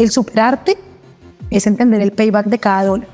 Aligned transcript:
El 0.00 0.10
superarte 0.10 0.78
es 1.50 1.66
entender 1.66 2.00
el 2.00 2.12
payback 2.12 2.46
de 2.46 2.58
cada 2.58 2.84
dólar. 2.84 3.08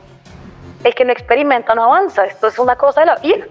El 0.82 0.94
que 0.94 1.04
no 1.04 1.12
experimenta 1.12 1.74
no 1.74 1.84
avanza. 1.84 2.24
Esto 2.24 2.48
es 2.48 2.58
una 2.58 2.76
cosa 2.76 3.00
de 3.00 3.06
la 3.06 3.16
vida. 3.16 3.46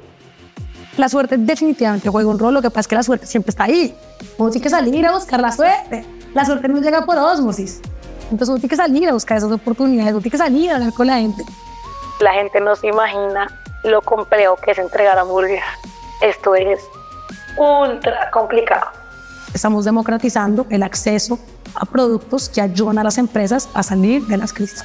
La 0.97 1.09
suerte 1.09 1.37
definitivamente 1.37 2.09
juega 2.09 2.29
un 2.29 2.37
rol. 2.37 2.53
Lo 2.53 2.61
que 2.61 2.69
pasa 2.69 2.81
es 2.81 2.87
que 2.87 2.95
la 2.95 3.03
suerte 3.03 3.25
siempre 3.25 3.49
está 3.49 3.63
ahí. 3.63 3.95
Uno 4.37 4.51
tiene 4.51 4.63
que 4.63 4.69
salir 4.69 5.05
a 5.07 5.13
buscar 5.13 5.39
la 5.39 5.51
suerte. 5.51 6.05
La 6.33 6.45
suerte 6.45 6.67
no 6.67 6.79
llega 6.79 7.05
por 7.05 7.17
osmosis. 7.17 7.81
Entonces 8.23 8.49
uno 8.49 8.57
tiene 8.57 8.69
que 8.69 8.75
salir 8.75 9.09
a 9.09 9.13
buscar 9.13 9.37
esas 9.37 9.51
oportunidades. 9.51 10.13
Uno 10.13 10.21
tiene 10.21 10.31
que 10.31 10.37
salir 10.37 10.71
a 10.71 10.75
hablar 10.75 10.93
con 10.93 11.07
la 11.07 11.17
gente. 11.17 11.43
La 12.19 12.33
gente 12.33 12.59
no 12.61 12.75
se 12.75 12.87
imagina 12.87 13.47
lo 13.83 14.01
complejo 14.01 14.55
que 14.57 14.71
es 14.71 14.77
entregar 14.77 15.17
hamburguesas. 15.17 15.67
Esto 16.21 16.55
es 16.55 16.79
ultra 17.57 18.29
complicado. 18.31 19.02
Estamos 19.53 19.85
democratizando 19.85 20.65
el 20.71 20.81
acceso 20.81 21.37
a 21.75 21.85
productos 21.85 22.49
que 22.49 22.59
ayudan 22.59 22.97
a 22.97 23.03
las 23.03 23.19
empresas 23.19 23.69
a 23.75 23.83
salir 23.83 24.25
de 24.25 24.37
las 24.37 24.51
crisis. 24.51 24.83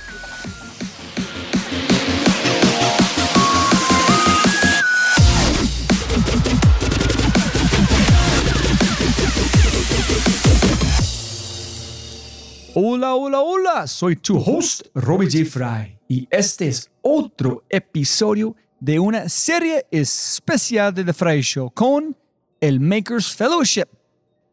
Hola, 12.74 13.14
hola, 13.14 13.40
hola, 13.40 13.86
soy 13.86 14.16
tu 14.16 14.38
host, 14.38 14.82
Robbie 14.94 15.28
J. 15.28 15.44
Fry, 15.50 15.98
y 16.06 16.28
este 16.30 16.68
es 16.68 16.90
otro 17.02 17.64
episodio 17.68 18.54
de 18.78 19.00
una 19.00 19.28
serie 19.28 19.86
especial 19.90 20.94
de 20.94 21.04
The 21.04 21.12
Fry 21.12 21.40
Show 21.40 21.72
con 21.72 22.14
el 22.60 22.78
Makers 22.78 23.34
Fellowship. 23.34 23.97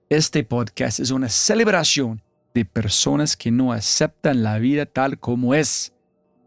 Este 0.09 0.43
podcast 0.43 0.99
es 0.99 1.09
una 1.09 1.29
celebración 1.29 2.21
de 2.53 2.63
personas 2.63 3.35
que 3.35 3.49
no 3.49 3.73
aceptan 3.73 4.43
la 4.43 4.59
vida 4.59 4.85
tal 4.85 5.17
como 5.17 5.55
es. 5.55 5.93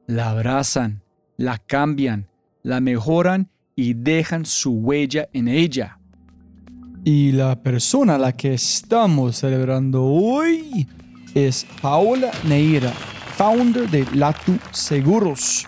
La 0.07 0.31
abrazan, 0.31 1.03
la 1.37 1.59
cambian, 1.59 2.29
la 2.63 2.81
mejoran 2.81 3.51
y 3.75 3.95
dejan 3.95 4.47
su 4.47 4.75
huella 4.75 5.29
en 5.33 5.49
ella. 5.49 5.99
Y 7.03 7.33
la 7.33 7.61
persona 7.61 8.15
a 8.15 8.19
la 8.19 8.33
que 8.33 8.55
estamos 8.55 9.39
celebrando 9.39 10.05
hoy 10.05 10.87
es 11.35 11.67
Paola 11.83 12.31
Neira, 12.45 12.93
founder 13.35 13.91
de 13.91 14.07
Latu 14.15 14.57
Seguros. 14.71 15.67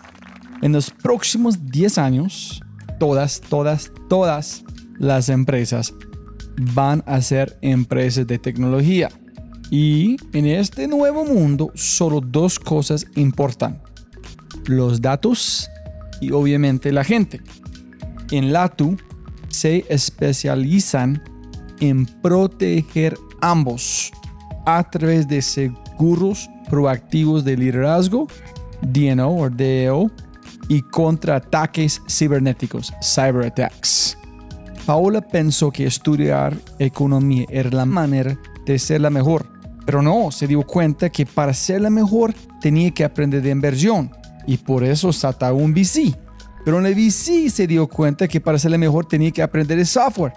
En 0.63 0.71
los 0.71 0.93
próximos 0.93 1.67
10 1.67 1.99
años, 1.99 2.63
todas, 3.01 3.41
todas, 3.41 3.91
todas 4.09 4.63
las 4.97 5.29
empresas 5.29 5.93
van 6.57 7.03
a 7.07 7.21
ser 7.21 7.59
empresas 7.63 8.27
de 8.27 8.39
tecnología. 8.39 9.09
Y 9.71 10.17
en 10.33 10.47
este 10.47 10.89
nuevo 10.89 11.25
mundo 11.25 11.71
solo 11.75 12.21
dos 12.21 12.59
cosas 12.59 13.07
importan. 13.15 13.81
Los 14.67 15.01
datos 15.01 15.71
y 16.21 16.33
obviamente 16.33 16.93
la 16.93 17.05
gente. 17.05 17.41
En 18.31 18.53
Latu 18.53 18.97
se 19.49 19.85
especializan 19.89 21.23
en 21.81 22.07
proteger 22.07 23.17
ambos 23.41 24.13
a 24.67 24.89
través 24.89 25.27
de 25.27 25.43
seguros 25.43 26.49
proactivos 26.69 27.45
de 27.45 27.57
liderazgo, 27.57 28.29
DNO 28.83 29.37
o 29.37 29.51
DEO, 29.51 30.11
y 30.69 30.83
contra 30.83 31.37
ataques 31.37 32.01
cibernéticos, 32.09 32.93
cyber 33.03 33.47
attacks. 33.47 34.17
Paola 34.87 35.21
pensó 35.21 35.71
que 35.71 35.87
estudiar 35.87 36.57
economía 36.79 37.47
era 37.49 37.71
la 37.71 37.85
manera 37.85 38.39
de 38.65 38.79
ser 38.79 39.01
la 39.01 39.11
mejor, 39.11 39.47
pero 39.87 40.03
no, 40.03 40.31
se 40.31 40.47
dio 40.47 40.63
cuenta 40.63 41.11
que 41.11 41.27
para 41.27 41.55
ser 41.55 41.81
la 41.81 41.91
mejor 41.91 42.35
tenía 42.61 42.91
que 42.91 43.05
aprender 43.05 43.43
de 43.43 43.51
inversión 43.51 44.11
y 44.47 44.57
por 44.57 44.85
eso 44.85 45.13
saltó 45.13 45.55
un 45.55 45.73
VC. 45.73 46.17
Pero 46.65 46.79
en 46.79 46.87
el 46.87 46.95
VC 46.95 47.49
se 47.51 47.67
dio 47.67 47.87
cuenta 47.87 48.29
que 48.29 48.41
para 48.41 48.59
ser 48.59 48.71
la 48.71 48.79
mejor 48.79 49.07
tenía 49.07 49.31
que 49.31 49.43
aprender 49.43 49.79
de 49.79 49.85
software 49.85 50.35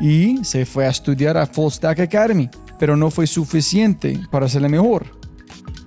y 0.00 0.44
se 0.44 0.64
fue 0.64 0.86
a 0.86 0.90
estudiar 0.90 1.36
a 1.36 1.46
Full 1.46 1.70
Stack 1.70 2.00
Academy 2.00 2.50
pero 2.80 2.96
no 2.96 3.10
fue 3.10 3.26
suficiente 3.26 4.18
para 4.30 4.48
ser 4.48 4.66
mejor. 4.68 5.06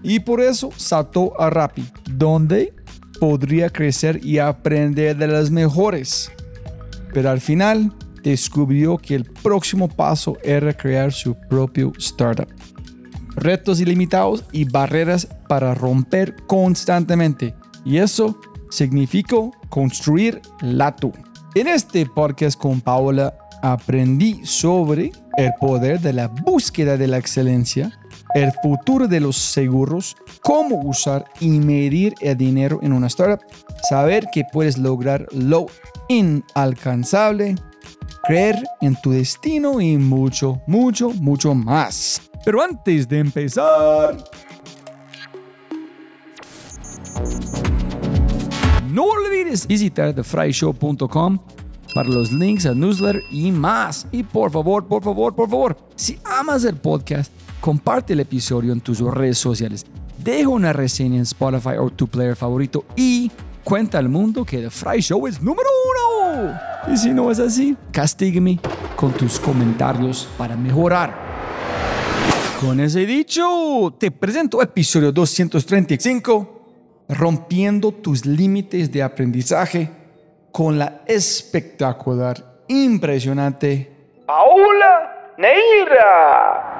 Y 0.04 0.20
por 0.20 0.40
eso 0.40 0.70
saltó 0.78 1.40
a 1.42 1.50
Rappi, 1.50 1.84
donde 2.08 2.74
podría 3.20 3.70
crecer 3.70 4.24
y 4.24 4.38
aprender 4.38 5.18
de 5.18 5.28
las 5.28 5.50
mejores. 5.50 6.32
Pero 7.14 7.30
al 7.30 7.40
final 7.40 7.94
descubrió 8.24 8.98
que 8.98 9.16
el 9.16 9.26
próximo 9.26 9.88
paso 9.88 10.38
era 10.44 10.74
crear 10.74 11.12
su 11.12 11.36
propio 11.50 11.92
startup. 11.98 12.48
Retos 13.36 13.80
ilimitados 13.80 14.44
y 14.52 14.66
barreras 14.66 15.28
para 15.48 15.74
romper 15.74 16.36
constantemente. 16.48 17.56
Y 17.86 17.98
eso 17.98 18.40
significó 18.70 19.52
construir 19.70 20.42
Latu. 20.62 21.12
En 21.56 21.68
este 21.68 22.06
podcast 22.06 22.60
con 22.60 22.82
Paola 22.82 23.36
aprendí 23.62 24.42
sobre 24.44 25.12
el 25.38 25.52
poder 25.60 26.00
de 26.00 26.14
la 26.14 26.28
búsqueda 26.28 26.98
de 26.98 27.08
la 27.08 27.18
excelencia, 27.18 27.92
el 28.34 28.52
futuro 28.64 29.08
de 29.08 29.20
los 29.20 29.38
seguros, 29.38 30.16
cómo 30.42 30.82
usar 30.82 31.26
y 31.40 31.50
medir 31.50 32.16
el 32.22 32.38
dinero 32.38 32.80
en 32.82 32.94
una 32.94 33.08
startup, 33.08 33.46
saber 33.88 34.28
que 34.32 34.44
puedes 34.52 34.78
lograr 34.78 35.28
lo 35.32 35.68
inalcanzable, 36.18 37.56
creer 38.24 38.64
en 38.82 38.96
tu 39.02 39.12
destino 39.12 39.82
y 39.82 39.98
mucho, 39.98 40.62
mucho, 40.68 41.10
mucho 41.10 41.54
más. 41.54 42.22
Pero 42.46 42.62
antes 42.62 43.08
de 43.08 43.20
empezar... 43.20 44.18
No 48.90 49.06
olvides 49.06 49.66
visitar 49.66 50.14
thefryshow.com 50.14 51.40
para 51.94 52.10
los 52.10 52.32
links 52.32 52.66
al 52.66 52.80
newsletter 52.80 53.24
y 53.32 53.52
más. 53.52 54.08
Y 54.12 54.24
por 54.24 54.52
favor, 54.52 54.86
por 54.86 55.04
favor, 55.04 55.36
por 55.36 55.50
favor, 55.50 55.78
si 55.96 56.20
amas 56.24 56.64
el 56.64 56.76
podcast, 56.76 57.32
comparte 57.60 58.14
el 58.14 58.20
episodio 58.20 58.74
en 58.74 58.82
tus 58.82 59.00
redes 59.00 59.38
sociales. 59.38 59.86
Deja 60.24 60.48
una 60.48 60.74
reseña 60.74 61.18
en 61.18 61.24
Spotify 61.24 61.78
o 61.80 61.90
tu 61.90 62.08
player 62.08 62.36
favorito 62.36 62.86
y 62.96 63.32
cuenta 63.64 63.98
al 63.98 64.10
mundo 64.10 64.44
que 64.46 64.60
The 64.60 64.70
Fry 64.70 65.02
Show 65.02 65.26
es 65.28 65.42
número 65.42 65.70
uno. 65.90 66.60
Y 66.92 66.98
si 66.98 67.12
no 67.12 67.32
es 67.32 67.40
así, 67.40 67.76
castígueme 67.92 68.60
con 68.96 69.12
tus 69.14 69.40
comentarios 69.40 70.28
para 70.38 70.56
mejorar. 70.56 71.14
Con 72.60 72.80
ese 72.80 73.06
dicho, 73.06 73.96
te 74.00 74.12
presento 74.12 74.62
episodio 74.62 75.12
235, 75.12 77.06
rompiendo 77.10 77.92
tus 77.92 78.26
límites 78.26 78.92
de 78.92 79.04
aprendizaje 79.04 79.90
con 80.52 80.78
la 80.78 81.02
espectacular, 81.06 82.64
impresionante 82.68 83.94
Paula 84.26 85.34
Neira. 85.38 86.73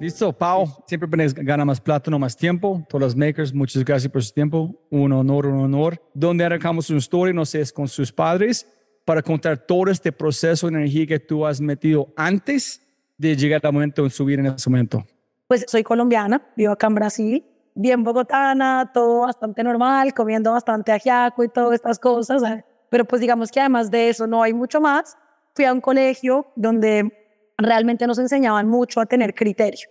Listo, 0.00 0.32
Pau. 0.32 0.66
Siempre 0.86 1.08
gana 1.42 1.64
más 1.64 1.80
plata, 1.80 2.08
no 2.08 2.20
más 2.20 2.36
tiempo. 2.36 2.84
Todos 2.88 3.02
los 3.02 3.16
makers, 3.16 3.52
muchas 3.52 3.84
gracias 3.84 4.12
por 4.12 4.22
su 4.22 4.32
tiempo. 4.32 4.74
Un 4.90 5.12
honor, 5.12 5.46
un 5.46 5.58
honor. 5.58 6.00
Donde 6.14 6.44
arrancamos 6.44 6.88
una 6.90 7.00
historia, 7.00 7.34
no 7.34 7.44
sé, 7.44 7.60
es 7.60 7.72
con 7.72 7.88
sus 7.88 8.12
padres 8.12 8.66
para 9.04 9.22
contar 9.22 9.58
todo 9.58 9.90
este 9.90 10.12
proceso 10.12 10.68
de 10.68 10.74
energía 10.76 11.06
que 11.06 11.18
tú 11.18 11.44
has 11.44 11.60
metido 11.60 12.12
antes 12.16 12.80
de 13.16 13.34
llegar 13.34 13.60
al 13.64 13.72
momento 13.72 14.04
de 14.04 14.10
subir 14.10 14.38
en 14.38 14.46
ese 14.46 14.70
momento? 14.70 15.04
Pues 15.48 15.64
soy 15.66 15.82
colombiana, 15.82 16.42
vivo 16.56 16.72
acá 16.72 16.86
en 16.86 16.94
Brasil, 16.94 17.44
bien 17.74 18.04
bogotana, 18.04 18.90
todo 18.94 19.22
bastante 19.22 19.64
normal, 19.64 20.14
comiendo 20.14 20.52
bastante 20.52 20.92
ajiaco 20.92 21.42
y 21.42 21.48
todas 21.48 21.74
estas 21.74 21.98
cosas, 21.98 22.42
pero 22.90 23.04
pues 23.04 23.20
digamos 23.20 23.50
que 23.50 23.60
además 23.60 23.90
de 23.90 24.10
eso 24.10 24.26
no 24.26 24.42
hay 24.42 24.52
mucho 24.52 24.80
más. 24.80 25.16
Fui 25.54 25.64
a 25.64 25.72
un 25.72 25.80
colegio 25.80 26.46
donde 26.54 27.10
realmente 27.56 28.06
nos 28.06 28.18
enseñaban 28.18 28.68
mucho 28.68 29.00
a 29.00 29.06
tener 29.06 29.34
criterio. 29.34 29.88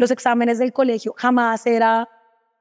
Los 0.00 0.10
exámenes 0.10 0.58
del 0.58 0.72
colegio 0.72 1.12
jamás 1.14 1.66
era, 1.66 2.08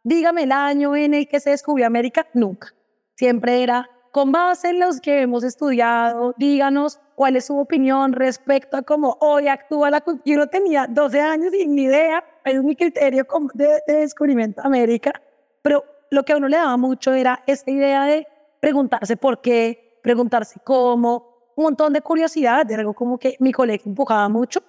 dígame 0.04 0.44
el 0.44 0.52
año 0.52 0.94
en 0.98 1.14
el 1.14 1.26
que 1.26 1.40
se 1.40 1.52
descubrió 1.52 1.88
América, 1.88 2.28
nunca. 2.34 2.76
Siempre 3.16 3.64
era, 3.64 3.90
con 4.12 4.34
base 4.34 4.72
en 4.72 4.82
los 4.82 5.00
que 5.00 5.22
hemos 5.22 5.46
estudiado, 5.46 6.36
díganos 6.36 7.00
cuál 7.16 7.38
es 7.38 7.46
su 7.46 7.58
opinión 7.58 8.12
respecto 8.12 8.76
a 8.76 8.82
cómo 8.82 9.16
hoy 9.22 9.48
actúa 9.48 9.90
la 9.90 10.02
cultura. 10.02 10.24
Yo 10.26 10.38
no 10.38 10.48
tenía 10.48 10.86
12 10.90 11.22
años 11.22 11.54
y 11.54 11.66
ni 11.66 11.84
idea, 11.84 12.26
es 12.44 12.62
mi 12.62 12.76
criterio 12.76 13.26
de, 13.54 13.70
de 13.88 13.94
descubrimiento 13.94 14.62
de 14.62 14.68
América, 14.68 15.14
pero 15.62 15.86
lo 16.12 16.26
que 16.26 16.34
a 16.34 16.36
uno 16.36 16.50
le 16.50 16.58
daba 16.58 16.76
mucho 16.76 17.14
era 17.14 17.42
esa 17.48 17.72
idea 17.72 18.04
de 18.04 18.28
preguntarse 18.60 19.16
por 19.16 19.40
qué, 19.40 19.98
preguntarse 20.04 20.60
cómo, 20.66 21.54
un 21.56 21.64
montón 21.64 21.94
de 21.94 22.02
curiosidad, 22.02 22.66
de 22.66 22.76
algo 22.76 22.94
como 22.94 23.18
que 23.18 23.38
mi 23.40 23.54
colegio 23.54 23.88
empujaba 23.88 24.28
mucho. 24.28 24.62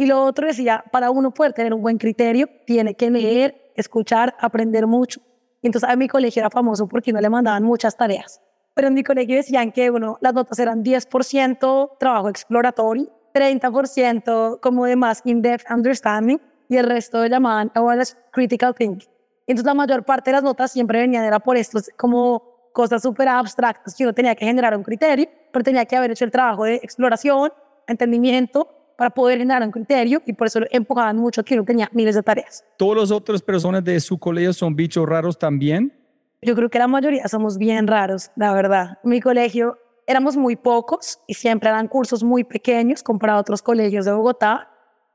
Y 0.00 0.06
lo 0.06 0.24
otro 0.24 0.46
decía, 0.46 0.82
para 0.90 1.10
uno 1.10 1.30
poder 1.30 1.52
tener 1.52 1.74
un 1.74 1.82
buen 1.82 1.98
criterio, 1.98 2.48
tiene 2.64 2.94
que 2.94 3.10
leer, 3.10 3.70
escuchar, 3.76 4.34
aprender 4.40 4.86
mucho. 4.86 5.20
Y 5.60 5.66
entonces 5.66 5.90
a 5.90 5.94
mi 5.94 6.08
colegio 6.08 6.40
era 6.40 6.48
famoso 6.48 6.88
porque 6.88 7.12
no 7.12 7.20
le 7.20 7.28
mandaban 7.28 7.64
muchas 7.64 7.98
tareas. 7.98 8.40
Pero 8.72 8.88
en 8.88 8.94
mi 8.94 9.02
colegio 9.04 9.36
decían 9.36 9.72
que 9.72 9.90
bueno, 9.90 10.16
las 10.22 10.32
notas 10.32 10.58
eran 10.58 10.82
10% 10.82 11.98
trabajo 11.98 12.30
exploratorio, 12.30 13.10
30% 13.34 14.60
como 14.60 14.86
de 14.86 14.96
más 14.96 15.20
in-depth 15.22 15.70
understanding 15.70 16.40
y 16.70 16.78
el 16.78 16.86
resto 16.86 17.22
le 17.22 17.28
llamaban 17.28 17.70
awareness 17.74 18.16
critical 18.32 18.74
thinking. 18.74 19.06
Entonces 19.46 19.66
la 19.66 19.74
mayor 19.74 20.02
parte 20.06 20.30
de 20.30 20.36
las 20.36 20.42
notas 20.42 20.72
siempre 20.72 20.98
venían 20.98 21.24
era 21.26 21.40
por 21.40 21.58
estos 21.58 21.90
como 21.98 22.70
cosas 22.72 23.02
súper 23.02 23.28
abstractas 23.28 23.94
que 23.94 24.04
uno 24.04 24.14
tenía 24.14 24.34
que 24.34 24.46
generar 24.46 24.74
un 24.74 24.82
criterio, 24.82 25.28
pero 25.52 25.62
tenía 25.62 25.84
que 25.84 25.94
haber 25.94 26.12
hecho 26.12 26.24
el 26.24 26.30
trabajo 26.30 26.64
de 26.64 26.76
exploración, 26.76 27.52
entendimiento 27.86 28.79
para 29.00 29.08
poder 29.08 29.38
generar 29.38 29.62
un 29.62 29.70
criterio 29.70 30.20
y 30.26 30.34
por 30.34 30.46
eso 30.46 30.60
empujaban 30.70 31.16
mucho 31.16 31.42
que 31.42 31.54
uno 31.54 31.64
tenía 31.64 31.88
miles 31.90 32.16
de 32.16 32.22
tareas. 32.22 32.66
¿Todas 32.76 32.98
las 32.98 33.10
otras 33.10 33.40
personas 33.40 33.82
de 33.82 33.98
su 33.98 34.18
colegio 34.18 34.52
son 34.52 34.76
bichos 34.76 35.08
raros 35.08 35.38
también? 35.38 35.90
Yo 36.42 36.54
creo 36.54 36.68
que 36.68 36.78
la 36.78 36.86
mayoría 36.86 37.26
somos 37.26 37.56
bien 37.56 37.86
raros, 37.86 38.30
la 38.36 38.52
verdad. 38.52 38.98
mi 39.02 39.22
colegio 39.22 39.78
éramos 40.06 40.36
muy 40.36 40.54
pocos 40.54 41.18
y 41.26 41.32
siempre 41.32 41.70
eran 41.70 41.88
cursos 41.88 42.22
muy 42.22 42.44
pequeños 42.44 43.02
comparado 43.02 43.38
a 43.38 43.40
otros 43.40 43.62
colegios 43.62 44.04
de 44.04 44.12
Bogotá 44.12 44.68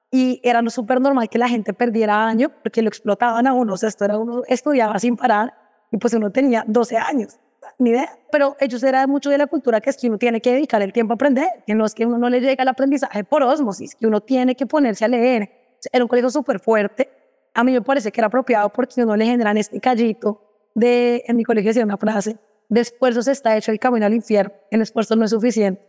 y 0.10 0.42
era 0.44 0.68
súper 0.72 1.00
normal 1.00 1.30
que 1.30 1.38
la 1.38 1.48
gente 1.48 1.72
perdiera 1.72 2.26
año 2.26 2.50
porque 2.64 2.82
lo 2.82 2.88
explotaban 2.88 3.46
a 3.46 3.54
uno. 3.54 3.74
O 3.74 3.78
sea, 3.78 3.90
esto 3.90 4.04
era 4.04 4.18
uno 4.18 4.42
estudiaba 4.48 4.98
sin 4.98 5.16
parar 5.16 5.54
y 5.92 5.98
pues 5.98 6.12
uno 6.16 6.32
tenía 6.32 6.64
12 6.68 6.98
años, 6.98 7.38
ni 7.80 7.92
idea. 7.92 8.18
Pero 8.32 8.56
ellos 8.60 8.84
era 8.84 9.06
mucho 9.08 9.30
de 9.30 9.38
la 9.38 9.48
cultura 9.48 9.82
que 9.82 9.90
es 9.90 9.98
que 9.98 10.08
uno 10.08 10.18
tiene 10.18 10.42
que 10.42 10.54
dedicar 10.54 10.82
el 10.82 10.94
tiempo 10.94 11.14
a 11.14 11.16
aprender, 11.16 11.48
que 11.66 11.76
no 11.76 11.86
es 11.86 11.94
que 11.94 12.06
uno 12.06 12.18
no 12.18 12.30
le 12.30 12.42
llega 12.42 12.64
el 12.64 12.70
aprendizaje 12.70 13.24
por 13.24 13.44
osmosis, 13.44 13.96
que 13.96 14.08
uno 14.08 14.22
tiene 14.22 14.56
que 14.56 14.66
ponerse 14.66 15.06
a 15.06 15.08
leer. 15.08 15.50
Era 15.92 16.04
un 16.04 16.08
colegio 16.08 16.30
súper 16.30 16.60
fuerte. 16.60 17.10
A 17.54 17.64
mí 17.64 17.72
me 17.72 17.82
parece 17.82 18.12
que 18.12 18.20
era 18.20 18.28
apropiado 18.28 18.70
porque 18.70 19.04
uno 19.04 19.16
le 19.16 19.26
generan 19.26 19.58
este 19.58 19.80
callito 19.80 20.42
de, 20.76 21.24
en 21.26 21.38
mi 21.38 21.44
colegio 21.44 21.70
decía 21.70 21.84
una 21.84 21.98
frase, 21.98 22.38
de 22.70 22.82
esfuerzos 22.82 23.28
está 23.28 23.56
hecho 23.58 23.72
el 23.72 23.80
camino 23.80 24.06
al 24.06 24.14
infierno, 24.14 24.54
el 24.70 24.82
esfuerzo 24.82 25.16
no 25.16 25.26
es 25.26 25.32
suficiente, 25.32 25.82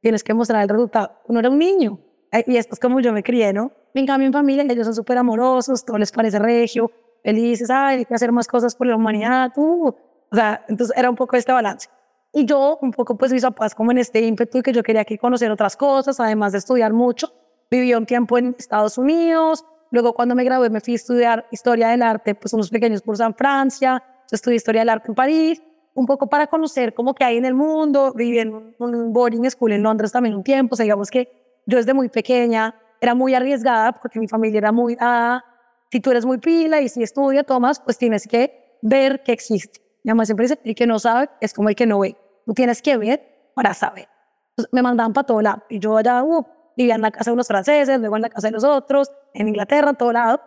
tienes 0.00 0.24
que 0.24 0.34
mostrar 0.34 0.62
el 0.62 0.68
resultado. 0.68 1.12
Uno 1.28 1.38
era 1.38 1.48
un 1.48 1.58
niño, 1.58 2.00
y 2.46 2.56
esto 2.56 2.74
es 2.74 2.80
como 2.80 3.00
yo 3.00 3.12
me 3.12 3.22
crié, 3.22 3.52
¿no? 3.52 3.72
En 3.94 4.06
cambio, 4.06 4.26
en 4.26 4.32
familia, 4.32 4.64
ellos 4.68 4.86
son 4.86 4.94
súper 4.94 5.18
amorosos, 5.18 5.84
todo 5.84 5.98
les 5.98 6.10
parece 6.10 6.38
regio, 6.38 6.90
felices, 7.22 7.70
ay, 7.70 7.98
hay 7.98 8.04
que 8.04 8.14
hacer 8.14 8.32
más 8.32 8.48
cosas 8.48 8.74
por 8.74 8.86
la 8.86 8.96
humanidad, 8.96 9.52
tú. 9.54 9.94
O 10.32 10.34
sea, 10.34 10.64
entonces 10.68 10.96
era 10.96 11.10
un 11.10 11.16
poco 11.16 11.36
este 11.36 11.52
balance. 11.52 11.88
Y 12.32 12.46
yo, 12.46 12.78
un 12.80 12.90
poco, 12.90 13.16
pues 13.18 13.30
mis 13.32 13.42
papás, 13.42 13.74
como 13.74 13.90
en 13.92 13.98
este 13.98 14.22
ímpetu 14.22 14.62
que 14.62 14.72
yo 14.72 14.82
quería 14.82 15.04
que 15.04 15.18
conocer 15.18 15.50
otras 15.50 15.76
cosas, 15.76 16.18
además 16.18 16.52
de 16.52 16.58
estudiar 16.58 16.94
mucho. 16.94 17.30
Viví 17.70 17.92
un 17.94 18.06
tiempo 18.06 18.38
en 18.38 18.56
Estados 18.58 18.96
Unidos, 18.96 19.64
luego 19.90 20.14
cuando 20.14 20.34
me 20.34 20.42
gradué 20.42 20.70
me 20.70 20.80
fui 20.80 20.94
a 20.94 20.96
estudiar 20.96 21.46
Historia 21.50 21.88
del 21.88 22.02
Arte, 22.02 22.34
pues 22.34 22.54
unos 22.54 22.70
pequeños 22.70 23.02
cursos 23.02 23.26
en 23.26 23.34
Francia, 23.34 24.02
estudié 24.30 24.56
Historia 24.56 24.80
del 24.80 24.88
Arte 24.88 25.08
en 25.08 25.14
París, 25.14 25.62
un 25.94 26.06
poco 26.06 26.26
para 26.26 26.46
conocer 26.46 26.94
cómo 26.94 27.14
que 27.14 27.24
hay 27.24 27.36
en 27.36 27.44
el 27.44 27.54
mundo, 27.54 28.14
viví 28.14 28.38
en 28.38 28.74
un 28.78 29.12
boarding 29.12 29.50
school 29.50 29.72
en 29.72 29.82
Londres 29.82 30.12
también 30.12 30.34
un 30.34 30.42
tiempo, 30.42 30.74
o 30.74 30.76
sea, 30.76 30.84
digamos 30.84 31.10
que 31.10 31.28
yo 31.66 31.76
desde 31.76 31.92
muy 31.92 32.08
pequeña 32.08 32.74
era 33.00 33.14
muy 33.14 33.34
arriesgada 33.34 33.92
porque 33.92 34.18
mi 34.18 34.28
familia 34.28 34.58
era 34.58 34.72
muy, 34.72 34.96
ah, 34.98 35.44
si 35.90 36.00
tú 36.00 36.10
eres 36.10 36.24
muy 36.24 36.38
pila 36.38 36.80
y 36.80 36.88
si 36.88 37.02
estudia, 37.02 37.44
tomas, 37.44 37.80
pues 37.80 37.98
tienes 37.98 38.26
que 38.26 38.78
ver 38.80 39.22
que 39.22 39.32
existe. 39.32 39.82
Mamá 40.04 40.24
siempre 40.26 40.44
dice, 40.44 40.58
el 40.64 40.74
que 40.74 40.86
no 40.86 40.98
sabe 40.98 41.30
es 41.40 41.54
como 41.54 41.68
el 41.68 41.76
que 41.76 41.86
no 41.86 42.00
ve. 42.00 42.16
Tú 42.44 42.54
tienes 42.54 42.82
que 42.82 42.96
ver 42.96 43.52
para 43.54 43.74
saber. 43.74 44.08
Entonces, 44.50 44.72
me 44.72 44.82
mandaban 44.82 45.12
para 45.12 45.26
todo 45.26 45.40
lado 45.40 45.62
y 45.68 45.78
yo 45.78 45.96
allá 45.96 46.22
uh, 46.22 46.46
vivía 46.76 46.94
en 46.94 47.02
la 47.02 47.10
casa 47.10 47.30
de 47.30 47.34
unos 47.34 47.46
franceses, 47.46 47.98
luego 48.00 48.16
en 48.16 48.22
la 48.22 48.28
casa 48.28 48.48
de 48.48 48.52
los 48.52 48.64
otros, 48.64 49.10
en 49.34 49.48
Inglaterra, 49.48 49.90
en 49.90 49.96
todo 49.96 50.12
lado. 50.12 50.40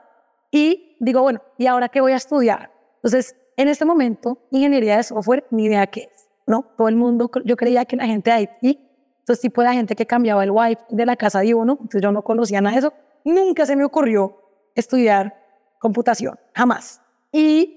Y 0.52 0.98
digo, 1.00 1.22
bueno, 1.22 1.42
¿y 1.58 1.68
ahora 1.68 1.90
qué 1.90 2.02
voy 2.02 2.12
a 2.12 2.18
estudiar? 2.18 2.72
Entonces, 2.98 3.36
en 3.58 3.68
este 3.68 3.86
momento, 3.86 4.38
ingeniería 4.52 4.98
de 4.98 5.04
software, 5.04 5.46
ni 5.52 5.66
idea 5.66 5.88
qué 5.88 6.10
es, 6.14 6.28
¿no? 6.46 6.64
Todo 6.78 6.90
el 6.90 6.96
mundo, 6.96 7.32
yo 7.46 7.56
creía 7.56 7.86
que 7.86 7.96
la 7.96 8.06
gente 8.06 8.32
de 8.32 8.50
IT 8.62 8.80
entonces, 9.26 9.42
tipo 9.42 9.64
de 9.64 9.74
gente 9.74 9.96
que 9.96 10.06
cambiaba 10.06 10.44
el 10.44 10.52
wifi 10.52 10.84
de 10.90 11.04
la 11.04 11.16
casa 11.16 11.40
de 11.40 11.56
uno, 11.56 11.72
entonces 11.82 12.00
yo 12.00 12.12
no 12.12 12.22
conocía 12.22 12.62
nada 12.62 12.76
de 12.76 12.80
eso. 12.80 12.94
Nunca 13.24 13.66
se 13.66 13.76
me 13.76 13.84
ocurrió 13.84 14.38
estudiar 14.76 15.36
computación, 15.80 16.40
jamás. 16.54 17.02
Y 17.32 17.75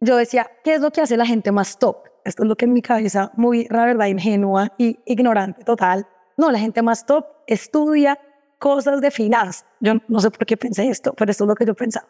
yo 0.00 0.16
decía, 0.16 0.50
¿qué 0.64 0.74
es 0.74 0.80
lo 0.80 0.90
que 0.90 1.00
hace 1.00 1.16
la 1.16 1.26
gente 1.26 1.52
más 1.52 1.78
top? 1.78 1.96
Esto 2.24 2.42
es 2.42 2.48
lo 2.48 2.56
que 2.56 2.66
en 2.66 2.72
mi 2.72 2.82
cabeza, 2.82 3.32
muy, 3.36 3.66
la 3.70 3.84
verdad, 3.86 4.06
ingenua 4.06 4.72
y 4.78 4.98
ignorante 5.06 5.64
total. 5.64 6.06
No, 6.36 6.50
la 6.50 6.58
gente 6.58 6.82
más 6.82 7.06
top 7.06 7.26
estudia 7.46 8.18
cosas 8.58 9.00
de 9.00 9.10
finanzas. 9.10 9.64
Yo 9.80 9.94
no 10.08 10.20
sé 10.20 10.30
por 10.30 10.46
qué 10.46 10.56
pensé 10.56 10.88
esto, 10.88 11.12
pero 11.14 11.30
esto 11.30 11.44
es 11.44 11.48
lo 11.48 11.54
que 11.54 11.64
yo 11.64 11.74
pensaba. 11.74 12.06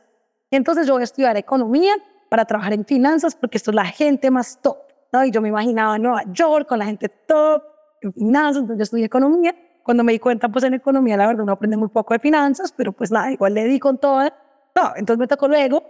Entonces 0.50 0.86
yo 0.86 0.94
voy 0.94 1.02
a 1.02 1.04
estudiar 1.04 1.36
economía 1.36 1.94
para 2.28 2.44
trabajar 2.44 2.72
en 2.72 2.84
finanzas 2.84 3.34
porque 3.34 3.58
esto 3.58 3.70
es 3.70 3.74
la 3.74 3.84
gente 3.84 4.30
más 4.30 4.60
top. 4.60 4.78
¿no? 5.12 5.24
Y 5.24 5.30
yo 5.30 5.40
me 5.40 5.48
imaginaba 5.48 5.96
en 5.96 6.02
Nueva 6.02 6.22
York 6.32 6.68
con 6.68 6.78
la 6.78 6.86
gente 6.86 7.08
top, 7.08 7.62
en 8.00 8.12
finanzas, 8.12 8.62
entonces 8.62 8.78
yo 8.78 8.82
estudié 8.82 9.04
economía. 9.06 9.54
Cuando 9.82 10.04
me 10.04 10.12
di 10.12 10.18
cuenta, 10.18 10.48
pues 10.48 10.64
en 10.64 10.74
economía, 10.74 11.16
la 11.16 11.26
verdad, 11.26 11.42
uno 11.42 11.52
aprende 11.52 11.76
muy 11.76 11.88
poco 11.88 12.12
de 12.12 12.20
finanzas, 12.20 12.72
pero 12.76 12.92
pues 12.92 13.10
nada, 13.10 13.32
igual 13.32 13.54
le 13.54 13.64
di 13.64 13.78
con 13.78 13.98
todo. 13.98 14.20
No, 14.76 14.92
entonces 14.96 15.18
me 15.18 15.26
tocó 15.26 15.48
luego, 15.48 15.82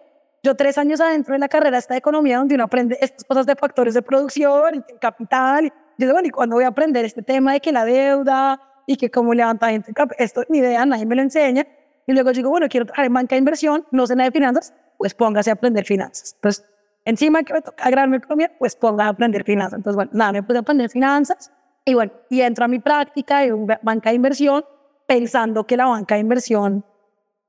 yo 0.43 0.55
tres 0.55 0.79
años 0.79 1.01
adentro 1.01 1.35
de 1.35 1.41
la 1.41 1.49
carrera 1.49 1.79
esta 1.79 1.95
de 1.95 1.99
economía, 1.99 2.39
donde 2.39 2.55
uno 2.55 2.65
aprende 2.65 2.97
estas 3.01 3.25
cosas 3.25 3.47
de 3.47 3.57
factores 3.57 3.95
de 3.95 4.03
producción 4.03 4.77
y 4.77 4.99
capital. 4.99 5.67
Y 5.67 6.03
yo 6.03 6.09
digo, 6.09 6.21
¿y 6.23 6.31
cuándo 6.31 6.57
voy 6.57 6.65
a 6.65 6.69
aprender 6.69 7.05
este 7.05 7.23
tema 7.23 7.53
de 7.53 7.61
que 7.61 7.73
la 7.73 7.85
deuda 7.85 8.61
y 8.87 8.97
que 8.97 9.11
cómo 9.11 9.35
levanta 9.35 9.69
gente? 9.69 9.93
Esto 10.19 10.45
ni 10.49 10.59
idea, 10.59 10.87
nadie 10.87 11.07
me 11.07 11.17
lo 11.17 11.23
enseña. 11.23 11.67
Y 12.07 12.13
luego 12.13 12.33
digo, 12.33 12.51
bueno, 12.51 12.69
quiero 12.69 12.87
trabajar 12.87 13.07
en 13.07 13.13
banca 13.13 13.35
de 13.35 13.41
inversión, 13.41 13.85
no 13.91 14.07
sé 14.07 14.17
nada 14.17 14.31
de 14.31 14.33
finanzas, 14.33 14.73
pues 14.97 15.13
póngase 15.13 15.51
a 15.51 15.55
aprender 15.55 15.85
finanzas. 15.85 16.35
Entonces, 16.37 16.65
encima 17.05 17.43
que 17.43 17.53
me 17.53 17.61
toca 17.61 17.85
agrarme 17.85 18.17
economía, 18.17 18.51
pues 18.59 18.77
ponga 18.77 19.05
a 19.05 19.09
aprender 19.09 19.45
finanzas. 19.45 19.79
Entonces, 19.79 19.97
bueno, 19.97 20.11
nada, 20.15 20.33
me 20.33 20.43
puse 20.43 20.57
a 20.59 20.61
aprender 20.61 20.89
finanzas 20.89 21.53
y 21.85 21.95
bueno, 21.95 22.13
y 22.31 22.41
entro 22.41 22.65
a 22.65 22.69
mi 22.69 22.79
práctica 22.79 23.41
de 23.41 23.79
banca 23.83 24.11
de 24.11 24.17
inversión 24.17 24.65
pensando 25.07 25.67
que 25.67 25.77
la 25.77 25.87
banca 25.87 26.15
de 26.15 26.21
inversión 26.21 26.85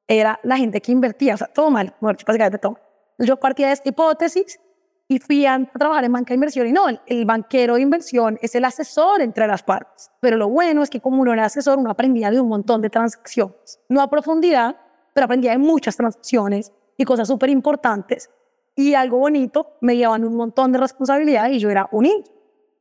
era 0.09 0.39
la 0.41 0.57
gente 0.57 0.81
que 0.81 0.91
invertía, 0.91 1.35
o 1.35 1.37
sea, 1.37 1.47
todo 1.47 1.69
mal, 1.69 1.93
básicamente 2.01 2.57
todo. 2.57 2.79
Yo 3.19 3.37
partía 3.37 3.67
de 3.67 3.73
esta 3.73 3.89
hipótesis 3.89 4.59
y 5.07 5.19
fui 5.19 5.45
a 5.45 5.63
trabajar 5.77 6.03
en 6.03 6.11
banca 6.11 6.29
de 6.29 6.35
inversión 6.35 6.67
y 6.67 6.71
no, 6.71 6.85
el, 7.05 7.25
banquero 7.25 7.75
de 7.75 7.81
inversión 7.81 8.39
es 8.41 8.55
el 8.55 8.65
asesor 8.65 9.21
entre 9.21 9.45
las 9.45 9.61
partes. 9.61 10.09
Pero 10.19 10.35
lo 10.35 10.49
bueno 10.49 10.81
es 10.81 10.89
que 10.89 10.99
como 10.99 11.21
uno 11.21 11.31
era 11.31 11.45
asesor, 11.45 11.77
uno 11.77 11.91
aprendía 11.91 12.31
de 12.31 12.41
un 12.41 12.47
montón 12.47 12.81
de 12.81 12.89
transacciones. 12.89 13.79
No 13.87 14.01
a 14.01 14.09
profundidad, 14.09 14.77
pero 15.13 15.25
aprendía 15.25 15.51
de 15.51 15.59
muchas 15.59 15.95
transacciones 15.95 16.71
y 16.97 17.05
cosas 17.05 17.27
súper 17.27 17.51
importantes. 17.51 18.31
Y 18.75 18.95
algo 18.95 19.19
bonito, 19.19 19.77
me 19.81 19.95
llevaban 19.95 20.25
un 20.25 20.35
montón 20.35 20.71
de 20.71 20.79
responsabilidad 20.79 21.51
y 21.51 21.59
yo 21.59 21.69
era 21.69 21.87
un 21.91 22.03
niño. 22.03 22.23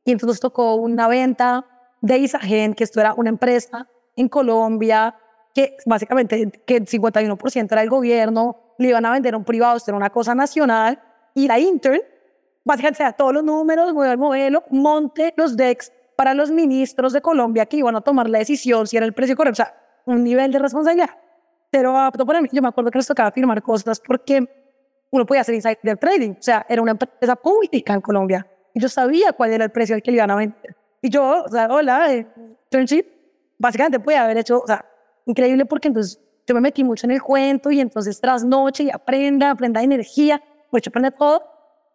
Y 0.03 0.13
entonces 0.13 0.39
tocó 0.39 0.75
una 0.75 1.07
venta 1.07 1.65
de 2.01 2.17
Isagen, 2.17 2.73
que 2.73 2.85
esto 2.85 2.99
era 2.99 3.13
una 3.13 3.29
empresa 3.29 3.87
en 4.15 4.29
Colombia, 4.29 5.15
que 5.53 5.77
básicamente 5.85 6.51
que 6.65 6.77
el 6.77 6.85
51% 6.85 7.71
era 7.71 7.81
el 7.81 7.89
gobierno, 7.89 8.75
le 8.77 8.89
iban 8.89 9.05
a 9.05 9.11
vender 9.11 9.33
a 9.33 9.37
un 9.37 9.43
privado, 9.43 9.77
esto 9.77 9.91
era 9.91 9.97
una 9.97 10.09
cosa 10.09 10.35
nacional, 10.35 11.01
y 11.33 11.47
la 11.47 11.59
intern, 11.59 12.01
básicamente 12.63 12.97
sea 12.97 13.13
todos 13.13 13.33
los 13.33 13.43
números, 13.43 13.93
mueve 13.93 14.13
el 14.13 14.17
modelo, 14.17 14.63
monte 14.69 15.33
los 15.37 15.57
decks 15.57 15.91
para 16.15 16.33
los 16.33 16.51
ministros 16.51 17.13
de 17.13 17.21
Colombia 17.21 17.65
que 17.65 17.77
iban 17.77 17.95
a 17.95 18.01
tomar 18.01 18.29
la 18.29 18.39
decisión 18.39 18.87
si 18.87 18.97
era 18.97 19.05
el 19.05 19.13
precio 19.13 19.35
correcto, 19.35 19.63
o 19.63 19.65
sea, 19.65 19.75
un 20.05 20.23
nivel 20.23 20.51
de 20.51 20.59
responsabilidad. 20.59 21.09
Pero 21.71 21.97
apto 21.97 22.25
para 22.25 22.41
mí, 22.41 22.49
yo 22.51 22.61
me 22.61 22.67
acuerdo 22.67 22.91
que 22.91 22.97
nos 22.97 23.07
tocaba 23.07 23.31
firmar 23.31 23.61
cosas 23.61 23.99
porque 23.99 24.47
uno 25.11 25.25
podía 25.25 25.41
hacer 25.41 25.55
insider 25.55 25.97
trading, 25.97 26.31
o 26.31 26.41
sea, 26.41 26.65
era 26.67 26.81
una 26.81 26.91
empresa 26.91 27.35
pública 27.35 27.93
en 27.93 28.01
Colombia 28.01 28.45
y 28.73 28.79
yo 28.79 28.89
sabía 28.89 29.33
cuál 29.33 29.51
era 29.51 29.65
el 29.65 29.71
precio 29.71 29.95
al 29.95 30.01
que 30.01 30.11
le 30.11 30.17
iban 30.17 30.31
a 30.31 30.35
vender. 30.35 30.75
Y 31.01 31.09
yo, 31.09 31.43
o 31.43 31.49
sea, 31.49 31.67
hola, 31.69 32.13
eh, 32.13 32.27
internship, 32.65 33.05
básicamente 33.57 33.99
puede 33.99 34.17
haber 34.17 34.37
hecho, 34.37 34.59
o 34.59 34.67
sea, 34.67 34.85
increíble 35.29 35.65
porque 35.65 35.87
entonces 35.87 36.19
yo 36.47 36.55
me 36.55 36.61
metí 36.61 36.83
mucho 36.83 37.05
en 37.05 37.11
el 37.11 37.21
cuento 37.21 37.69
y 37.69 37.79
entonces 37.79 38.19
tras 38.19 38.43
noche 38.43 38.83
y 38.83 38.89
aprenda, 38.89 39.51
aprenda 39.51 39.83
energía, 39.83 40.41
pues 40.71 40.83
yo 40.83 40.89
aprende 40.89 41.11
todo, 41.11 41.43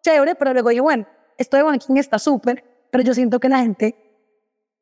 chévere, 0.03 0.37
pero 0.37 0.53
luego 0.53 0.69
digo, 0.71 0.85
bueno, 0.85 1.07
esto 1.37 1.57
de 1.57 1.65
banking 1.65 1.97
está 1.97 2.19
súper, 2.19 2.65
pero 2.91 3.03
yo 3.03 3.13
siento 3.13 3.41
que 3.41 3.49
la 3.49 3.59
gente 3.59 3.97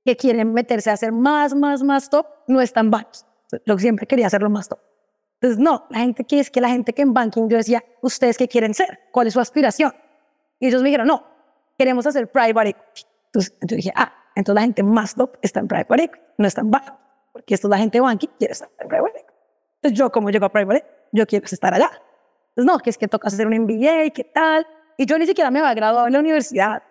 que 0.04 0.16
quiere 0.16 0.44
meterse 0.44 0.90
a 0.90 0.92
hacer 0.92 1.12
más, 1.12 1.54
más, 1.54 1.82
más 1.82 2.10
top, 2.10 2.26
no 2.48 2.60
es 2.60 2.72
tan 2.72 2.90
bancos. 2.90 3.24
Yo 3.64 3.78
siempre 3.78 4.06
quería 4.06 4.26
hacerlo 4.26 4.50
más 4.50 4.68
top. 4.68 4.80
Entonces, 5.40 5.58
no, 5.58 5.86
la 5.90 6.00
gente 6.00 6.24
que 6.24 6.40
es 6.40 6.50
que 6.50 6.60
la 6.60 6.68
gente 6.68 6.92
que 6.92 7.02
en 7.02 7.14
banking, 7.14 7.48
yo 7.48 7.56
decía, 7.56 7.82
¿ustedes 8.02 8.36
qué 8.36 8.48
quieren 8.48 8.74
ser? 8.74 9.00
¿Cuál 9.10 9.28
es 9.28 9.32
su 9.32 9.40
aspiración? 9.40 9.92
Y 10.60 10.68
ellos 10.68 10.82
me 10.82 10.88
dijeron, 10.88 11.06
no, 11.06 11.24
queremos 11.78 12.06
hacer 12.06 12.30
private 12.30 12.70
equity. 12.70 13.08
Entonces, 13.26 13.54
yo 13.62 13.76
dije, 13.76 13.92
ah, 13.96 14.12
entonces 14.34 14.54
la 14.54 14.62
gente 14.62 14.82
más 14.82 15.14
top 15.14 15.38
está 15.40 15.60
en 15.60 15.68
private 15.68 16.04
equity, 16.04 16.24
no 16.38 16.46
está 16.46 16.60
en 16.60 16.70
banking, 16.70 17.01
porque 17.42 17.54
esto 17.54 17.66
es 17.66 17.70
la 17.70 17.78
gente 17.78 18.00
banking 18.00 18.28
quiere 18.38 18.52
estar 18.52 18.70
en 18.78 18.88
private 18.88 19.18
equity. 19.18 19.34
Entonces, 19.76 19.98
yo 19.98 20.12
como 20.12 20.30
llego 20.30 20.46
a 20.46 20.48
private 20.48 20.78
equity, 20.78 20.94
yo 21.12 21.26
quiero 21.26 21.44
estar 21.44 21.74
allá. 21.74 21.90
Entonces, 22.50 22.72
no, 22.72 22.78
que 22.78 22.90
es 22.90 22.96
que 22.96 23.08
tocas 23.08 23.34
hacer 23.34 23.48
un 23.48 23.58
MBA, 23.58 24.10
¿qué 24.14 24.30
tal? 24.32 24.64
Y 24.96 25.06
yo 25.06 25.18
ni 25.18 25.26
siquiera 25.26 25.50
me 25.50 25.58
había 25.58 25.74
graduado 25.74 26.06
en 26.06 26.12
la 26.12 26.20
universidad. 26.20 26.84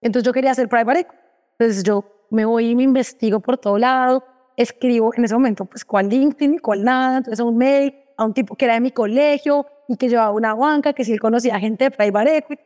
Entonces, 0.00 0.24
yo 0.24 0.32
quería 0.32 0.52
hacer 0.52 0.68
private 0.68 1.00
equity. 1.00 1.18
Entonces, 1.58 1.82
yo 1.82 2.04
me 2.30 2.44
voy 2.44 2.70
y 2.70 2.76
me 2.76 2.84
investigo 2.84 3.40
por 3.40 3.58
todo 3.58 3.76
lado. 3.76 4.24
escribo 4.56 5.12
en 5.14 5.24
ese 5.24 5.34
momento, 5.34 5.64
pues, 5.64 5.84
cuál 5.84 6.08
LinkedIn, 6.08 6.60
cuál 6.60 6.84
nada, 6.84 7.18
entonces 7.18 7.44
un 7.44 7.58
mail 7.58 7.94
a 8.16 8.24
un 8.24 8.32
tipo 8.32 8.54
que 8.54 8.64
era 8.64 8.74
de 8.74 8.80
mi 8.80 8.92
colegio 8.92 9.66
y 9.88 9.96
que 9.96 10.08
llevaba 10.08 10.30
una 10.30 10.54
banca, 10.54 10.92
que 10.92 11.02
él 11.02 11.20
conocía 11.20 11.58
gente 11.58 11.84
de 11.84 11.90
private 11.90 12.36
equity, 12.38 12.62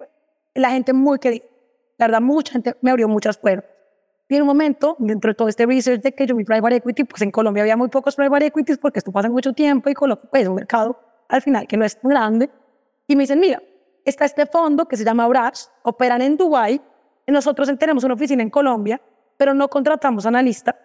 la 0.55 0.71
gente 0.71 0.93
muy 0.93 1.19
querida, 1.19 1.45
la 1.99 2.07
verdad, 2.07 2.21
mucha 2.21 2.53
gente 2.53 2.77
me 2.81 2.91
abrió 2.93 3.09
muchas 3.09 3.39
puertas. 3.39 3.80
Y 4.31 4.37
en 4.37 4.43
un 4.43 4.47
momento, 4.47 4.95
dentro 5.01 5.33
de 5.33 5.35
todo 5.35 5.49
este 5.49 5.67
research 5.67 6.03
de 6.03 6.15
que 6.15 6.25
yo 6.25 6.37
mi 6.37 6.45
private 6.45 6.77
equity, 6.77 7.03
pues 7.03 7.21
en 7.21 7.33
Colombia 7.33 7.65
había 7.65 7.77
muy 7.77 7.89
pocos 7.89 8.15
private 8.15 8.47
equities 8.47 8.79
porque 8.79 9.01
esto 9.01 9.11
pasa 9.11 9.29
mucho 9.29 9.53
tiempo 9.53 9.91
y 9.91 9.95
Colombia 9.95 10.29
pues, 10.31 10.45
es 10.45 10.49
un 10.49 10.55
mercado 10.55 10.97
al 11.29 11.43
final 11.43 11.67
que 11.67 11.77
no 11.77 11.85
es 11.85 12.01
tan 12.01 12.11
grande. 12.11 12.49
Y 13.09 13.17
me 13.17 13.25
dicen, 13.25 13.41
mira, 13.41 13.61
está 14.05 14.25
este 14.25 14.47
fondo 14.47 14.87
que 14.87 14.97
se 14.97 15.05
llama 15.05 15.27
Brash, 15.27 15.65
operan 15.83 16.23
en 16.23 16.37
Dubai, 16.37 16.81
y 17.27 17.33
nosotros 17.33 17.69
tenemos 17.77 18.05
una 18.05 18.15
oficina 18.15 18.41
en 18.41 18.51
Colombia, 18.51 19.01
pero 19.37 19.53
no 19.53 19.67
contratamos 19.67 20.25
analista, 20.27 20.79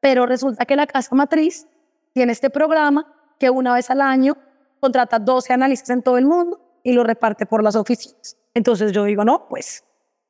pero 0.00 0.24
resulta 0.24 0.64
que 0.64 0.74
la 0.74 0.86
casa 0.86 1.14
matriz 1.14 1.68
tiene 2.14 2.32
este 2.32 2.48
programa 2.48 3.06
que 3.38 3.50
una 3.50 3.74
vez 3.74 3.90
al 3.90 4.00
año 4.00 4.34
contrata 4.80 5.18
12 5.18 5.52
analistas 5.52 5.90
en 5.90 6.02
todo 6.02 6.16
el 6.16 6.24
mundo 6.24 6.58
y 6.82 6.92
lo 6.92 7.04
reparte 7.04 7.44
por 7.44 7.62
las 7.62 7.76
oficinas. 7.76 8.38
Entonces 8.54 8.92
yo 8.92 9.04
digo, 9.04 9.26
no, 9.26 9.46
pues 9.46 9.84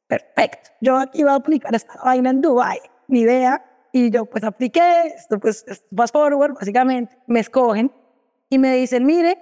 perfecto, 0.09 0.71
yo 0.81 0.97
aquí 0.97 1.23
voy 1.23 1.33
a 1.33 1.37
aplicar 1.37 1.75
esta 1.75 1.95
vaina 2.03 2.31
en 2.31 2.41
Dubai, 2.41 2.79
ni 3.07 3.21
idea. 3.21 3.65
Y 3.91 4.11
yo 4.11 4.27
pues 4.27 4.45
apliqué, 4.45 5.15
esto 5.17 5.39
pues 5.39 5.65
fast 5.97 6.13
forward, 6.13 6.55
básicamente, 6.55 7.17
me 7.27 7.41
escogen 7.41 7.91
y 8.51 8.59
me 8.59 8.75
dicen, 8.75 9.05
mire, 9.07 9.39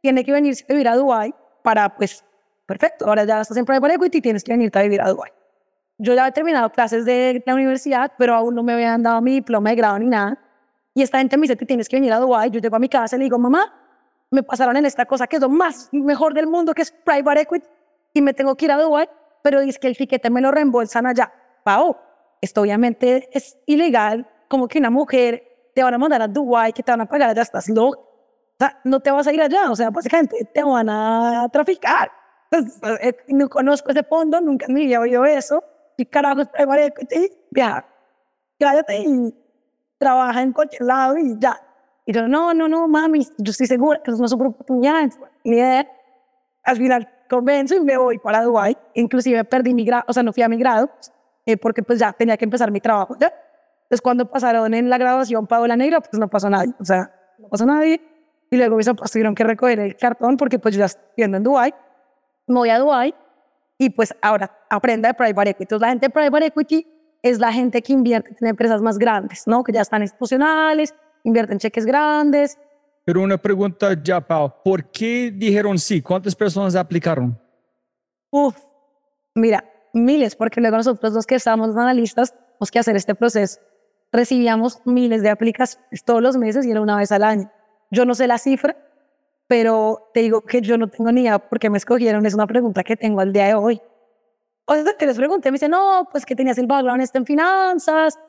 tiene 0.00 0.24
que 0.24 0.32
venirse 0.32 0.64
a 0.68 0.72
vivir 0.72 0.88
a 0.88 0.96
Dubai 0.96 1.34
para 1.62 1.96
pues, 1.96 2.24
perfecto, 2.66 3.06
ahora 3.06 3.24
ya 3.24 3.40
estás 3.40 3.56
en 3.56 3.64
private 3.64 3.94
equity 3.94 4.20
tienes 4.20 4.44
que 4.44 4.52
venirte 4.52 4.78
a 4.78 4.82
vivir 4.82 5.00
a 5.00 5.08
Dubai. 5.08 5.32
Yo 5.98 6.14
ya 6.14 6.26
he 6.26 6.32
terminado 6.32 6.70
clases 6.70 7.04
de 7.04 7.42
la 7.44 7.54
universidad, 7.54 8.12
pero 8.16 8.34
aún 8.34 8.54
no 8.54 8.62
me 8.62 8.72
habían 8.72 9.02
dado 9.02 9.20
mi 9.20 9.32
diploma 9.32 9.70
de 9.70 9.76
grado 9.76 9.98
ni 9.98 10.06
nada. 10.06 10.38
Y 10.94 11.02
esta 11.02 11.18
gente 11.18 11.36
me 11.36 11.42
dice 11.42 11.56
que 11.56 11.66
tienes 11.66 11.88
que 11.88 11.96
venir 11.96 12.12
a 12.12 12.18
Dubai. 12.18 12.50
Yo 12.50 12.58
llego 12.58 12.76
a 12.76 12.78
mi 12.78 12.88
casa 12.88 13.16
y 13.16 13.18
le 13.18 13.24
digo, 13.24 13.38
mamá, 13.38 13.74
me 14.30 14.42
pasaron 14.42 14.76
en 14.76 14.86
esta 14.86 15.04
cosa 15.04 15.26
que 15.26 15.36
es 15.36 15.42
lo 15.42 15.50
más 15.50 15.90
mejor 15.92 16.32
del 16.32 16.46
mundo, 16.46 16.72
que 16.72 16.82
es 16.82 16.90
private 16.90 17.42
equity, 17.42 17.66
y 18.14 18.22
me 18.22 18.32
tengo 18.32 18.54
que 18.54 18.64
ir 18.64 18.72
a 18.72 18.78
Dubai 18.78 19.08
pero 19.42 19.60
dice 19.60 19.78
que 19.78 19.88
el 19.88 19.96
tiquete 19.96 20.30
me 20.30 20.40
lo 20.40 20.50
reembolsan 20.50 21.06
allá. 21.06 21.32
Pau, 21.64 21.96
esto 22.40 22.62
obviamente 22.62 23.28
es 23.32 23.58
ilegal, 23.66 24.28
como 24.48 24.68
que 24.68 24.78
una 24.78 24.90
mujer 24.90 25.70
te 25.74 25.82
van 25.82 25.94
a 25.94 25.98
mandar 25.98 26.22
a 26.22 26.28
Dubái, 26.28 26.72
que 26.72 26.82
te 26.82 26.90
van 26.90 27.02
a 27.02 27.06
pagar 27.06 27.30
allá, 27.30 27.42
estás 27.42 27.68
loco. 27.68 28.00
O 28.00 28.56
sea, 28.58 28.80
no 28.84 29.00
te 29.00 29.10
vas 29.10 29.26
a 29.26 29.32
ir 29.32 29.40
allá, 29.40 29.70
o 29.70 29.76
sea, 29.76 29.90
básicamente 29.90 30.44
te 30.52 30.62
van 30.62 30.88
a 30.88 31.48
traficar. 31.52 32.10
Eh, 32.52 33.16
no 33.28 33.48
conozco 33.48 33.90
ese 33.90 34.02
fondo, 34.02 34.40
nunca 34.40 34.66
me 34.68 34.82
había 34.82 35.00
oído 35.00 35.24
eso. 35.24 35.62
¿Qué 35.96 36.06
carajo 36.06 36.42
equity? 36.42 37.30
Viajar. 37.50 37.86
Cállate 38.58 38.98
y 38.98 39.34
trabaja 39.98 40.42
en 40.42 40.52
cualquier 40.52 40.82
lado 40.82 41.16
y 41.16 41.38
ya. 41.38 41.60
Y 42.06 42.12
yo, 42.12 42.26
no, 42.26 42.52
no, 42.52 42.68
no, 42.68 42.88
mami, 42.88 43.26
yo 43.38 43.50
estoy 43.50 43.66
segura 43.66 44.02
que 44.02 44.10
es 44.10 44.18
una 44.18 44.26
oportunidad. 44.34 45.10
Ni 45.44 45.56
idea. 45.56 45.88
Al 46.64 46.76
final 46.76 47.08
convenzo 47.30 47.76
y 47.76 47.80
me 47.80 47.96
voy 47.96 48.18
para 48.18 48.42
Dubái. 48.42 48.76
Inclusive 48.94 49.44
perdí 49.44 49.72
mi 49.72 49.84
grado, 49.84 50.04
o 50.08 50.12
sea, 50.12 50.22
no 50.22 50.32
fui 50.32 50.42
a 50.42 50.48
mi 50.48 50.58
grado, 50.58 50.90
eh, 51.46 51.56
porque 51.56 51.82
pues 51.82 51.98
ya 51.98 52.12
tenía 52.12 52.36
que 52.36 52.44
empezar 52.44 52.70
mi 52.70 52.80
trabajo, 52.80 53.16
¿ya? 53.18 53.32
Entonces 53.84 54.02
cuando 54.02 54.30
pasaron 54.30 54.74
en 54.74 54.90
la 54.90 54.98
graduación 54.98 55.46
Paola 55.46 55.76
Negra, 55.76 56.00
pues 56.00 56.18
no 56.18 56.28
pasó 56.28 56.50
nadie, 56.50 56.74
o 56.78 56.84
sea, 56.84 57.10
no 57.38 57.48
pasó 57.48 57.64
nadie. 57.64 58.00
Y 58.50 58.56
luego 58.56 58.76
mis 58.76 58.86
papás 58.86 59.12
tuvieron 59.12 59.34
que 59.34 59.44
recoger 59.44 59.78
el 59.78 59.96
cartón 59.96 60.36
porque 60.36 60.58
pues 60.58 60.74
yo 60.74 60.80
ya 60.80 60.86
estoy 60.86 61.04
viviendo 61.16 61.36
en 61.36 61.44
Dubái. 61.44 61.72
Me 62.48 62.56
voy 62.56 62.70
a 62.70 62.78
Dubái 62.78 63.14
y 63.78 63.90
pues 63.90 64.14
ahora 64.20 64.50
aprenda 64.68 65.08
de 65.08 65.14
private 65.14 65.50
equity. 65.50 65.64
Entonces 65.64 65.82
la 65.82 65.88
gente 65.88 66.06
de 66.06 66.10
private 66.10 66.46
equity 66.46 66.86
es 67.22 67.38
la 67.38 67.52
gente 67.52 67.80
que 67.80 67.92
invierte 67.92 68.36
en 68.40 68.46
empresas 68.48 68.82
más 68.82 68.98
grandes, 68.98 69.46
¿no? 69.46 69.62
Que 69.62 69.72
ya 69.72 69.82
están 69.82 70.02
institucionales, 70.02 70.94
invierten 71.22 71.58
cheques 71.58 71.86
grandes, 71.86 72.58
pero 73.10 73.22
una 73.22 73.38
pregunta 73.38 74.00
ya, 74.00 74.20
Pau. 74.20 74.62
¿Por 74.62 74.84
qué 74.84 75.32
dijeron 75.34 75.80
sí? 75.80 76.00
¿Cuántas 76.00 76.36
personas 76.36 76.76
aplicaron? 76.76 77.36
Uf, 78.30 78.56
mira, 79.34 79.68
miles, 79.92 80.36
porque 80.36 80.60
luego 80.60 80.76
nosotros 80.76 81.12
los 81.12 81.26
que 81.26 81.34
estábamos 81.34 81.76
analistas 81.76 82.32
tenemos 82.32 82.70
que 82.70 82.78
hacer 82.78 82.94
este 82.94 83.16
proceso. 83.16 83.58
Recibíamos 84.12 84.80
miles 84.84 85.22
de 85.22 85.30
aplicaciones 85.30 86.04
todos 86.04 86.22
los 86.22 86.36
meses 86.36 86.64
y 86.64 86.70
era 86.70 86.80
una 86.80 86.96
vez 86.96 87.10
al 87.10 87.24
año. 87.24 87.50
Yo 87.90 88.04
no 88.04 88.14
sé 88.14 88.28
la 88.28 88.38
cifra, 88.38 88.76
pero 89.48 90.08
te 90.14 90.20
digo 90.20 90.42
que 90.42 90.60
yo 90.60 90.78
no 90.78 90.86
tengo 90.86 91.10
ni 91.10 91.22
idea 91.22 91.40
por 91.40 91.58
qué 91.58 91.68
me 91.68 91.78
escogieron. 91.78 92.24
Es 92.26 92.34
una 92.34 92.46
pregunta 92.46 92.84
que 92.84 92.96
tengo 92.96 93.18
al 93.22 93.32
día 93.32 93.46
de 93.46 93.54
hoy. 93.54 93.82
O 94.66 94.74
sea, 94.76 94.96
te 94.96 95.04
les 95.04 95.16
pregunté, 95.16 95.50
me 95.50 95.56
dice, 95.56 95.68
no, 95.68 96.08
pues 96.12 96.24
que 96.24 96.36
tenías 96.36 96.58
el 96.58 96.68
background 96.68 97.02
este 97.02 97.18
en 97.18 97.26
finanzas. 97.26 98.20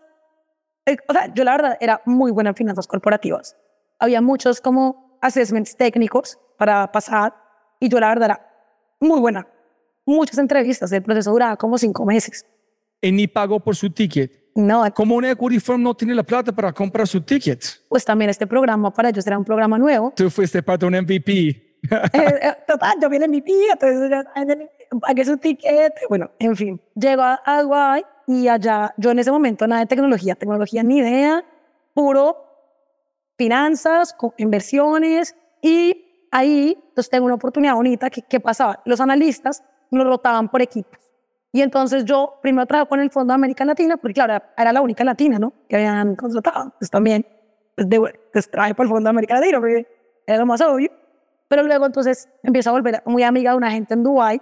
Eh, 0.88 0.98
o 1.08 1.14
sea, 1.14 1.32
yo 1.32 1.44
la 1.44 1.52
verdad 1.52 1.78
era 1.80 2.02
muy 2.04 2.32
buena 2.32 2.50
en 2.50 2.56
finanzas 2.56 2.88
corporativas 2.88 3.56
había 4.02 4.20
muchos 4.20 4.60
como 4.60 5.18
assessments 5.22 5.78
técnicos 5.78 6.38
para 6.58 6.92
pasar 6.92 7.34
y 7.80 7.88
yo 7.88 8.00
la 8.00 8.10
verdad 8.10 8.26
era 8.26 8.50
muy 9.00 9.20
buena. 9.20 9.48
Muchas 10.06 10.40
entrevistas, 10.40 10.92
el 10.92 11.04
proceso 11.04 11.32
duraba 11.32 11.56
como 11.56 11.78
cinco 11.78 12.04
meses. 12.06 12.46
¿Y 13.00 13.12
ni 13.12 13.28
pagó 13.28 13.60
por 13.60 13.76
su 13.76 13.90
ticket? 13.92 14.32
No. 14.56 14.92
Como 14.94 15.16
un 15.16 15.26
equity 15.26 15.60
firm 15.60 15.82
no 15.82 15.94
tiene 15.94 16.14
la 16.14 16.24
plata 16.24 16.52
para 16.52 16.74
comprar 16.74 17.08
su 17.08 17.22
ticket? 17.22 17.64
Pues 17.88 18.04
también 18.04 18.30
este 18.30 18.46
programa 18.46 18.92
para 18.92 19.10
ellos 19.10 19.26
era 19.26 19.38
un 19.38 19.46
programa 19.46 19.78
nuevo. 19.78 20.12
Tú 20.16 20.30
fuiste 20.30 20.62
parte 20.62 20.86
de 20.86 20.98
un 20.98 21.04
MVP. 21.04 21.68
Eh, 22.14 22.40
eh, 22.44 22.54
total, 22.68 22.94
yo 23.02 23.10
vi 23.10 23.18
el 23.18 23.28
MVP, 23.28 23.52
entonces 23.72 24.12
pagué 25.02 25.26
su 25.26 25.36
ticket. 25.38 25.92
Bueno, 26.10 26.30
en 26.38 26.56
fin, 26.56 26.80
llego 26.94 27.24
a, 27.24 27.42
a 27.44 28.00
y 28.28 28.48
allá, 28.48 28.94
yo 28.98 29.10
en 29.10 29.18
ese 29.18 29.32
momento 29.32 29.66
nada 29.66 29.82
de 29.82 29.88
tecnología, 29.88 30.36
tecnología 30.36 30.84
ni 30.84 31.00
idea, 31.00 31.44
puro 31.96 32.51
finanzas, 33.42 34.16
inversiones 34.38 35.36
y 35.64 36.28
ahí 36.30 36.78
entonces 36.78 37.10
tengo 37.10 37.26
una 37.26 37.34
oportunidad 37.34 37.74
bonita 37.74 38.08
que, 38.12 38.40
pasaba, 38.40 38.80
los 38.86 39.02
analistas 39.02 39.64
nos 39.90 40.06
rotaban 40.06 40.48
por 40.48 40.62
equipos. 40.62 41.00
Y 41.52 41.62
entonces 41.62 42.06
yo 42.06 42.36
primero 42.44 42.68
trabajé 42.68 42.88
con 42.88 43.00
el 43.00 43.10
Fondo 43.10 43.32
de 43.32 43.36
América 43.36 43.66
Latina, 43.66 43.98
porque 43.98 44.14
claro, 44.14 44.44
era 44.56 44.72
la 44.72 44.82
única 44.82 45.04
latina, 45.04 45.40
¿no? 45.40 45.54
Que 45.68 45.78
habían 45.78 46.16
contratado. 46.16 46.72
Pues 46.78 46.92
también, 46.92 47.26
pues, 47.76 47.90
de, 47.90 48.00
pues 48.32 48.50
trabajé 48.52 48.76
por 48.76 48.86
el 48.86 48.92
Fondo 48.92 49.08
de 49.08 49.10
América 49.10 49.34
Latina, 49.34 49.60
porque 49.60 49.88
era 50.28 50.38
lo 50.38 50.46
más 50.46 50.62
obvio. 50.62 50.92
Pero 51.48 51.64
luego 51.64 51.88
entonces 51.88 52.30
empiezo 52.44 52.70
a 52.70 52.74
volver 52.74 53.02
muy 53.08 53.24
amiga 53.24 53.52
de 53.52 53.58
una 53.58 53.72
gente 53.72 53.96
en 53.96 54.04
Dubái 54.04 54.40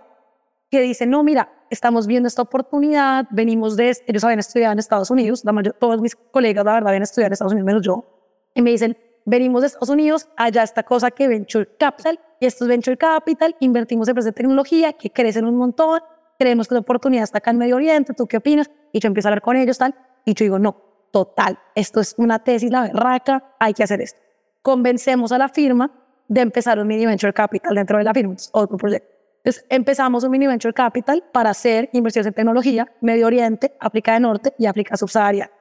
que 0.69 0.81
dice, 0.81 1.05
no, 1.07 1.23
mira, 1.23 1.49
estamos 1.69 2.05
viendo 2.05 2.27
esta 2.27 2.41
oportunidad, 2.41 3.27
venimos 3.31 3.77
de, 3.77 3.95
ellos 4.07 4.23
habían 4.25 4.39
estudiado 4.39 4.73
en 4.73 4.79
Estados 4.79 5.09
Unidos, 5.09 5.45
la 5.45 5.53
mayor, 5.53 5.73
todos 5.79 6.01
mis 6.01 6.17
colegas, 6.17 6.65
la 6.65 6.73
verdad, 6.73 6.89
habían 6.89 7.03
estudiado 7.03 7.27
en 7.27 7.33
Estados 7.33 7.53
Unidos, 7.53 7.65
menos 7.65 7.81
yo 7.81 8.18
y 8.53 8.61
me 8.61 8.71
dicen, 8.71 8.97
venimos 9.25 9.61
de 9.61 9.67
Estados 9.67 9.89
Unidos, 9.89 10.27
allá 10.37 10.63
esta 10.63 10.83
cosa 10.83 11.11
que 11.11 11.27
Venture 11.27 11.67
Capital, 11.77 12.19
y 12.39 12.45
esto 12.45 12.65
es 12.65 12.69
Venture 12.69 12.97
Capital, 12.97 13.55
invertimos 13.59 14.07
en 14.07 14.11
empresas 14.11 14.33
de 14.33 14.33
tecnología 14.33 14.93
que 14.93 15.11
crecen 15.11 15.45
un 15.45 15.55
montón, 15.55 16.01
creemos 16.37 16.67
que 16.67 16.75
la 16.75 16.81
oportunidad 16.81 17.23
está 17.23 17.39
acá 17.39 17.51
en 17.51 17.57
Medio 17.57 17.75
Oriente, 17.75 18.13
¿tú 18.13 18.27
qué 18.27 18.37
opinas? 18.37 18.69
Y 18.91 18.99
yo 18.99 19.07
empiezo 19.07 19.27
a 19.27 19.29
hablar 19.29 19.41
con 19.41 19.55
ellos, 19.55 19.77
tal, 19.77 19.95
y 20.25 20.33
yo 20.33 20.45
digo, 20.45 20.59
no, 20.59 20.81
total, 21.11 21.59
esto 21.75 21.99
es 21.99 22.15
una 22.17 22.39
tesis, 22.43 22.71
la 22.71 22.83
berraca, 22.83 23.55
hay 23.59 23.73
que 23.73 23.83
hacer 23.83 24.01
esto. 24.01 24.19
Convencemos 24.61 25.31
a 25.31 25.37
la 25.37 25.49
firma 25.49 25.91
de 26.27 26.41
empezar 26.41 26.79
un 26.79 26.87
mini 26.87 27.05
venture 27.05 27.33
capital 27.33 27.75
dentro 27.75 27.97
de 27.97 28.03
la 28.03 28.13
firma, 28.13 28.35
otro 28.51 28.77
proyecto. 28.77 29.09
Entonces 29.37 29.65
empezamos 29.69 30.23
un 30.23 30.31
mini 30.31 30.47
venture 30.47 30.73
capital 30.73 31.23
para 31.31 31.51
hacer 31.51 31.89
inversiones 31.93 32.27
en 32.27 32.33
tecnología, 32.33 32.91
Medio 33.01 33.27
Oriente, 33.27 33.75
África 33.79 34.13
del 34.13 34.23
Norte 34.23 34.53
y 34.57 34.65
África 34.65 34.97
subsahariana. 34.97 35.51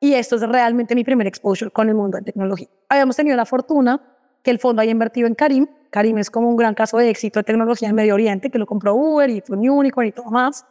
Y 0.00 0.14
esto 0.14 0.36
es 0.36 0.42
realmente 0.42 0.94
mi 0.94 1.04
primer 1.04 1.26
exposure 1.26 1.70
con 1.70 1.88
el 1.88 1.94
mundo 1.94 2.18
de 2.18 2.24
tecnología. 2.24 2.68
Habíamos 2.88 3.16
tenido 3.16 3.36
la 3.36 3.46
fortuna 3.46 4.00
que 4.42 4.50
el 4.50 4.58
fondo 4.58 4.82
haya 4.82 4.90
invertido 4.90 5.26
en 5.26 5.34
Karim. 5.34 5.66
Karim 5.90 6.18
es 6.18 6.30
como 6.30 6.48
un 6.48 6.56
gran 6.56 6.74
caso 6.74 6.98
de 6.98 7.08
éxito 7.08 7.40
de 7.40 7.44
tecnología 7.44 7.88
en 7.88 7.94
Medio 7.94 8.14
Oriente, 8.14 8.50
que 8.50 8.58
lo 8.58 8.66
compró 8.66 8.94
Uber 8.94 9.28
y 9.30 9.40
fue 9.40 9.56
un 9.56 9.68
unicorn 9.68 10.08
y 10.08 10.12
todo 10.12 10.30
más. 10.30 10.66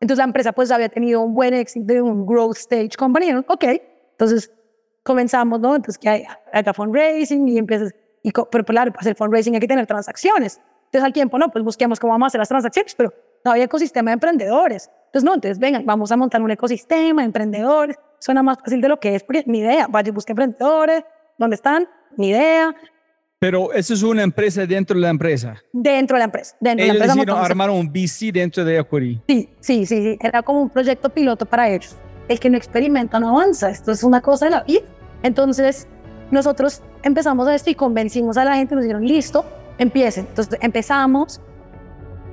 Entonces 0.00 0.18
la 0.18 0.24
empresa 0.24 0.52
pues 0.52 0.70
había 0.70 0.88
tenido 0.88 1.20
un 1.20 1.34
buen 1.34 1.54
éxito 1.54 1.92
de 1.92 2.00
un 2.00 2.24
growth 2.24 2.56
stage 2.56 2.90
company. 2.96 3.32
Ok, 3.48 3.64
entonces 4.12 4.52
comenzamos, 5.02 5.60
¿no? 5.60 5.74
Entonces 5.74 5.98
que 5.98 6.26
haga 6.52 6.72
fundraising 6.72 7.48
y 7.48 7.58
empiezas, 7.58 7.92
y, 8.22 8.30
pero 8.50 8.64
claro, 8.64 8.92
para 8.92 9.00
hacer 9.00 9.16
fundraising 9.16 9.54
hay 9.54 9.60
que 9.60 9.68
tener 9.68 9.86
transacciones. 9.86 10.60
Entonces 10.84 11.04
al 11.04 11.12
tiempo, 11.12 11.38
no, 11.38 11.50
pues 11.50 11.64
busquemos 11.64 11.98
cómo 11.98 12.12
vamos 12.12 12.26
a 12.26 12.28
hacer 12.28 12.38
las 12.38 12.48
transacciones, 12.48 12.94
pero 12.94 13.12
no 13.44 13.50
había 13.50 13.64
ecosistema 13.64 14.10
de 14.10 14.14
emprendedores. 14.14 14.90
Entonces, 15.06 15.24
no, 15.24 15.34
entonces 15.34 15.58
vengan, 15.58 15.84
vamos 15.84 16.12
a 16.12 16.16
montar 16.16 16.40
un 16.42 16.50
ecosistema 16.50 17.22
de 17.22 17.26
emprendedores. 17.26 17.96
Suena 18.18 18.42
más 18.42 18.58
fácil 18.58 18.80
de 18.80 18.88
lo 18.88 18.98
que 18.98 19.14
es, 19.14 19.22
porque 19.22 19.44
ni 19.46 19.60
idea. 19.60 19.86
Vaya, 19.88 20.12
busque 20.12 20.32
emprendedores. 20.32 21.04
¿Dónde 21.38 21.56
están? 21.56 21.88
Ni 22.16 22.30
idea. 22.30 22.74
Pero 23.38 23.72
eso 23.72 23.94
es 23.94 24.02
una 24.02 24.22
empresa 24.22 24.66
dentro 24.66 24.96
de 24.96 25.02
la 25.02 25.10
empresa. 25.10 25.56
Dentro 25.72 26.16
de 26.16 26.18
la 26.18 26.24
empresa. 26.24 26.56
Dentro 26.58 26.84
ellos 26.84 26.98
de 26.98 27.06
la 27.06 27.12
empresa 27.12 27.40
armaron 27.40 27.76
un 27.76 27.88
VC 27.88 28.32
dentro 28.32 28.64
de 28.64 28.78
Equity. 28.78 29.22
Sí, 29.28 29.48
sí, 29.60 29.86
sí, 29.86 30.18
Era 30.20 30.42
como 30.42 30.62
un 30.62 30.70
proyecto 30.70 31.08
piloto 31.08 31.46
para 31.46 31.68
ellos. 31.70 31.96
El 32.26 32.40
que 32.40 32.50
no 32.50 32.56
experimenta 32.56 33.20
no 33.20 33.28
avanza. 33.28 33.70
Esto 33.70 33.92
es 33.92 34.02
una 34.02 34.20
cosa 34.20 34.46
de 34.46 34.50
la 34.50 34.64
vida. 34.64 34.82
Entonces, 35.22 35.86
nosotros 36.30 36.82
empezamos 37.02 37.46
a 37.46 37.54
esto 37.54 37.70
y 37.70 37.74
convencimos 37.74 38.36
a 38.36 38.44
la 38.44 38.56
gente, 38.56 38.74
nos 38.74 38.82
dijeron, 38.82 39.06
listo, 39.06 39.44
empiecen. 39.78 40.26
Entonces 40.28 40.58
empezamos 40.60 41.40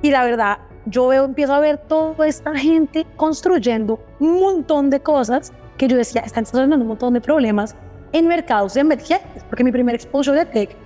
y 0.02 0.10
la 0.10 0.24
verdad 0.24 0.58
yo 0.86 1.08
veo, 1.08 1.24
empiezo 1.24 1.54
a 1.54 1.60
ver 1.60 1.78
toda 1.78 2.26
esta 2.26 2.54
gente 2.54 3.06
construyendo 3.16 4.00
un 4.20 4.40
montón 4.40 4.90
de 4.90 5.00
cosas 5.00 5.52
que 5.76 5.88
yo 5.88 5.96
decía, 5.96 6.22
están 6.22 6.44
resolviendo 6.44 6.76
un 6.76 6.86
montón 6.86 7.14
de 7.14 7.20
problemas 7.20 7.76
en 8.12 8.26
mercados 8.28 8.76
emergentes, 8.76 9.44
porque 9.48 9.64
mi 9.64 9.72
primer 9.72 9.94
exposure 9.94 10.38
de 10.38 10.46
tech 10.46 10.76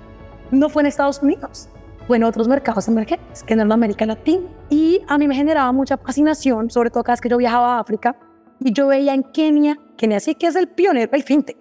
no 0.50 0.68
fue 0.68 0.82
en 0.82 0.86
Estados 0.86 1.22
Unidos, 1.22 1.68
fue 2.06 2.16
en 2.16 2.24
otros 2.24 2.48
mercados 2.48 2.88
emergentes, 2.88 3.42
que 3.44 3.54
en 3.54 3.72
América 3.72 4.04
Latina. 4.06 4.42
Y 4.68 5.00
a 5.06 5.16
mí 5.18 5.28
me 5.28 5.34
generaba 5.34 5.70
mucha 5.72 5.96
fascinación, 5.96 6.70
sobre 6.70 6.90
todo 6.90 7.04
cada 7.04 7.14
vez 7.14 7.20
que 7.20 7.28
yo 7.28 7.36
viajaba 7.36 7.76
a 7.76 7.80
África, 7.80 8.16
y 8.58 8.72
yo 8.72 8.88
veía 8.88 9.14
en 9.14 9.22
Kenia, 9.22 9.78
Kenia 9.96 10.20
sí 10.20 10.34
que 10.34 10.46
es 10.46 10.56
el 10.56 10.68
pionero 10.68 11.10
del 11.10 11.22
fintech. 11.22 11.56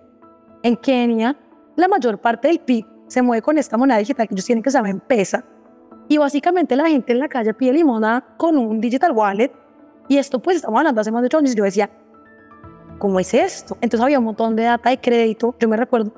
En 0.64 0.76
Kenia, 0.76 1.38
la 1.76 1.88
mayor 1.88 2.20
parte 2.20 2.50
del 2.50 2.60
PIB 2.60 2.86
se 3.08 3.22
mueve 3.22 3.42
con 3.42 3.58
esta 3.58 3.78
moneda 3.78 3.98
digital 3.98 4.28
que 4.28 4.34
ellos 4.34 4.46
tienen 4.46 4.62
que 4.62 4.70
se 4.70 4.78
llama 4.78 4.90
M-Pesa. 4.90 5.44
Y 6.10 6.18
básicamente 6.18 6.76
la 6.76 6.88
gente 6.88 7.14
en 7.14 7.20
la 7.20 7.30
calle 7.30 7.54
pide 7.54 7.74
limona 7.74 8.26
con 8.38 8.58
un 8.58 8.82
digital 8.82 9.12
wallet. 9.12 9.52
Y 10.08 10.18
esto 10.18 10.40
pues 10.40 10.58
estamos 10.58 10.78
hablando 10.80 11.00
hace 11.00 11.12
más 11.12 11.22
de 11.22 11.28
ocho 11.28 11.38
años. 11.38 11.56
Yo 11.56 11.64
decía, 11.64 11.90
¿cómo 13.00 13.20
es 13.20 13.34
esto? 13.34 13.78
Entonces 13.82 14.04
había 14.04 14.20
un 14.20 14.26
montón 14.26 14.56
de 14.56 14.64
data 14.64 14.90
de 14.90 15.00
crédito. 15.00 15.56
Yo 15.60 15.68
me 15.68 15.78
recuerdo, 15.78 16.14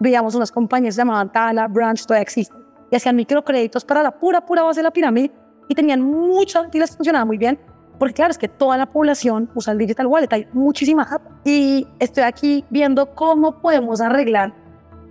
veíamos 0.00 0.34
unas 0.34 0.50
compañías 0.50 0.96
llamaban 0.96 1.30
Tala, 1.30 1.68
Branch, 1.68 2.00
todavía 2.04 2.22
existen. 2.22 2.58
Y 2.90 2.96
hacían 2.96 3.14
microcréditos 3.14 3.84
para 3.84 4.02
la 4.02 4.10
pura, 4.10 4.44
pura 4.44 4.62
base 4.62 4.80
de 4.80 4.84
la 4.84 4.90
pirámide. 4.90 5.30
Y 5.68 5.74
tenían 5.74 6.00
mucha, 6.00 6.68
y 6.72 6.78
les 6.78 6.96
funcionaba 6.96 7.24
muy 7.24 7.38
bien. 7.38 7.58
Porque 7.98 8.14
claro, 8.14 8.32
es 8.32 8.38
que 8.38 8.48
toda 8.48 8.76
la 8.76 8.86
población 8.86 9.48
usa 9.54 9.72
el 9.72 9.78
digital 9.78 10.06
wallet. 10.06 10.32
Hay 10.32 10.48
muchísima 10.52 11.04
data. 11.04 11.30
Y 11.44 11.86
estoy 12.00 12.24
aquí 12.24 12.64
viendo 12.70 13.14
cómo 13.14 13.60
podemos 13.60 14.00
arreglar 14.00 14.52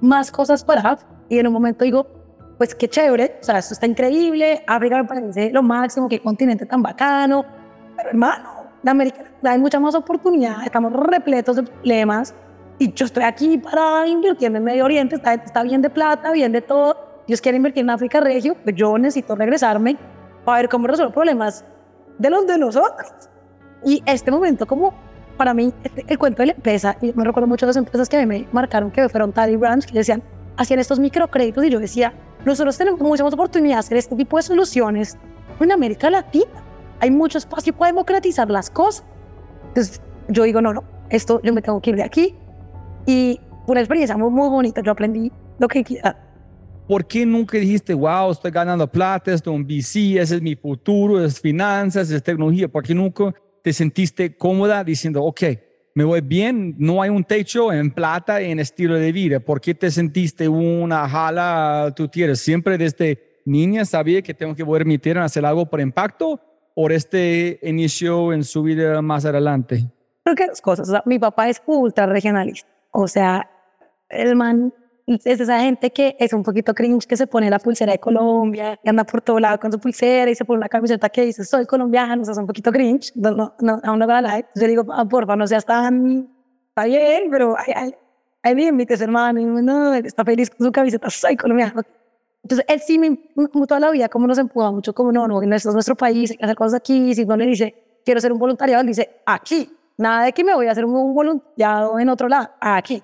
más 0.02 0.32
cosas 0.32 0.64
para 0.64 0.98
Y 1.30 1.40
en 1.40 1.48
un 1.48 1.54
momento 1.54 1.86
digo, 1.86 2.08
pues 2.58 2.76
qué 2.76 2.88
chévere, 2.88 3.38
o 3.42 3.44
sea, 3.44 3.58
esto 3.58 3.74
está 3.74 3.88
increíble, 3.88 4.64
África 4.68 4.98
me 4.98 5.06
parece 5.06 5.52
lo 5.52 5.64
máximo, 5.64 6.08
qué 6.08 6.20
continente 6.20 6.66
tan 6.66 6.82
bacano, 6.82 7.44
pero 7.96 8.10
hermano, 8.10 8.50
de 8.84 8.92
América 8.92 9.24
hay 9.44 9.58
mucha 9.58 9.80
más 9.80 9.96
oportunidad, 9.96 10.64
estamos 10.64 10.94
repletos 10.94 11.56
de 11.56 11.64
problemas 11.64 12.36
y 12.80 12.94
yo 12.94 13.06
estoy 13.06 13.24
aquí 13.24 13.58
para 13.58 14.08
invertir 14.08 14.56
en 14.56 14.64
Medio 14.64 14.86
Oriente, 14.86 15.16
está, 15.16 15.34
está 15.34 15.64
bien 15.64 15.82
de 15.82 15.90
plata, 15.90 16.32
bien 16.32 16.52
de 16.52 16.62
todo, 16.62 16.98
Dios 17.28 17.42
quiere 17.42 17.58
invertir 17.58 17.82
en 17.82 17.90
África 17.90 18.20
Regio, 18.20 18.56
pues 18.64 18.76
yo 18.76 18.98
necesito 18.98 19.36
regresarme 19.36 19.98
para 20.46 20.58
ver 20.58 20.70
cómo 20.70 20.88
resolver 20.88 21.14
problemas 21.14 21.66
de 22.18 22.30
los 22.30 22.46
de 22.46 22.58
nosotros. 22.58 23.12
Y 23.86 24.04
este 24.06 24.32
momento 24.32 24.66
como 24.66 24.94
para 25.38 25.54
mí 25.54 25.74
este, 25.84 26.06
el 26.08 26.18
cuento 26.18 26.42
de 26.42 26.48
la 26.48 26.54
empresa, 26.54 26.98
y 27.02 27.14
me 27.14 27.24
recuerdo 27.24 27.48
mucho 27.48 27.66
de 27.66 27.70
las 27.70 27.78
empresas 27.78 28.10
que 28.10 28.26
me 28.26 28.48
marcaron 28.52 28.92
que 28.92 29.08
fueron 29.10 29.32
Tally 29.32 29.56
Branch, 29.56 29.86
que 29.86 29.94
decían, 29.94 30.22
hacían 30.58 30.80
estos 30.80 31.00
microcréditos 31.00 31.64
y 31.64 31.70
yo 31.70 31.80
decía, 31.80 32.14
nosotros 32.46 32.78
tenemos 32.78 33.00
muchas 33.00 33.34
oportunidades 33.34 33.86
de 33.86 33.88
hacer 33.88 33.98
este 33.98 34.16
tipo 34.16 34.38
de 34.38 34.44
soluciones 34.44 35.18
en 35.60 35.72
América 35.72 36.10
Latina. 36.10 36.63
Hay 37.04 37.12
mucho 37.12 37.38
espacio 37.38 37.74
para 37.74 37.92
democratizar 37.92 38.50
las 38.50 38.70
cosas. 38.70 39.06
Entonces 39.68 40.02
yo 40.30 40.44
digo, 40.44 40.62
no, 40.62 40.74
no, 40.74 40.86
esto 41.10 41.42
yo 41.44 41.54
me 41.54 41.62
tengo 41.62 41.82
que 41.82 41.90
ir 41.90 41.98
de 41.98 42.04
aquí. 42.04 42.34
Y 43.06 43.42
una 43.68 43.82
experiencia 43.82 44.16
muy, 44.16 44.32
muy 44.32 44.48
bonita. 44.48 44.82
Yo 44.82 44.94
aprendí 44.94 45.30
lo 45.60 45.68
que 45.68 45.84
quiera. 45.84 46.18
¿Por 46.88 47.06
qué 47.06 47.26
nunca 47.26 47.58
dijiste, 47.58 47.94
wow, 47.94 48.32
estoy 48.32 48.52
ganando 48.52 48.90
plata, 48.90 49.34
esto 49.34 49.52
es 49.52 49.58
un 49.58 49.66
VC, 49.66 50.18
ese 50.18 50.36
es 50.36 50.42
mi 50.42 50.56
futuro, 50.56 51.22
es 51.22 51.42
finanzas, 51.42 52.10
es 52.10 52.24
tecnología? 52.24 52.70
¿Por 52.70 52.84
qué 52.84 52.96
nunca 52.96 53.34
te 53.62 53.74
sentiste 53.74 54.38
cómoda 54.38 54.82
diciendo, 54.82 55.26
ok, 55.26 55.42
me 55.96 56.06
voy 56.06 56.22
bien, 56.22 56.74
no 56.78 57.02
hay 57.02 57.10
un 57.10 57.26
techo 57.26 57.74
en 57.74 57.92
plata 57.92 58.40
en 58.40 58.60
estilo 58.60 58.96
de 58.96 59.12
vida. 59.12 59.42
¿Por 59.42 59.60
qué 59.60 59.76
te 59.76 59.92
sentiste 59.92 60.48
una 60.48 61.10
jala 61.10 61.92
tú 61.94 62.08
tienes? 62.08 62.40
¿Siempre 62.40 62.78
desde 62.78 63.42
niña 63.44 63.84
sabía 63.84 64.22
que 64.22 64.34
tengo 64.34 64.56
que 64.56 64.66
permitir 64.66 65.18
hacer 65.18 65.46
algo 65.46 65.70
por 65.70 65.82
impacto 65.82 66.40
o 66.76 66.90
este 66.90 67.60
inicio 67.64 68.34
en 68.34 68.44
su 68.44 68.64
vida 68.64 69.02
más 69.02 69.26
adelante? 69.26 69.86
Creo 70.24 70.36
que 70.36 70.48
dos 70.48 70.62
cosas. 70.62 70.90
mi 71.06 71.20
papá 71.20 71.50
es 71.50 71.62
ultra 71.66 72.06
regionalista. 72.06 72.70
O 72.92 73.08
sea, 73.08 73.50
el 74.10 74.36
man 74.36 74.74
es 75.08 75.26
esa 75.26 75.60
gente 75.60 75.92
que 75.92 76.16
es 76.20 76.32
un 76.32 76.44
poquito 76.44 76.74
cringe 76.74 77.06
que 77.06 77.18
se 77.18 77.28
pone 77.28 77.50
la 77.50 77.60
pulsera 77.60 77.92
de 77.92 78.00
Colombia 78.00 78.80
y 78.84 78.90
anda 78.90 79.04
por 79.04 79.22
todo 79.22 79.40
lado 79.40 79.60
con 79.60 79.72
su 79.72 79.80
pulsera 79.80 80.32
y 80.32 80.36
se 80.36 80.46
pone 80.46 80.60
una 80.60 80.70
camiseta 80.70 81.10
que 81.10 81.26
dice 81.26 81.44
soy 81.44 81.66
colombiano, 81.66 82.22
o 82.22 82.26
sea, 82.26 82.32
es 82.32 82.38
un 82.38 82.48
poquito 82.48 82.72
cringe, 82.72 83.12
no, 83.16 83.32
no, 83.32 83.54
no 83.60 83.82
aún 83.84 84.00
no 84.00 84.08
la 84.08 84.40
Yo 84.56 84.68
digo, 84.68 84.86
ah, 84.92 85.06
porfa, 85.06 85.36
no 85.36 85.46
seas 85.46 85.66
tan, 85.66 86.30
está 86.70 86.86
bien, 86.86 87.30
pero 87.30 87.56
hay, 87.58 87.94
hay 88.44 88.56
límites, 88.56 89.02
hermano, 89.02 89.40
y 89.40 89.46
no, 89.46 89.94
está 89.94 90.24
feliz 90.24 90.50
con 90.50 90.68
su 90.68 90.72
camiseta, 90.72 91.10
soy 91.10 91.36
colombiano. 91.36 91.82
Entonces, 92.44 92.66
él 92.68 92.82
sí, 92.86 93.00
me, 93.00 93.18
como 93.50 93.66
toda 93.66 93.80
la 93.80 93.90
vida, 93.92 94.10
como 94.10 94.28
nos 94.28 94.38
empuja 94.38 94.70
mucho, 94.72 94.94
como 94.94 95.12
no, 95.12 95.28
no, 95.28 95.42
esto 95.42 95.70
es 95.70 95.74
nuestro 95.74 95.96
país, 95.96 96.32
hay 96.32 96.38
que 96.38 96.44
hacer 96.44 96.56
cosas 96.56 96.74
aquí, 96.76 97.16
si 97.16 97.26
no 97.26 97.38
le 97.38 97.46
dice, 97.46 98.02
quiero 98.06 98.20
ser 98.20 98.34
un 98.34 98.40
voluntariado, 98.40 98.82
él 98.82 98.88
dice, 98.88 99.22
aquí, 99.26 99.70
nada 99.98 100.26
de 100.26 100.34
que 100.34 100.44
me 100.44 100.54
voy 100.54 100.68
a 100.68 100.72
hacer 100.72 100.84
un 100.84 101.14
voluntariado 101.14 101.98
en 102.00 102.10
otro 102.10 102.28
lado, 102.28 102.50
aquí 102.60 103.02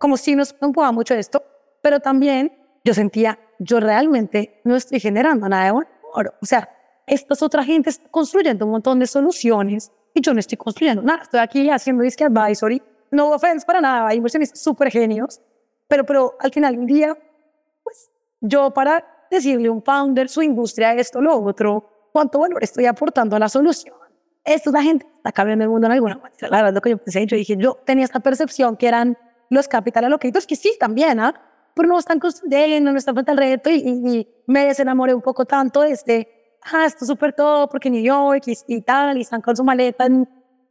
como 0.00 0.16
si 0.16 0.34
nos 0.34 0.56
empujaba 0.60 0.90
mucho 0.92 1.14
esto, 1.14 1.44
pero 1.82 2.00
también 2.00 2.52
yo 2.82 2.94
sentía, 2.94 3.38
yo 3.58 3.78
realmente 3.80 4.60
no 4.64 4.74
estoy 4.74 4.98
generando 4.98 5.46
nada 5.46 5.66
de 5.66 5.86
oro. 6.14 6.32
O 6.40 6.46
sea, 6.46 6.68
estas 7.06 7.42
otra 7.42 7.62
gente 7.62 7.90
está 7.90 8.08
construyendo 8.08 8.64
un 8.64 8.72
montón 8.72 8.98
de 8.98 9.06
soluciones 9.06 9.92
y 10.14 10.22
yo 10.22 10.32
no 10.32 10.40
estoy 10.40 10.56
construyendo 10.56 11.02
nada. 11.02 11.22
Estoy 11.22 11.40
aquí 11.40 11.68
haciendo 11.68 12.02
disque 12.02 12.24
advisory. 12.24 12.82
No 13.10 13.30
offense 13.30 13.66
para 13.66 13.82
nada, 13.82 14.08
hay 14.08 14.16
inversiones 14.16 14.52
súper 14.54 14.90
genios, 14.90 15.42
pero, 15.86 16.06
pero 16.06 16.34
al 16.40 16.50
final 16.50 16.76
del 16.76 16.86
día, 16.86 17.18
pues 17.84 18.10
yo 18.40 18.72
para 18.72 19.04
decirle 19.30 19.68
a 19.68 19.72
un 19.72 19.82
founder 19.82 20.28
su 20.28 20.42
industria, 20.42 20.94
esto, 20.94 21.20
lo 21.20 21.40
otro, 21.40 22.08
cuánto 22.12 22.40
valor 22.40 22.62
estoy 22.62 22.86
aportando 22.86 23.36
a 23.36 23.38
la 23.38 23.48
solución. 23.48 23.94
Esto 24.44 24.70
la 24.70 24.82
gente 24.82 25.06
está 25.16 25.32
cambiando 25.32 25.64
el 25.64 25.70
mundo 25.70 25.86
en 25.86 25.92
alguna 25.92 26.16
manera. 26.16 26.48
La 26.48 26.56
verdad, 26.58 26.74
lo 26.74 26.80
que 26.80 26.90
yo 26.90 26.98
pensé, 26.98 27.26
yo 27.26 27.36
dije, 27.36 27.56
yo 27.58 27.78
tenía 27.84 28.04
esta 28.04 28.20
percepción 28.20 28.76
que 28.76 28.88
eran 28.88 29.16
los 29.50 29.68
capital 29.68 30.04
allocators, 30.04 30.46
que 30.46 30.56
sí 30.56 30.76
también, 30.78 31.20
¿ah? 31.20 31.34
pero 31.74 31.88
no 31.88 31.98
están 31.98 32.18
construyendo, 32.18 32.90
no 32.90 32.98
están 32.98 33.14
frente 33.14 33.30
al 33.30 33.36
reto 33.36 33.70
y, 33.70 33.76
y, 33.76 34.28
me 34.46 34.66
desenamoré 34.66 35.14
un 35.14 35.22
poco 35.22 35.44
tanto 35.44 35.82
de 35.82 35.92
este, 35.92 36.56
ah, 36.72 36.84
esto 36.86 37.04
es 37.04 37.08
súper 37.08 37.32
todo 37.32 37.68
porque 37.68 37.90
New 37.90 38.02
York 38.02 38.44
y, 38.46 38.56
y, 38.66 38.80
tal, 38.82 39.18
y 39.18 39.20
están 39.20 39.40
con 39.40 39.56
su 39.56 39.62
maleta. 39.62 40.06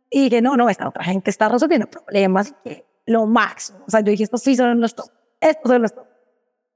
y 0.10 0.24
dije, 0.24 0.42
no, 0.42 0.58
no, 0.58 0.70
esta 0.70 0.88
otra 0.88 1.04
gente 1.04 1.30
está 1.30 1.48
resolviendo 1.48 1.88
problemas 1.88 2.54
que 2.64 2.86
lo 3.06 3.26
máximo. 3.26 3.80
O 3.88 3.92
sea, 3.92 4.02
yo 4.02 4.12
dije, 4.12 4.24
esto 4.24 4.38
sí 4.38 4.56
son 4.56 4.82
los 4.82 4.96
top, 4.96 5.10
esto 5.40 5.70
son 5.70 5.82
los 5.82 5.94
top. 5.94 6.06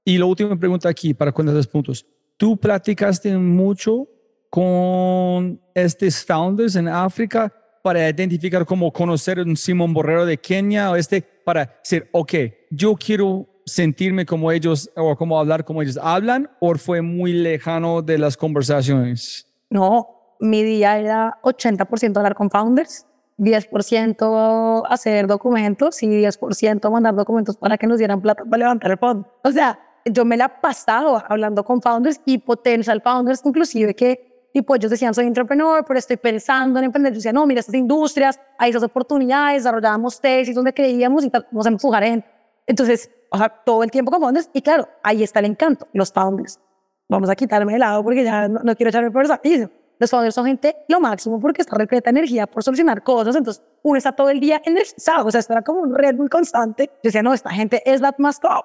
Y 0.04 0.18
la 0.18 0.26
última 0.26 0.56
pregunta 0.56 0.88
aquí 0.88 1.14
para 1.14 1.32
cuántos 1.32 1.54
dos 1.54 1.66
puntos. 1.66 2.06
Tú 2.36 2.56
platicaste 2.56 3.36
mucho 3.38 4.06
con 4.50 5.60
estos 5.74 6.24
founders 6.24 6.76
en 6.76 6.88
África 6.88 7.52
para 7.82 8.08
identificar 8.08 8.64
cómo 8.64 8.92
conocer 8.92 9.40
un 9.40 9.56
Simón 9.56 9.92
Borrero 9.92 10.26
de 10.26 10.38
Kenia 10.38 10.90
o 10.90 10.96
este 10.96 11.22
para 11.22 11.78
decir, 11.82 12.08
ok, 12.12 12.34
yo 12.70 12.94
quiero 12.94 13.46
sentirme 13.66 14.26
como 14.26 14.52
ellos 14.52 14.90
o 14.96 15.16
como 15.16 15.38
hablar 15.38 15.64
como 15.64 15.82
ellos 15.82 15.98
hablan 16.00 16.50
o 16.60 16.74
fue 16.74 17.02
muy 17.02 17.32
lejano 17.32 18.02
de 18.02 18.18
las 18.18 18.36
conversaciones? 18.36 19.46
No, 19.70 20.36
mi 20.40 20.62
día 20.62 20.98
era 20.98 21.38
80% 21.42 22.16
hablar 22.16 22.34
con 22.34 22.50
founders, 22.50 23.06
10% 23.38 24.84
hacer 24.88 25.26
documentos 25.26 26.02
y 26.02 26.08
10% 26.08 26.90
mandar 26.90 27.14
documentos 27.14 27.56
para 27.56 27.78
que 27.78 27.86
nos 27.86 27.98
dieran 27.98 28.20
plata 28.20 28.44
para 28.44 28.58
levantar 28.58 28.90
el 28.92 28.98
fondo. 28.98 29.28
O 29.42 29.50
sea, 29.50 29.78
yo 30.04 30.24
me 30.24 30.36
la 30.36 30.46
he 30.46 30.60
pasado 30.60 31.22
hablando 31.28 31.64
con 31.64 31.80
founders 31.80 32.20
y 32.24 32.38
potential 32.38 33.00
founders 33.00 33.42
inclusive 33.44 33.94
que 33.94 34.34
pues 34.62 34.78
ellos 34.78 34.90
decían, 34.90 35.12
soy 35.14 35.26
entrepreneur, 35.26 35.84
pero 35.84 35.98
estoy 35.98 36.16
pensando 36.16 36.78
en 36.78 36.84
emprender. 36.84 37.12
Yo 37.12 37.16
decía, 37.16 37.32
no, 37.32 37.44
mira, 37.46 37.60
estas 37.60 37.74
industrias, 37.74 38.38
hay 38.58 38.70
esas 38.70 38.84
oportunidades, 38.84 39.64
desarrollábamos 39.64 40.20
tesis 40.20 40.54
donde 40.54 40.72
creíamos 40.72 41.24
y 41.24 41.32
a 41.34 41.68
empujar 41.68 42.04
en. 42.04 42.24
Entonces, 42.66 43.10
o 43.30 43.36
sea, 43.36 43.48
todo 43.48 43.82
el 43.82 43.90
tiempo 43.90 44.12
con 44.12 44.20
founders. 44.20 44.48
Y 44.52 44.62
claro, 44.62 44.88
ahí 45.02 45.22
está 45.22 45.40
el 45.40 45.46
encanto, 45.46 45.88
los 45.92 46.12
founders. 46.12 46.60
Vamos 47.08 47.28
a 47.28 47.34
quitarme 47.34 47.72
de 47.72 47.78
lado 47.80 48.02
porque 48.04 48.22
ya 48.22 48.48
no, 48.48 48.76
quiero 48.76 48.90
echarme 48.90 49.10
por 49.10 49.24
esa. 49.24 49.40
Los 49.98 50.10
founders 50.10 50.34
son 50.34 50.46
gente 50.46 50.76
lo 50.88 51.00
máximo 51.00 51.40
porque 51.40 51.62
está 51.62 51.76
repleta 51.76 52.10
de 52.10 52.18
energía 52.18 52.46
por 52.46 52.62
solucionar 52.62 53.02
cosas. 53.02 53.34
Entonces, 53.34 53.62
uno 53.82 53.98
está 53.98 54.12
todo 54.12 54.30
el 54.30 54.38
día 54.38 54.62
energizado. 54.64 55.26
O 55.26 55.30
sea, 55.30 55.40
esto 55.40 55.52
era 55.52 55.62
como 55.62 55.80
un 55.80 55.94
red 55.94 56.14
muy 56.14 56.28
constante. 56.28 56.86
Yo 56.86 57.08
decía, 57.08 57.22
no, 57.22 57.34
esta 57.34 57.50
gente 57.50 57.82
es 57.84 58.00
that 58.00 58.14
must 58.18 58.42
go. 58.42 58.64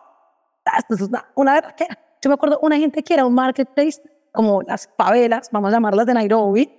Esto 0.78 0.95
es 0.95 1.02
una, 1.02 1.30
una 1.36 1.76
Yo 2.22 2.30
me 2.30 2.34
acuerdo 2.34 2.60
una 2.62 2.78
gente 2.78 3.04
que 3.04 3.13
era 3.13 3.26
un 3.26 3.34
marketplace 3.34 4.02
como 4.32 4.62
las 4.62 4.89
favelas, 4.98 5.50
vamos 5.52 5.69
a 5.69 5.74
llamarlas 5.74 6.06
de 6.06 6.13
Nairobi. 6.13 6.72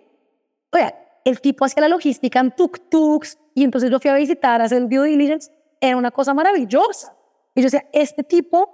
Oye, 0.73 0.95
el 1.25 1.41
tipo 1.41 1.65
hacía 1.65 1.83
la 1.83 1.89
logística 1.89 2.41
en 2.41 2.53
tuk-tuks 2.53 3.39
y 3.55 3.65
entonces 3.65 3.91
yo 3.91 3.99
fui 3.99 4.11
a 4.11 4.15
visitar, 4.15 4.61
a 4.61 4.65
hacer 4.65 4.79
el 4.79 4.89
due 4.89 5.09
diligence, 5.09 5.51
era 5.81 5.97
una 5.97 6.11
cosa 6.11 6.33
maravillosa. 6.35 7.15
Y 7.55 7.61
yo 7.61 7.67
decía, 7.67 7.85
este 7.93 8.23
tipo, 8.23 8.71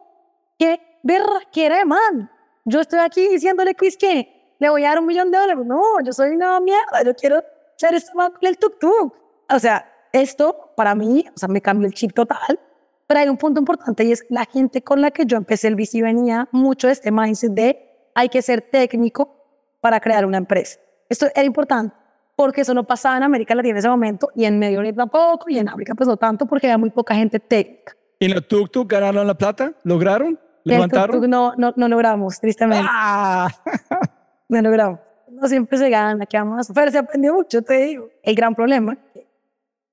qué 0.59 0.81
berraquera 1.03 1.79
de 1.79 1.85
man. 1.85 2.31
Yo 2.65 2.81
estoy 2.81 2.99
aquí 2.99 3.29
diciéndole 3.29 3.75
es 3.81 3.97
que 3.97 4.57
le 4.59 4.69
voy 4.69 4.85
a 4.85 4.89
dar 4.89 4.99
un 4.99 5.07
millón 5.07 5.31
de 5.31 5.39
dólares. 5.39 5.65
No, 5.65 6.01
yo 6.05 6.13
soy 6.13 6.31
una 6.31 6.61
mierda, 6.61 7.03
yo 7.05 7.15
quiero 7.15 7.43
ser 7.77 7.95
este 7.95 8.15
man 8.15 8.33
con 8.33 8.47
el 8.47 8.59
tuk-tuk. 8.59 9.13
O 9.49 9.59
sea, 9.59 9.91
esto 10.13 10.73
para 10.77 10.95
mí, 10.95 11.25
o 11.35 11.39
sea, 11.39 11.49
me 11.49 11.61
cambió 11.61 11.87
el 11.87 11.95
chip 11.95 12.13
total. 12.13 12.59
Pero 13.07 13.21
hay 13.21 13.29
un 13.29 13.37
punto 13.37 13.61
importante 13.61 14.05
y 14.05 14.13
es 14.13 14.25
la 14.29 14.45
gente 14.45 14.83
con 14.83 15.01
la 15.01 15.11
que 15.11 15.27
yo 15.27 15.37
empecé 15.37 15.69
el 15.69 15.77
VC 15.77 16.03
venía 16.03 16.49
mucho 16.53 16.89
de 16.89 16.95
este 16.95 17.13
mindset 17.13 17.53
de 17.53 18.11
hay 18.15 18.29
que 18.29 18.43
ser 18.43 18.63
técnico 18.63 19.37
para 19.81 20.01
crear 20.01 20.27
una 20.27 20.39
empresa. 20.39 20.81
Esto 21.09 21.27
era 21.35 21.45
importante 21.45 21.95
porque 22.35 22.63
eso 22.63 22.75
no 22.75 22.85
pasaba 22.85 23.17
en 23.17 23.23
América 23.23 23.55
Latina 23.55 23.73
en 23.73 23.77
ese 23.79 23.89
momento 23.89 24.31
y 24.35 24.45
en 24.45 24.59
Medio 24.59 24.81
Oriente 24.81 24.99
tampoco 24.99 25.49
y 25.49 25.59
en 25.59 25.69
África 25.69 25.95
pues 25.95 26.09
no 26.09 26.17
tanto 26.17 26.47
porque 26.47 26.67
había 26.67 26.79
muy 26.79 26.91
poca 26.91 27.15
gente 27.15 27.39
técnica. 27.39 27.97
¿En 28.19 28.33
el 28.33 28.47
tuk-tuk 28.47 28.87
ganaron 28.87 29.27
la 29.27 29.35
plata? 29.35 29.73
¿Lograron? 29.85 30.39
¿Levantaron? 30.65 31.23
El 31.23 31.31
no, 31.31 31.53
no, 31.57 31.73
no 31.77 31.89
logramos, 31.89 32.41
tristemente. 32.41 32.87
¡Ah! 32.91 33.49
no 34.49 34.63
logramos. 34.63 35.01
No 35.29 35.47
siempre 35.49 35.79
se 35.79 35.91
gana, 35.91 36.25
que 36.27 36.39
vamos 36.39 36.71
Pero 36.75 36.91
se 36.91 36.99
aprendió 36.99 37.35
mucho, 37.35 37.63
te 37.63 37.75
digo. 37.75 38.09
El 38.23 38.35
gran 38.35 38.55
problema 38.55 38.97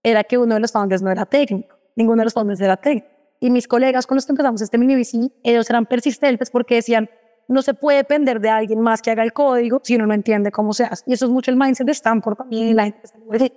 era 0.02 0.24
que 0.24 0.38
uno 0.38 0.56
de 0.56 0.62
los 0.62 0.72
founders 0.72 1.02
no 1.02 1.12
era 1.12 1.26
técnico. 1.26 1.73
Ninguno 1.96 2.22
de 2.22 2.26
los 2.26 2.34
founders 2.34 2.62
era 2.62 2.78
técnico. 2.78 3.08
Y 3.40 3.50
mis 3.50 3.68
colegas 3.68 4.08
con 4.08 4.16
los 4.16 4.26
que 4.26 4.32
empezamos 4.32 4.62
este 4.62 4.78
mini 4.78 4.96
VC, 4.96 5.32
ellos 5.44 5.70
eran 5.70 5.86
persistentes 5.86 6.50
porque 6.50 6.76
decían, 6.76 7.10
no 7.48 7.62
se 7.62 7.74
puede 7.74 7.98
depender 7.98 8.40
de 8.40 8.50
alguien 8.50 8.80
más 8.80 9.02
que 9.02 9.12
haga 9.12 9.24
el 9.24 9.34
código 9.34 9.82
si 9.84 9.96
uno 9.96 10.08
no 10.08 10.14
entiende 10.14 10.52
cómo 10.52 10.74
se 10.74 10.86
hace. 10.86 11.04
Y 11.08 11.14
eso 11.14 11.26
es 11.26 11.32
mucho 11.32 11.52
el 11.52 11.58
mindset 11.58 11.86
de 11.86 11.92
Stanford 11.92 12.38
también, 12.38 12.76
la 12.76 12.86
gente 12.86 13.54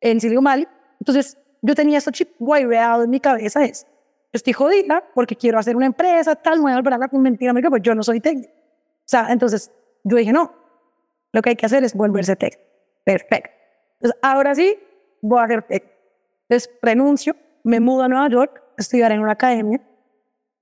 en 0.00 0.20
Silicon 0.20 0.44
Valley. 0.44 0.66
Entonces, 1.00 1.38
yo 1.62 1.74
tenía 1.74 1.98
este 1.98 2.10
chip 2.12 2.30
wireado 2.38 3.04
en 3.04 3.10
mi 3.10 3.20
cabeza, 3.20 3.64
es, 3.64 3.86
estoy 4.32 4.52
jodida 4.52 5.04
porque 5.14 5.36
quiero 5.36 5.58
hacer 5.58 5.76
una 5.76 5.86
empresa, 5.86 6.34
tal, 6.34 6.56
me 6.56 6.62
voy 6.62 6.72
a 6.72 6.76
volver 6.76 6.94
a 6.94 7.08
mentira, 7.18 7.52
pues 7.70 7.82
yo 7.82 7.94
no 7.94 8.02
soy 8.02 8.20
técnico. 8.20 8.52
O 8.52 9.08
sea, 9.12 9.28
entonces 9.30 9.70
yo 10.04 10.16
dije, 10.16 10.32
no, 10.32 10.52
lo 11.32 11.42
que 11.42 11.50
hay 11.50 11.56
que 11.56 11.66
hacer 11.66 11.84
es 11.84 11.94
volverse 11.94 12.34
técnico. 12.36 12.62
Perfecto. 13.04 13.50
Entonces, 14.00 14.20
ahora 14.22 14.54
sí, 14.54 14.78
voy 15.20 15.40
a 15.40 15.44
hacer 15.44 15.62
técnico. 15.62 15.94
Entonces, 16.48 16.70
renuncio, 16.82 17.36
me 17.64 17.80
mudo 17.80 18.02
a 18.02 18.08
Nueva 18.08 18.28
York 18.28 18.62
a 18.78 18.80
estudiar 18.80 19.12
en 19.12 19.20
una 19.20 19.32
academia 19.32 19.80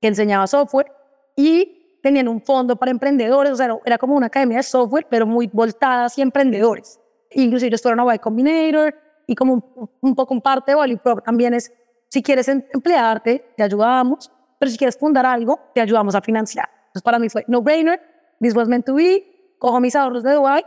que 0.01 0.09
enseñaba 0.09 0.47
software 0.47 0.93
y 1.37 1.99
tenían 2.03 2.29
un 2.29 2.41
fondo 2.41 2.77
para 2.77 2.91
emprendedores, 2.91 3.53
o 3.53 3.57
sea, 3.57 3.77
era 3.85 3.99
como 3.99 4.17
una 4.17 4.27
academia 4.27 4.59
de 4.59 4.63
software, 4.63 5.07
pero 5.09 5.27
muy 5.27 5.49
voltada 5.53 6.07
hacia 6.07 6.23
emprendedores. 6.23 6.99
Inclusive 7.33 7.75
esto 7.75 7.89
era 7.91 8.03
una 8.03 8.15
Y 8.15 8.19
Combinator 8.19 8.95
y 9.27 9.35
como 9.35 9.55
un, 9.55 9.91
un 10.01 10.15
poco 10.15 10.35
un 10.35 10.41
parte 10.41 10.73
de 10.73 10.77
Valley 10.77 10.99
también 11.25 11.55
es, 11.55 11.73
si 12.09 12.23
quieres 12.23 12.49
em, 12.49 12.63
emplearte, 12.73 13.53
te 13.57 13.63
ayudamos, 13.63 14.31
pero 14.59 14.71
si 14.71 14.77
quieres 14.77 14.99
fundar 14.99 15.25
algo, 15.27 15.61
te 15.75 15.81
ayudamos 15.81 16.15
a 16.15 16.21
financiar. 16.21 16.69
Entonces 16.87 17.03
para 17.03 17.19
mí 17.19 17.29
fue 17.29 17.45
no-brainer, 17.47 18.01
this 18.41 18.55
was 18.55 18.67
meant 18.67 18.85
to 18.85 18.95
be, 18.95 19.55
cojo 19.59 19.79
mis 19.81 19.95
ahorros 19.95 20.23
de 20.25 20.33
Dubai 20.33 20.67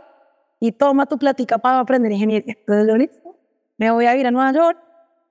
y 0.60 0.72
toma 0.72 1.06
tu 1.06 1.18
platica 1.18 1.58
para 1.58 1.80
aprender 1.80 2.12
ingeniería. 2.12 2.54
Entonces 2.58 2.88
yo 2.88 2.96
listo, 2.96 3.36
me 3.76 3.90
voy 3.90 4.06
a 4.06 4.16
ir 4.16 4.26
a 4.26 4.30
Nueva 4.30 4.52
York, 4.52 4.78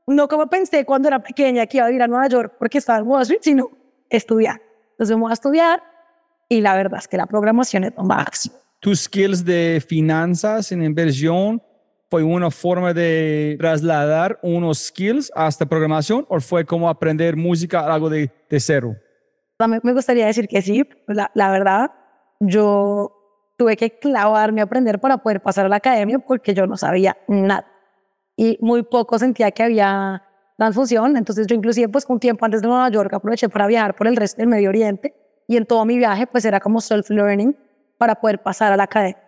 no 0.07 0.27
como 0.27 0.47
pensé 0.47 0.85
cuando 0.85 1.07
era 1.07 1.19
pequeña 1.19 1.65
que 1.65 1.77
iba 1.77 1.85
a 1.87 1.91
ir 1.91 2.01
a 2.01 2.07
Nueva 2.07 2.27
York 2.27 2.55
porque 2.59 2.77
estaba 2.77 2.99
en 2.99 3.07
Wall 3.07 3.21
Street, 3.23 3.39
sino 3.41 3.69
estudiar. 4.09 4.61
Entonces 4.91 5.17
voy 5.17 5.29
a 5.29 5.33
estudiar 5.33 5.83
y 6.49 6.61
la 6.61 6.75
verdad 6.75 6.99
es 6.99 7.07
que 7.07 7.17
la 7.17 7.25
programación 7.25 7.83
es 7.83 7.93
lo 7.95 8.03
máximo. 8.03 8.55
Tus 8.79 9.01
skills 9.01 9.45
de 9.45 9.81
finanzas 9.87 10.71
en 10.71 10.83
inversión 10.83 11.61
fue 12.09 12.21
una 12.21 12.51
forma 12.51 12.93
de 12.93 13.55
trasladar 13.59 14.37
unos 14.43 14.77
skills 14.77 15.31
hasta 15.33 15.65
programación 15.65 16.25
o 16.29 16.39
fue 16.39 16.63
como 16.65 16.87
aprender 16.87 17.35
música 17.35 17.91
algo 17.91 18.09
de, 18.09 18.29
de 18.49 18.59
cero? 18.59 18.95
Me 19.67 19.93
gustaría 19.93 20.27
decir 20.27 20.47
que 20.47 20.61
sí. 20.61 20.87
La, 21.07 21.31
la 21.33 21.49
verdad, 21.49 21.91
yo 22.39 23.15
tuve 23.57 23.77
que 23.77 23.97
clavarme 23.97 24.61
a 24.61 24.65
aprender 24.65 24.99
para 24.99 25.17
poder 25.17 25.41
pasar 25.41 25.65
a 25.65 25.69
la 25.69 25.77
academia 25.77 26.19
porque 26.19 26.53
yo 26.53 26.67
no 26.67 26.77
sabía 26.77 27.17
nada. 27.27 27.65
Y 28.35 28.57
muy 28.61 28.83
poco 28.83 29.19
sentía 29.19 29.51
que 29.51 29.63
había 29.63 30.23
transfusión. 30.57 31.17
Entonces 31.17 31.47
yo 31.47 31.55
inclusive 31.55 31.89
pues 31.89 32.05
un 32.07 32.19
tiempo 32.19 32.45
antes 32.45 32.61
de 32.61 32.67
Nueva 32.67 32.89
York 32.89 33.13
aproveché 33.13 33.49
para 33.49 33.67
viajar 33.67 33.95
por 33.95 34.07
el 34.07 34.15
resto 34.15 34.41
del 34.41 34.47
Medio 34.47 34.69
Oriente 34.69 35.13
y 35.47 35.57
en 35.57 35.65
todo 35.65 35.85
mi 35.85 35.97
viaje 35.97 36.27
pues 36.27 36.45
era 36.45 36.59
como 36.59 36.79
self-learning 36.79 37.55
para 37.97 38.15
poder 38.15 38.41
pasar 38.41 38.71
a 38.71 38.77
la 38.77 38.83
academia. 38.83 39.21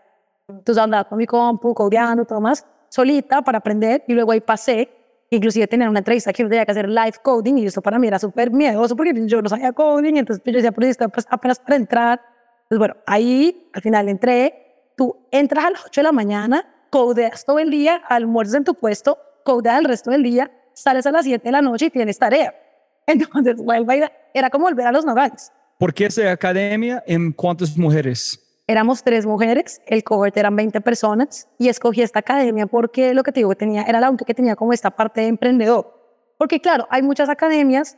Entonces 0.47 0.83
andaba 0.83 1.07
con 1.07 1.17
mi 1.17 1.25
compu, 1.25 1.73
codeando, 1.73 2.25
todo 2.25 2.39
más 2.39 2.65
solita 2.89 3.41
para 3.41 3.57
aprender 3.57 4.03
y 4.07 4.13
luego 4.13 4.31
ahí 4.31 4.41
pasé. 4.41 4.89
Inclusive 5.31 5.67
tenía 5.67 5.89
una 5.89 5.99
entrevista 5.99 6.31
que 6.31 6.43
tenía 6.43 6.65
que 6.65 6.71
hacer 6.71 6.87
live 6.87 7.15
coding 7.23 7.57
y 7.57 7.65
eso 7.65 7.81
para 7.81 7.97
mí 7.97 8.07
era 8.07 8.19
súper 8.19 8.51
miedoso 8.51 8.95
porque 8.95 9.13
yo 9.25 9.41
no 9.41 9.49
sabía 9.49 9.73
coding, 9.73 10.17
entonces 10.17 10.43
yo 10.45 10.53
decía, 10.53 10.71
pero 10.71 10.87
esto 10.87 11.09
pues, 11.09 11.25
apenas 11.29 11.59
para 11.59 11.75
entrar. 11.75 12.21
Entonces 12.63 12.77
bueno, 12.77 12.95
ahí 13.05 13.69
al 13.73 13.81
final 13.81 14.07
entré, 14.07 14.91
tú 14.95 15.27
entras 15.31 15.65
a 15.65 15.69
las 15.71 15.85
8 15.85 16.01
de 16.01 16.03
la 16.03 16.11
mañana, 16.11 16.74
codeas 16.89 17.45
todo 17.45 17.59
el 17.59 17.69
día, 17.69 18.01
almuerzas 18.07 18.55
en 18.55 18.63
tu 18.63 18.75
puesto, 18.75 19.17
codeas 19.43 19.79
el 19.79 19.85
resto 19.85 20.11
del 20.11 20.23
día, 20.23 20.51
sales 20.73 21.05
a 21.05 21.11
las 21.11 21.25
7 21.25 21.43
de 21.43 21.51
la 21.51 21.61
noche 21.61 21.85
y 21.85 21.89
tienes 21.89 22.17
tarea. 22.17 22.53
Entonces, 23.07 23.55
vuelve 23.57 24.11
era 24.33 24.49
como 24.49 24.65
volver 24.65 24.87
a 24.87 24.91
los 24.91 25.05
nogales. 25.05 25.51
¿Por 25.77 25.93
qué 25.93 26.05
esa 26.05 26.31
academia 26.31 27.03
en 27.05 27.31
cuántas 27.31 27.77
mujeres? 27.77 28.41
Éramos 28.67 29.03
tres 29.03 29.25
mujeres, 29.25 29.81
el 29.85 30.03
cohort 30.03 30.35
eran 30.35 30.55
20 30.55 30.81
personas 30.81 31.47
y 31.59 31.69
escogí 31.69 32.01
esta 32.01 32.19
academia 32.19 32.65
porque 32.65 33.13
lo 33.13 33.21
que 33.21 33.31
te 33.31 33.41
digo 33.41 33.49
que 33.49 33.57
tenía 33.57 33.83
era 33.83 33.99
la 33.99 34.09
única 34.09 34.25
que 34.25 34.33
tenía 34.33 34.55
como 34.55 34.73
esta 34.73 34.89
parte 34.89 35.21
de 35.21 35.27
emprendedor. 35.27 35.93
Porque 36.37 36.59
claro, 36.59 36.87
hay 36.89 37.03
muchas 37.03 37.29
academias 37.29 37.97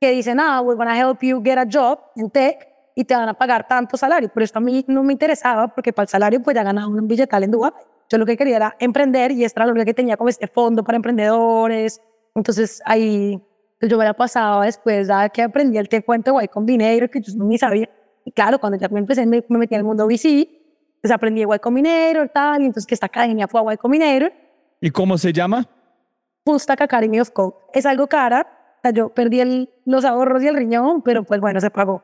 que 0.00 0.10
dicen, 0.10 0.38
ah, 0.38 0.60
we're 0.60 0.76
going 0.76 0.88
to 0.88 0.94
help 0.94 1.22
you 1.22 1.42
get 1.42 1.58
a 1.58 1.66
job 1.70 1.98
en 2.16 2.30
tech 2.30 2.68
y 2.94 3.04
te 3.04 3.14
van 3.14 3.28
a 3.28 3.34
pagar 3.34 3.66
tanto 3.66 3.96
salario. 3.96 4.30
Pero 4.32 4.44
esto 4.44 4.58
a 4.58 4.62
mí 4.62 4.84
no 4.86 5.02
me 5.02 5.12
interesaba 5.12 5.68
porque 5.68 5.92
para 5.92 6.04
el 6.04 6.08
salario 6.08 6.42
pues 6.42 6.54
ya 6.54 6.62
ganaba 6.62 6.86
un 6.86 7.08
billetal 7.08 7.42
en 7.42 7.50
Dubái. 7.50 7.72
Yo 8.10 8.18
lo 8.18 8.26
que 8.26 8.36
quería 8.36 8.56
era 8.56 8.76
emprender 8.78 9.32
y 9.32 9.44
esta 9.44 9.62
era 9.62 9.72
lo 9.72 9.84
que 9.84 9.94
tenía 9.94 10.16
como 10.16 10.28
este 10.28 10.46
fondo 10.46 10.84
para 10.84 10.96
emprendedores. 10.96 12.00
Entonces 12.34 12.82
ahí 12.84 13.40
pues, 13.78 13.90
yo 13.90 13.98
me 13.98 14.04
la 14.04 14.14
pasaba 14.14 14.64
después, 14.64 15.08
ya 15.08 15.28
que 15.28 15.42
aprendí 15.42 15.78
el 15.78 15.88
te 15.88 16.02
cuento 16.02 16.38
de 16.38 16.48
con 16.48 16.66
dinero 16.66 17.08
que 17.10 17.20
yo 17.20 17.32
ni 17.44 17.58
sabía 17.58 17.88
y 18.24 18.32
claro, 18.32 18.58
cuando 18.58 18.78
ya 18.78 18.88
me 18.88 19.00
empecé, 19.00 19.26
me, 19.26 19.44
metí 19.48 19.74
en 19.74 19.80
el 19.80 19.84
mundo 19.84 20.06
VC, 20.06 20.48
pues 21.00 21.12
aprendí 21.12 21.42
Y 21.42 21.58
Combinator, 21.58 22.28
tal, 22.30 22.62
y 22.62 22.66
entonces 22.66 22.86
que 22.86 22.94
esta 22.94 23.06
academia 23.06 23.46
fue 23.46 23.60
a 23.60 23.74
Y 23.74 23.76
Combinator. 23.76 24.32
¿Y 24.80 24.90
cómo 24.90 25.18
se 25.18 25.32
llama? 25.32 25.68
Pusta 26.42 26.74
Academy 26.74 27.20
of 27.20 27.30
Code. 27.30 27.54
Es 27.72 27.86
algo 27.86 28.06
cara, 28.06 28.46
o 28.78 28.80
sea, 28.82 28.90
yo 28.92 29.10
perdí 29.10 29.40
el, 29.40 29.70
los 29.84 30.04
ahorros 30.04 30.42
y 30.42 30.48
el 30.48 30.56
riñón, 30.56 31.02
pero 31.02 31.22
pues 31.24 31.40
bueno, 31.40 31.60
se 31.60 31.70
pagó. 31.70 32.02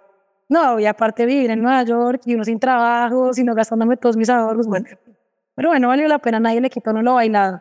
No, 0.49 0.79
y 0.81 0.87
aparte 0.87 1.27
vivir 1.27 1.51
en 1.51 1.63
Nueva 1.63 1.83
York 1.85 2.23
y 2.25 2.35
uno 2.35 2.45
sin 2.45 2.59
trabajo, 2.59 3.33
sino 3.33 3.55
gastándome 3.55 3.97
todos 3.97 4.17
mis 4.17 4.29
ahorros, 4.29 4.67
bueno. 4.67 4.87
Pero 5.61 5.69
bueno, 5.69 5.89
valió 5.89 6.09
la 6.09 6.19
pena, 6.19 6.41
nadie 6.41 6.59
le 6.59 6.71
quitó, 6.71 6.91
no 6.91 7.03
lo 7.03 7.13
bailado. 7.17 7.61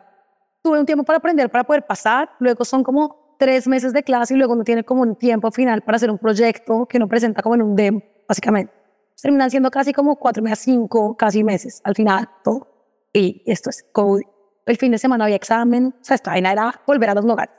Tuve 0.62 0.80
un 0.80 0.86
tiempo 0.86 1.04
para 1.04 1.18
aprender, 1.18 1.50
para 1.50 1.64
poder 1.64 1.84
pasar, 1.86 2.30
luego 2.38 2.64
son 2.64 2.82
como 2.82 3.36
tres 3.38 3.68
meses 3.68 3.92
de 3.92 4.02
clase 4.02 4.32
y 4.32 4.38
luego 4.38 4.54
uno 4.54 4.64
tiene 4.64 4.84
como 4.84 5.02
un 5.02 5.16
tiempo 5.16 5.50
final 5.50 5.82
para 5.82 5.96
hacer 5.96 6.10
un 6.10 6.16
proyecto 6.16 6.86
que 6.86 6.96
uno 6.96 7.06
presenta 7.06 7.42
como 7.42 7.56
en 7.56 7.60
un 7.60 7.76
demo 7.76 8.02
básicamente. 8.26 8.72
Terminan 9.20 9.50
siendo 9.50 9.70
casi 9.70 9.92
como 9.92 10.16
cuatro 10.16 10.42
meses, 10.42 10.60
cinco, 10.60 11.14
casi 11.14 11.44
meses 11.44 11.82
al 11.84 11.94
final, 11.94 12.26
todo. 12.42 12.68
Y 13.12 13.42
esto 13.44 13.68
es 13.68 13.84
coding. 13.92 14.26
El 14.64 14.78
fin 14.78 14.92
de 14.92 14.96
semana 14.96 15.24
había 15.24 15.36
examen, 15.36 15.94
o 16.00 16.02
sea, 16.02 16.14
esta 16.14 16.30
vaina 16.30 16.52
era 16.52 16.80
volver 16.86 17.10
a 17.10 17.14
los 17.14 17.26
lugares. 17.26 17.54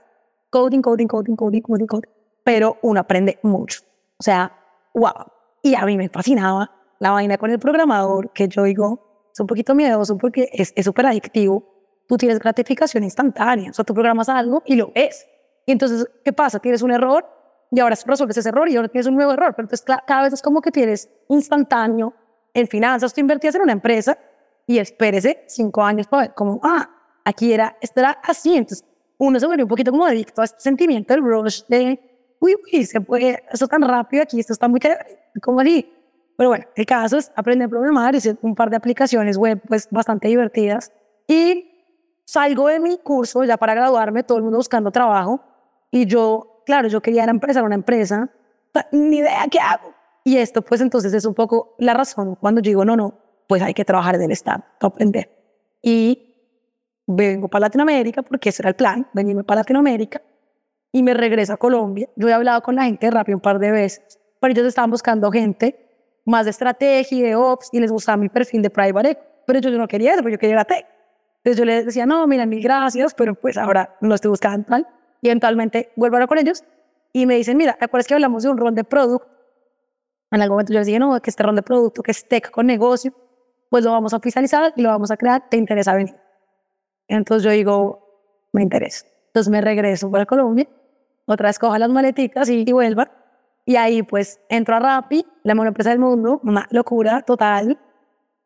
Coding, 0.50 0.82
coding, 0.82 1.06
coding, 1.06 1.36
coding, 1.36 1.62
coding, 1.62 1.86
coding. 1.86 2.10
Pero 2.44 2.80
uno 2.82 3.00
aprende 3.00 3.38
mucho. 3.44 3.82
O 4.18 4.24
sea, 4.24 4.52
wow. 4.96 5.24
Y 5.62 5.76
a 5.76 5.86
mí 5.86 5.98
me 5.98 6.10
fascinaba 6.10 6.72
la 6.98 7.12
vaina 7.12 7.38
con 7.38 7.52
el 7.52 7.60
programador, 7.60 8.32
que 8.34 8.48
yo 8.48 8.64
digo, 8.64 9.11
es 9.34 9.40
un 9.40 9.48
poquito 9.48 9.74
miedoso 9.76 10.18
porque 10.18 10.50
es 10.54 10.74
súper 10.84 11.06
adictivo. 11.08 11.64
Tú 12.08 12.18
tienes 12.18 12.40
gratificación 12.40 13.04
instantánea. 13.04 13.72
O 13.72 13.74
sea, 13.74 13.86
tú 13.86 13.94
programas 13.94 14.30
algo 14.30 14.62
y 14.66 14.76
lo 14.76 14.92
ves. 14.94 15.26
Y 15.66 15.72
entonces, 15.72 16.08
¿qué 16.24 16.34
pasa? 16.34 16.60
Tienes 16.60 16.82
un 16.82 16.92
error, 16.92 17.26
y 17.72 17.80
ahora 17.80 17.96
resuelves 18.06 18.38
ese 18.38 18.50
error 18.50 18.70
y 18.70 18.76
ahora 18.76 18.90
tienes 18.90 19.08
un 19.08 19.16
nuevo 19.16 19.32
error. 19.32 19.54
Pero 19.56 19.66
entonces 19.66 19.86
cada 20.06 20.24
vez 20.24 20.34
es 20.34 20.42
como 20.42 20.62
que 20.62 20.72
tienes 20.72 21.10
instantáneo 21.30 22.14
en 22.54 22.68
finanzas, 22.68 23.14
tú 23.14 23.22
invertías 23.22 23.56
en 23.56 23.62
una 23.62 23.72
empresa 23.72 24.18
y 24.68 24.78
espérese 24.78 25.46
cinco 25.48 25.82
años 25.82 26.08
para 26.08 26.24
ver 26.24 26.34
como, 26.34 26.60
ah, 26.64 26.90
aquí 27.24 27.54
era, 27.54 27.78
esto 27.80 28.02
era 28.02 28.12
así. 28.24 28.58
Entonces 28.58 28.86
uno 29.18 29.40
se 29.40 29.46
vuelve 29.46 29.64
un 29.64 29.70
poquito 29.70 29.92
como 29.92 30.06
adicto 30.06 30.42
a 30.42 30.46
este 30.46 30.60
sentimiento 30.60 31.14
del 31.14 31.24
rush 31.24 31.64
de, 31.70 32.36
uy, 32.40 32.56
uy, 32.74 32.86
se 32.86 33.00
puede, 33.00 33.42
esto 33.52 33.68
tan 33.68 33.82
rápido 33.84 34.24
aquí, 34.24 34.40
esto 34.40 34.52
está 34.52 34.68
muy, 34.68 34.82
como 35.42 35.62
así. 35.62 35.90
Pero 36.42 36.50
bueno, 36.50 36.66
el 36.76 36.88
caso 36.88 37.20
es 37.20 37.32
aprender 37.36 37.68
a 37.68 37.70
programar, 37.70 38.16
hice 38.16 38.36
un 38.42 38.56
par 38.56 38.72
de 38.72 38.76
aplicaciones 38.76 39.38
web 39.38 39.62
pues 39.68 39.88
bastante 39.92 40.28
divertidas 40.28 40.92
y 41.28 41.70
salgo 42.26 42.68
de 42.68 42.80
mi 42.80 42.98
curso 42.98 43.44
ya 43.44 43.58
para 43.58 43.76
graduarme, 43.76 44.24
todo 44.24 44.40
el 44.40 44.44
mundo 44.46 44.58
buscando 44.58 44.90
trabajo 44.90 45.40
y 45.92 46.08
yo 46.08 46.64
claro, 46.66 46.88
yo 46.88 47.00
quería 47.00 47.26
empezar 47.26 47.64
una 47.64 47.76
empresa, 47.76 48.28
ni 48.92 49.18
idea 49.18 49.46
qué 49.52 49.60
hago. 49.60 49.94
Y 50.24 50.38
esto, 50.38 50.64
pues 50.64 50.82
entonces 50.82 51.14
es 51.14 51.26
un 51.26 51.36
poco 51.36 51.76
la 51.78 51.94
razón 51.94 52.34
cuando 52.34 52.60
digo, 52.60 52.84
no, 52.86 52.96
no, 52.96 53.14
pues 53.46 53.62
hay 53.62 53.76
que 53.76 53.86
trabajar 53.86 54.16
en 54.16 54.24
el 54.24 54.32
Estado, 54.32 54.64
aprender. 54.80 55.30
Y 55.80 56.26
vengo 57.06 57.50
para 57.50 57.68
Latinoamérica, 57.68 58.24
porque 58.24 58.50
ese 58.50 58.64
era 58.64 58.70
el 58.70 58.76
plan, 58.76 59.08
venirme 59.14 59.44
para 59.44 59.60
Latinoamérica, 59.60 60.24
y 60.92 61.04
me 61.04 61.14
regreso 61.14 61.54
a 61.54 61.58
Colombia. 61.58 62.10
Yo 62.16 62.28
he 62.30 62.34
hablado 62.34 62.64
con 62.64 62.74
la 62.74 62.86
gente 62.86 63.06
de 63.06 63.12
Rappi 63.12 63.32
un 63.32 63.42
par 63.42 63.60
de 63.60 63.70
veces, 63.70 64.20
pero 64.40 64.54
ellos 64.54 64.66
estaban 64.66 64.90
buscando 64.90 65.32
gente 65.32 65.91
más 66.26 66.46
de 66.46 66.52
estrategia, 66.52 67.26
de 67.26 67.36
ops, 67.36 67.70
y 67.72 67.80
les 67.80 67.92
gustaba 67.92 68.18
mi 68.18 68.30
perfil 68.30 68.62
de 68.62 68.70
private 68.70 69.18
pero 69.46 69.60
yo, 69.60 69.72
no 69.72 69.88
quería 69.88 70.14
eso, 70.14 70.22
porque 70.22 70.34
yo 70.34 70.40
quería 70.40 70.56
la 70.56 70.66
tech. 70.66 70.86
Entonces 71.38 71.58
yo 71.58 71.66
les 71.66 71.86
decía, 71.86 72.06
no, 72.06 72.26
mira, 72.28 72.46
mil 72.46 72.62
gracias, 72.62 73.14
pero 73.14 73.36
pues 73.36 73.58
ahora 73.58 73.96
no 74.00 74.14
estoy 74.14 74.30
buscando 74.30 74.66
tal 74.68 74.88
y 75.22 75.28
eventualmente 75.28 75.92
vuelvo 75.96 76.16
a 76.16 76.18
hablar 76.18 76.30
con 76.30 76.38
ellos 76.38 76.64
y 77.14 77.26
me 77.26 77.36
dicen, 77.36 77.58
mira, 77.58 77.74
¿te 77.74 77.86
acuerdas 77.86 78.08
que 78.08 78.14
hablamos 78.14 78.44
de 78.44 78.50
un 78.50 78.58
rol 78.58 78.74
de 78.76 78.84
producto? 78.84 79.28
En 80.32 80.42
algún 80.42 80.56
momento 80.56 80.74
yo 80.74 80.80
les 80.80 80.88
dije, 80.88 81.00
no, 81.00 81.20
que 81.22 81.30
este 81.30 81.44
rol 81.44 81.56
de 81.56 81.64
producto, 81.64 82.02
que 82.04 82.12
es 82.12 82.28
tech 82.28 82.52
con 82.52 82.66
negocio, 82.66 83.14
pues 83.70 83.84
lo 83.84 83.92
vamos 83.92 84.14
a 84.14 84.18
oficializar 84.18 84.74
y 84.76 84.82
lo 84.82 84.90
vamos 84.90 85.12
a 85.12 85.18
crear, 85.18 85.50
¿te 85.50 85.58
interesa 85.58 85.94
venir? 85.94 86.16
Entonces 87.08 87.44
yo 87.44 87.52
digo, 87.52 88.48
me 88.54 88.62
interesa. 88.62 89.06
Entonces 89.28 89.52
me 89.52 89.62
regreso 89.62 90.10
para 90.10 90.26
Colombia, 90.26 90.68
otra 91.26 91.50
vez 91.50 91.60
coja 91.60 91.80
las 91.80 91.90
maleticas 91.90 92.50
y, 92.50 92.64
y. 92.66 92.74
Y 93.66 93.76
ahí 93.76 94.04
pues 94.04 94.40
entro 94.50 94.76
a 94.76 94.80
Rappi, 94.80 95.26
la 95.44 95.54
mejor 95.54 95.68
empresa 95.68 95.92
del 95.92 96.00
mundo, 96.00 96.42
una 96.44 96.68
locura 96.72 97.22
total, 97.22 97.80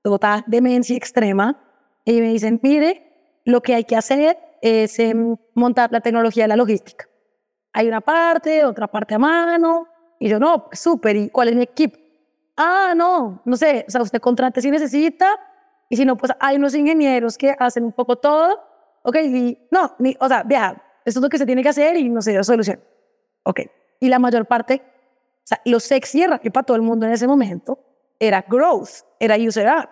total 0.03 0.43
demencia 0.47 0.95
extrema. 0.95 1.61
Y 2.03 2.21
me 2.21 2.29
dicen, 2.29 2.59
mire, 2.61 3.41
lo 3.45 3.61
que 3.61 3.75
hay 3.75 3.83
que 3.83 3.95
hacer 3.95 4.37
es 4.61 4.99
em, 4.99 5.35
montar 5.53 5.91
la 5.91 6.01
tecnología 6.01 6.43
de 6.43 6.49
la 6.49 6.55
logística. 6.55 7.07
Hay 7.73 7.87
una 7.87 8.01
parte, 8.01 8.63
otra 8.65 8.87
parte 8.87 9.15
a 9.15 9.19
mano. 9.19 9.87
Y 10.19 10.29
yo, 10.29 10.39
no, 10.39 10.69
súper, 10.71 11.15
¿y 11.15 11.29
cuál 11.29 11.49
es 11.49 11.55
mi 11.55 11.63
equipo? 11.63 11.97
Ah, 12.57 12.93
no, 12.95 13.41
no 13.43 13.57
sé, 13.57 13.85
o 13.87 13.91
sea, 13.91 14.01
usted 14.01 14.21
contrate 14.21 14.61
si 14.61 14.71
necesita, 14.71 15.27
y 15.89 15.97
si 15.97 16.05
no, 16.05 16.17
pues 16.17 16.31
hay 16.39 16.55
unos 16.57 16.73
ingenieros 16.73 17.37
que 17.37 17.55
hacen 17.57 17.83
un 17.83 17.91
poco 17.91 18.15
todo. 18.15 18.59
Ok, 19.03 19.17
y 19.17 19.67
no, 19.71 19.95
ni, 19.99 20.15
o 20.19 20.27
sea, 20.27 20.43
vea, 20.43 20.81
esto 21.03 21.19
es 21.19 21.23
lo 21.23 21.29
que 21.29 21.37
se 21.37 21.45
tiene 21.45 21.61
que 21.61 21.69
hacer 21.69 21.95
y 21.97 22.09
no 22.09 22.21
sé, 22.21 22.41
solución. 22.43 22.79
Ok, 23.43 23.61
y 23.99 24.09
la 24.09 24.19
mayor 24.19 24.45
parte, 24.45 24.81
o 25.45 25.47
sea, 25.47 25.61
lo 25.65 25.79
sexy 25.79 26.23
era 26.23 26.39
que 26.39 26.49
para 26.49 26.65
todo 26.65 26.75
el 26.75 26.81
mundo 26.81 27.05
en 27.05 27.11
ese 27.11 27.27
momento 27.27 27.77
era 28.19 28.43
growth, 28.49 29.05
era 29.19 29.37
user 29.37 29.67
app. 29.67 29.91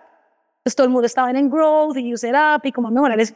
Entonces 0.58 0.74
todo 0.74 0.86
el 0.86 0.92
mundo 0.92 1.06
estaba 1.06 1.30
en 1.30 1.48
growth 1.48 1.96
y 1.96 2.12
user 2.12 2.34
app 2.34 2.66
y 2.66 2.72
como 2.72 2.90
mejorar 2.90 3.20
eso. 3.20 3.34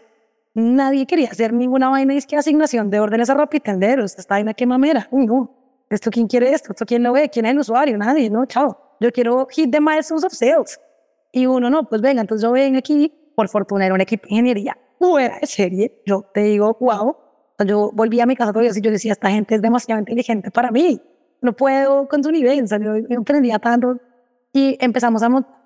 Nadie 0.53 1.07
quería 1.07 1.29
hacer 1.29 1.53
ninguna 1.53 1.91
vaina 1.91 2.15
y 2.15 2.17
es 2.17 2.27
que 2.27 2.37
asignación 2.37 2.91
de 2.91 2.99
órdenes 2.99 3.31
a 3.31 3.35
rapitenderos. 3.35 4.19
Esta 4.19 4.35
vaina 4.35 4.53
qué 4.53 4.67
mamera. 4.67 5.07
Uy, 5.13 5.27
no. 5.27 5.55
¿Esto 5.89 6.11
quién 6.11 6.27
quiere 6.27 6.53
esto? 6.53 6.73
¿Esto 6.73 6.85
quién 6.85 7.05
lo 7.05 7.13
ve? 7.13 7.29
¿Quién 7.29 7.47
es 7.47 7.53
el 7.53 7.61
usuario? 7.61 7.97
Nadie, 7.97 8.29
no, 8.29 8.47
chao. 8.47 8.97
Yo 8.99 9.13
quiero 9.13 9.47
hit 9.47 9.71
the 9.71 9.81
milestones 9.81 10.25
of 10.25 10.33
sales. 10.33 10.81
Y 11.31 11.47
uno, 11.47 11.71
no, 11.71 11.89
pues 11.89 12.01
venga, 12.01 12.21
entonces 12.21 12.43
yo 12.43 12.51
vengo 12.51 12.79
aquí, 12.79 13.13
por 13.37 13.49
fortuna 13.49 13.87
era 13.87 13.95
un 13.95 14.01
equipo 14.01 14.25
de 14.27 14.31
ingeniería 14.35 14.77
fuera 14.99 15.39
de 15.39 15.47
serie. 15.47 16.03
Yo 16.05 16.23
te 16.35 16.41
digo, 16.41 16.77
wow. 16.81 17.17
Yo 17.65 17.93
volví 17.93 18.19
a 18.21 18.27
mi 18.27 18.35
casa 18.35 18.53
y 18.61 18.81
yo 18.81 18.91
decía, 18.91 19.13
esta 19.13 19.31
gente 19.31 19.55
es 19.55 19.63
demasiado 19.63 20.01
inteligente 20.01 20.51
para 20.51 20.73
mí. 20.73 21.01
No 21.41 21.53
puedo 21.53 22.09
con 22.09 22.23
su 22.23 22.31
nivel. 22.31 22.67
Yo 22.67 22.95
emprendía 23.11 23.59
tanto 23.59 23.99
y 24.53 24.77
empezamos 24.81 25.23
a 25.23 25.29
montar 25.29 25.59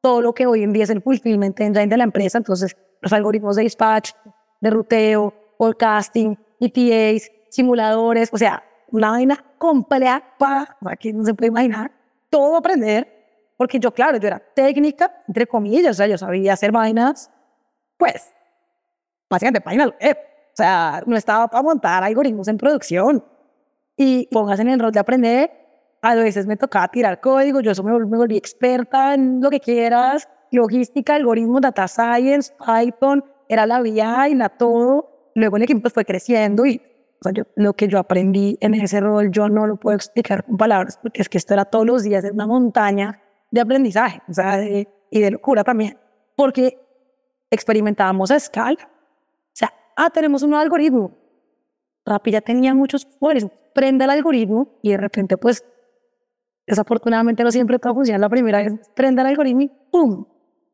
todo 0.00 0.22
lo 0.22 0.32
que 0.32 0.46
hoy 0.46 0.62
en 0.62 0.72
día 0.72 0.84
es 0.84 0.90
el 0.90 1.02
fulfillment 1.02 1.58
engine 1.60 1.88
de 1.88 1.96
la 1.96 2.04
empresa. 2.04 2.38
Entonces, 2.38 2.76
los 3.00 3.12
algoritmos 3.12 3.56
de 3.56 3.62
dispatch, 3.62 4.12
de 4.60 4.70
ruteo, 4.70 5.34
forecasting, 5.56 6.38
ETAs, 6.60 7.30
simuladores, 7.48 8.30
o 8.32 8.38
sea, 8.38 8.62
una 8.90 9.10
vaina 9.10 9.44
compleja 9.58 10.22
para, 10.38 10.76
aquí 10.86 11.12
no 11.12 11.24
se 11.24 11.34
puede 11.34 11.48
imaginar, 11.48 11.92
todo 12.30 12.56
aprender, 12.56 13.52
porque 13.56 13.78
yo, 13.78 13.92
claro, 13.92 14.18
yo 14.18 14.28
era 14.28 14.38
técnica, 14.38 15.22
entre 15.26 15.46
comillas, 15.46 15.92
o 15.92 15.94
sea, 15.94 16.06
yo 16.06 16.18
sabía 16.18 16.52
hacer 16.52 16.72
vainas, 16.72 17.30
pues, 17.96 18.32
básicamente 19.28 19.60
páginas 19.60 19.90
web, 20.00 20.16
o 20.16 20.56
sea, 20.56 21.02
no 21.06 21.16
estaba 21.16 21.48
para 21.48 21.62
montar 21.62 22.02
algoritmos 22.02 22.48
en 22.48 22.56
producción, 22.56 23.24
y 23.98 24.26
pongas 24.28 24.60
en 24.60 24.68
el 24.68 24.80
rol 24.80 24.92
de 24.92 25.00
aprender, 25.00 25.50
a 26.00 26.14
veces 26.14 26.46
me 26.46 26.56
tocaba 26.56 26.88
tirar 26.88 27.20
código, 27.20 27.60
yo 27.60 27.72
eso 27.72 27.82
me, 27.82 27.92
me 27.92 28.16
volví 28.16 28.36
experta 28.36 29.12
en 29.12 29.40
lo 29.42 29.50
que 29.50 29.60
quieras, 29.60 30.28
logística, 30.50 31.16
algoritmos, 31.16 31.60
data 31.60 31.86
science, 31.86 32.54
Python, 32.58 33.22
era 33.48 33.66
la 33.66 33.82
y 33.86 34.34
la 34.34 34.48
todo. 34.48 35.30
Luego 35.34 35.56
el 35.56 35.64
equipo 35.64 35.90
fue 35.90 36.04
creciendo 36.04 36.64
y 36.64 36.80
o 37.20 37.22
sea, 37.22 37.32
yo, 37.32 37.42
lo 37.56 37.74
que 37.74 37.88
yo 37.88 37.98
aprendí 37.98 38.56
en 38.60 38.74
ese 38.74 39.00
rol 39.00 39.30
yo 39.32 39.48
no 39.48 39.66
lo 39.66 39.76
puedo 39.76 39.96
explicar 39.96 40.44
con 40.44 40.56
palabras 40.56 40.98
porque 41.02 41.20
es 41.20 41.28
que 41.28 41.36
esto 41.36 41.52
era 41.52 41.64
todos 41.64 41.84
los 41.84 42.04
días 42.04 42.24
en 42.24 42.34
una 42.34 42.46
montaña 42.46 43.20
de 43.50 43.60
aprendizaje 43.60 44.22
o 44.28 44.32
sea, 44.32 44.62
y 44.62 45.20
de 45.20 45.30
locura 45.32 45.64
también 45.64 45.98
porque 46.36 46.78
experimentábamos 47.50 48.30
a 48.30 48.36
escala. 48.36 48.78
O 48.80 49.52
sea, 49.52 49.72
ah, 49.96 50.08
tenemos 50.10 50.42
un 50.44 50.50
nuevo 50.50 50.62
algoritmo. 50.62 51.10
Rappi 52.04 52.30
ya 52.30 52.40
tenía 52.40 52.74
muchos 52.74 53.04
poderes. 53.04 53.46
Prende 53.74 54.04
el 54.04 54.10
algoritmo 54.10 54.78
y 54.82 54.90
de 54.90 54.96
repente, 54.96 55.36
pues, 55.36 55.64
desafortunadamente 56.66 57.44
no 57.44 57.50
siempre 57.50 57.78
todo 57.78 57.94
funciona 57.94 58.18
la 58.18 58.28
primera 58.28 58.58
vez. 58.58 58.72
Prende 58.94 59.22
el 59.22 59.28
algoritmo 59.28 59.62
y 59.62 59.70
¡pum! 59.90 60.26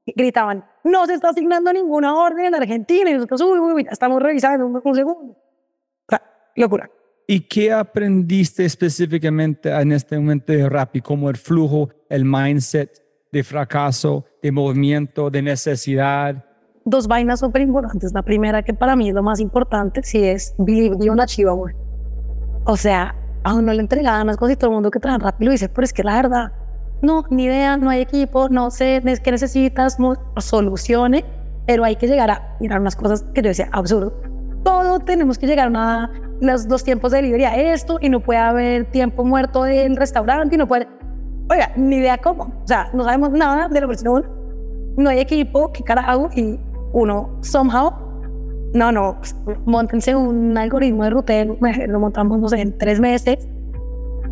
gritaban, 0.06 0.64
no 0.84 1.06
se 1.06 1.14
está 1.14 1.30
asignando 1.30 1.72
ninguna 1.72 2.14
orden 2.14 2.46
en 2.46 2.54
Argentina. 2.54 3.10
Y 3.10 3.14
nosotros, 3.14 3.40
uy, 3.40 3.58
uy, 3.58 3.86
estamos 3.90 4.22
revisando 4.22 4.66
un, 4.66 4.94
segundo. 4.94 5.32
O 5.32 6.08
sea, 6.08 6.22
locura. 6.56 6.90
¿Y 7.26 7.40
qué 7.40 7.72
aprendiste 7.72 8.64
específicamente 8.64 9.70
en 9.70 9.92
este 9.92 10.18
momento 10.18 10.52
de 10.52 10.68
Rappi? 10.68 11.00
Como 11.00 11.30
el 11.30 11.36
flujo, 11.36 11.88
el 12.10 12.24
mindset 12.24 13.02
de 13.32 13.42
fracaso, 13.42 14.26
de 14.42 14.52
movimiento, 14.52 15.30
de 15.30 15.42
necesidad. 15.42 16.44
Dos 16.86 17.08
vainas 17.08 17.40
súper 17.40 17.62
importantes. 17.62 18.12
La 18.12 18.22
primera, 18.22 18.62
que 18.62 18.74
para 18.74 18.94
mí 18.94 19.08
es 19.08 19.14
lo 19.14 19.22
más 19.22 19.40
importante, 19.40 20.02
sí 20.02 20.22
es 20.22 20.54
believe 20.58 20.96
the 20.98 21.10
unachievable. 21.10 21.74
O 22.66 22.76
sea, 22.76 23.14
a 23.42 23.54
uno 23.54 23.72
le 23.72 23.80
entregaban 23.80 24.26
las 24.26 24.36
cosas 24.36 24.54
y 24.54 24.56
todo 24.56 24.70
el 24.70 24.74
mundo 24.74 24.90
que 24.90 25.00
trabaja 25.00 25.24
Rappi 25.24 25.46
lo 25.46 25.52
dice, 25.52 25.70
pero 25.70 25.84
es 25.84 25.94
que 25.94 26.02
la 26.02 26.16
verdad, 26.16 26.52
no, 27.00 27.24
ni 27.30 27.44
idea, 27.44 27.78
no 27.78 27.88
hay 27.88 28.02
equipo, 28.02 28.50
no 28.50 28.70
sé 28.70 29.02
qué 29.22 29.30
necesitas, 29.30 29.98
no, 29.98 30.14
solucione, 30.36 31.24
pero 31.66 31.84
hay 31.84 31.96
que 31.96 32.06
llegar 32.06 32.30
a 32.30 32.56
mirar 32.60 32.80
unas 32.80 32.96
cosas 32.96 33.24
que 33.34 33.40
yo 33.40 33.48
decía, 33.48 33.68
absurdo. 33.72 34.12
Todo 34.62 34.98
tenemos 35.00 35.38
que 35.38 35.46
llegar 35.46 35.74
a 35.74 36.10
los 36.40 36.68
dos 36.68 36.84
tiempos 36.84 37.12
de 37.12 37.18
delivery 37.18 37.44
a 37.44 37.56
esto 37.72 37.98
y 38.00 38.10
no 38.10 38.20
puede 38.20 38.40
haber 38.40 38.90
tiempo 38.90 39.24
muerto 39.24 39.62
del 39.62 39.96
restaurante 39.96 40.54
y 40.54 40.58
no 40.58 40.66
puede, 40.66 40.86
oiga, 41.50 41.72
ni 41.76 41.96
idea 41.96 42.18
cómo, 42.18 42.44
o 42.44 42.66
sea, 42.66 42.90
no 42.92 43.04
sabemos 43.04 43.30
nada 43.30 43.68
de 43.68 43.80
la 43.80 43.86
versión, 43.86 44.26
no 44.96 45.10
hay 45.10 45.20
equipo, 45.20 45.72
qué 45.72 45.82
carajo, 45.82 46.30
y 46.34 46.58
uno, 46.94 47.38
somehow, 47.42 47.92
no, 48.72 48.92
no, 48.92 49.20
montense 49.66 50.14
un 50.14 50.56
algoritmo 50.56 51.04
de 51.04 51.10
rutero, 51.10 51.56
lo 51.88 52.00
montamos, 52.00 52.38
no 52.38 52.48
sé, 52.48 52.60
en 52.60 52.78
tres 52.78 53.00
meses, 53.00 53.48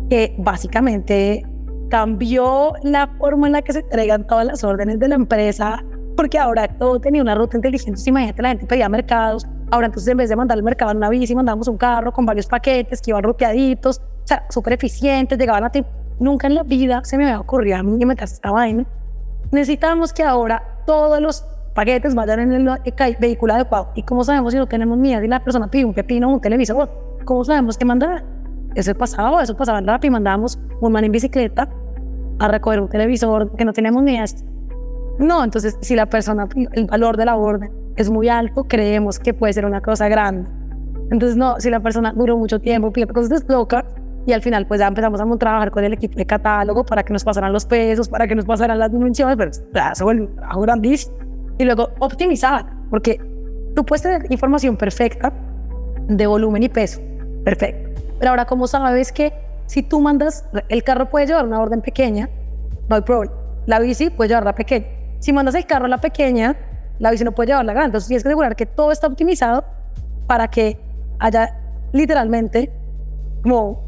que 0.09 0.33
básicamente 0.39 1.45
cambió 1.89 2.73
la 2.83 3.07
forma 3.19 3.47
en 3.47 3.53
la 3.53 3.61
que 3.61 3.73
se 3.73 3.79
entregan 3.79 4.25
todas 4.25 4.45
las 4.45 4.63
órdenes 4.63 4.97
de 4.99 5.09
la 5.09 5.15
empresa, 5.15 5.83
porque 6.15 6.39
ahora 6.39 6.67
todo 6.67 6.99
tenía 6.99 7.21
una 7.21 7.35
ruta 7.35 7.57
inteligente. 7.57 8.01
Imagínate, 8.05 8.41
la 8.41 8.49
gente 8.49 8.65
pedía 8.65 8.87
mercados. 8.87 9.45
Ahora, 9.71 9.87
entonces, 9.87 10.09
en 10.09 10.17
vez 10.17 10.29
de 10.29 10.35
mandar 10.35 10.57
el 10.57 10.63
mercado 10.63 10.91
en 10.91 10.97
una 10.97 11.09
bici, 11.09 11.35
mandamos 11.35 11.67
un 11.67 11.77
carro 11.77 12.13
con 12.13 12.25
varios 12.25 12.47
paquetes 12.47 13.01
que 13.01 13.11
iban 13.11 13.23
ruteaditos, 13.23 13.99
o 13.99 14.27
sea, 14.27 14.45
súper 14.49 14.73
eficientes, 14.73 15.37
llegaban 15.37 15.63
a 15.65 15.69
tiempo. 15.69 15.89
Nunca 16.19 16.47
en 16.47 16.55
la 16.55 16.63
vida 16.63 17.01
se 17.03 17.17
me 17.17 17.25
había 17.25 17.39
ocurrido 17.39 17.77
a 17.77 17.83
mí 17.83 18.05
meterse 18.05 18.35
esta 18.35 18.51
vaina. 18.51 18.85
Necesitamos 19.51 20.13
que 20.13 20.23
ahora 20.23 20.63
todos 20.85 21.19
los 21.21 21.45
paquetes 21.73 22.15
vayan 22.15 22.39
en 22.39 22.67
el 22.67 22.79
vehículo 23.19 23.53
adecuado. 23.53 23.89
¿Y 23.95 24.03
cómo 24.03 24.23
sabemos 24.23 24.53
si 24.53 24.59
no 24.59 24.67
tenemos 24.67 24.97
miedo 24.97 25.23
y 25.23 25.27
la 25.27 25.43
persona 25.43 25.67
pide 25.69 25.85
un 25.85 25.93
pepino 25.93 26.29
o 26.29 26.33
un 26.33 26.41
televisor? 26.41 26.89
¿Cómo 27.25 27.43
sabemos 27.43 27.77
qué 27.77 27.85
mandar? 27.85 28.23
Eso 28.75 28.93
pasaba, 28.95 29.43
eso 29.43 29.55
pasaba 29.55 29.79
en 29.79 29.87
Rappi, 29.87 30.09
mandábamos 30.09 30.59
un 30.81 30.91
man 30.91 31.03
en 31.03 31.11
bicicleta 31.11 31.69
a 32.39 32.47
recoger 32.47 32.79
un 32.79 32.89
televisor 32.89 33.55
que 33.55 33.65
no 33.65 33.73
tenemos 33.73 34.03
ni 34.03 34.17
esto. 34.17 34.43
No, 35.19 35.43
entonces 35.43 35.77
si 35.81 35.95
la 35.95 36.07
persona, 36.07 36.47
el 36.73 36.85
valor 36.85 37.17
de 37.17 37.25
la 37.25 37.35
orden 37.35 37.71
es 37.95 38.09
muy 38.09 38.29
alto, 38.29 38.63
creemos 38.63 39.19
que 39.19 39.33
puede 39.33 39.53
ser 39.53 39.65
una 39.65 39.81
cosa 39.81 40.07
grande. 40.07 40.49
Entonces 41.11 41.37
no, 41.37 41.59
si 41.59 41.69
la 41.69 41.79
persona 41.79 42.11
duró 42.13 42.37
mucho 42.37 42.59
tiempo, 42.59 42.91
pide 42.91 43.07
cosas 43.07 43.45
locas 43.47 43.85
y 44.25 44.33
al 44.33 44.41
final 44.41 44.65
pues 44.65 44.79
ya 44.79 44.87
empezamos 44.87 45.21
a 45.21 45.37
trabajar 45.37 45.69
con 45.69 45.83
el 45.83 45.93
equipo 45.93 46.15
de 46.15 46.25
catálogo 46.25 46.83
para 46.85 47.03
que 47.03 47.13
nos 47.13 47.23
pasaran 47.23 47.53
los 47.53 47.65
pesos, 47.65 48.09
para 48.09 48.27
que 48.27 48.35
nos 48.35 48.45
pasaran 48.45 48.79
las 48.79 48.91
dimensiones, 48.91 49.37
pero 49.37 49.51
ya 49.73 49.93
se 49.93 50.03
vuelve 50.03 50.23
un 50.23 50.35
trabajo 50.35 50.61
grandísimo. 50.61 51.22
Y 51.57 51.65
luego 51.65 51.89
optimizar, 51.99 52.65
porque 52.89 53.19
tú 53.75 53.85
puedes 53.85 54.01
tener 54.01 54.31
información 54.31 54.75
perfecta 54.75 55.31
de 56.07 56.27
volumen 56.27 56.63
y 56.63 56.69
peso, 56.69 57.01
perfecto. 57.43 58.01
Pero 58.19 58.31
ahora, 58.31 58.45
¿cómo 58.45 58.67
sabes 58.67 59.11
que 59.11 59.33
si 59.67 59.81
tú 59.81 60.01
mandas, 60.01 60.45
el 60.69 60.83
carro 60.83 61.09
puede 61.09 61.27
llevar 61.27 61.45
una 61.45 61.59
orden 61.59 61.81
pequeña, 61.81 62.29
no 62.89 62.95
hay 62.95 63.01
problema. 63.01 63.33
La 63.65 63.79
bici 63.79 64.09
puede 64.09 64.29
llevar 64.29 64.43
la 64.43 64.55
pequeña. 64.55 64.85
Si 65.19 65.31
mandas 65.31 65.55
el 65.55 65.65
carro 65.65 65.85
a 65.85 65.87
la 65.87 65.99
pequeña, 65.99 66.55
la 66.99 67.11
bici 67.11 67.23
no 67.23 67.31
puede 67.31 67.47
llevar 67.47 67.65
la 67.65 67.73
grande. 67.73 67.87
Entonces 67.87 68.07
tienes 68.07 68.23
que 68.23 68.29
asegurar 68.29 68.55
que 68.55 68.65
todo 68.65 68.91
está 68.91 69.07
optimizado 69.07 69.63
para 70.27 70.49
que 70.49 70.79
haya 71.19 71.57
literalmente 71.91 72.71
como 73.41 73.81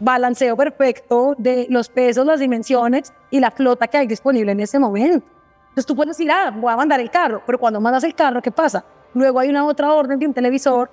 balanceo 0.00 0.56
perfecto 0.56 1.34
de 1.38 1.66
los 1.70 1.88
pesos, 1.88 2.26
las 2.26 2.40
dimensiones 2.40 3.12
y 3.30 3.40
la 3.40 3.50
flota 3.50 3.86
que 3.86 3.98
hay 3.98 4.06
disponible 4.06 4.52
en 4.52 4.60
ese 4.60 4.78
momento. 4.78 5.26
Entonces 5.72 5.86
tú 5.86 5.96
puedes 5.96 6.18
decir, 6.18 6.30
ah, 6.30 6.50
voy 6.54 6.70
a 6.70 6.76
mandar 6.76 7.00
el 7.00 7.10
carro, 7.10 7.42
pero 7.46 7.58
cuando 7.58 7.80
mandas 7.80 8.04
el 8.04 8.14
carro, 8.14 8.42
¿qué 8.42 8.50
pasa? 8.50 8.84
Luego 9.14 9.38
hay 9.38 9.48
una 9.48 9.64
otra 9.64 9.90
orden 9.90 10.18
de 10.18 10.26
un 10.26 10.34
televisor 10.34 10.90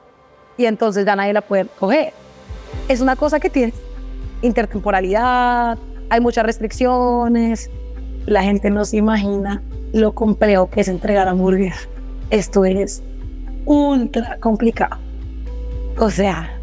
y 0.57 0.63
entonces 0.63 1.05
ya 1.05 1.17
nadie 1.17 1.33
la 1.33 1.41
puede 1.41 1.65
coger. 1.77 2.13
Es 2.87 3.01
una 3.01 3.17
cosa 3.17 3.41
que 3.41 3.49
tienes 3.49 3.75
intertemporalidad, 4.41 5.77
hay 6.09 6.21
muchas 6.21 6.45
restricciones, 6.45 7.69
la 8.25 8.41
gente 8.41 8.69
no 8.69 8.85
se 8.85 8.95
imagina 8.95 9.61
lo 9.91 10.13
complejo 10.13 10.69
que 10.69 10.79
es 10.79 10.87
entregar 10.87 11.27
hamburguesas. 11.27 11.89
Esto 12.29 12.63
es 12.63 13.03
ultra 13.65 14.37
complicado. 14.39 14.95
O 15.97 16.09
sea, 16.09 16.57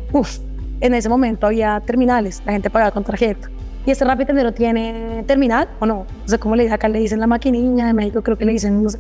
en 0.81 0.95
ese 0.95 1.11
momento 1.11 1.49
había 1.49 1.81
terminales, 1.81 2.43
la 2.47 2.53
gente 2.53 2.71
pagaba 2.71 2.93
con 2.93 3.05
tarjeta. 3.05 3.51
¿Y 3.87 3.93
este 3.93 4.05
Rappi 4.05 4.25
tiene 4.53 5.23
terminal 5.29 5.69
o 5.79 5.87
no? 5.87 6.07
No 6.23 6.29
sé 6.29 6.39
cómo 6.41 6.57
le 6.57 6.65
dicen 6.65 6.75
acá, 6.75 6.89
le 6.89 6.99
dicen 6.99 7.21
la 7.21 7.29
maquinilla, 7.29 7.89
en 7.89 7.95
México 7.95 8.21
creo 8.21 8.37
que 8.37 8.45
le 8.45 8.53
dicen, 8.53 8.83
no 8.83 8.91
sé, 8.91 8.99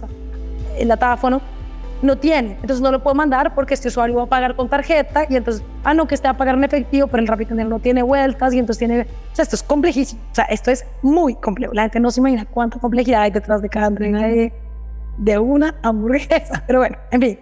el 0.78 0.86
datáfono. 0.86 1.42
no 2.02 2.16
tiene, 2.16 2.52
entonces 2.52 2.80
no 2.80 2.92
lo 2.92 3.02
puedo 3.02 3.14
mandar 3.16 3.52
porque 3.54 3.74
este 3.74 3.88
usuario 3.88 4.16
va 4.16 4.22
a 4.24 4.26
pagar 4.26 4.54
con 4.54 4.68
tarjeta 4.68 5.26
y 5.28 5.34
entonces, 5.34 5.64
ah, 5.82 5.92
no, 5.92 6.06
que 6.06 6.14
esté 6.14 6.28
a 6.28 6.36
pagar 6.36 6.54
en 6.54 6.62
efectivo, 6.62 7.08
pero 7.08 7.20
el 7.20 7.26
Rapid 7.26 7.48
no 7.50 7.80
tiene 7.80 8.02
vueltas 8.02 8.54
y 8.54 8.60
entonces 8.60 8.78
tiene, 8.78 9.00
o 9.32 9.34
sea, 9.34 9.42
esto 9.42 9.56
es 9.56 9.62
complejísimo, 9.64 10.20
o 10.30 10.34
sea, 10.34 10.44
esto 10.44 10.70
es 10.70 10.86
muy 11.02 11.34
complejo, 11.34 11.72
la 11.72 11.82
gente 11.82 11.98
no 11.98 12.10
se 12.12 12.20
imagina 12.20 12.44
cuánta 12.44 12.78
complejidad 12.78 13.22
hay 13.22 13.32
detrás 13.32 13.62
de 13.62 13.68
cada 13.68 13.88
entrega 13.88 14.28
de, 14.28 14.52
de 15.18 15.38
una 15.38 15.74
hamburguesa, 15.82 16.62
pero 16.66 16.78
bueno, 16.78 16.96
en 17.10 17.20
fin. 17.20 17.40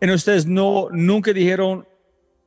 En 0.00 0.10
ustedes 0.10 0.44
no, 0.44 0.88
nunca 0.90 1.32
dijeron, 1.32 1.86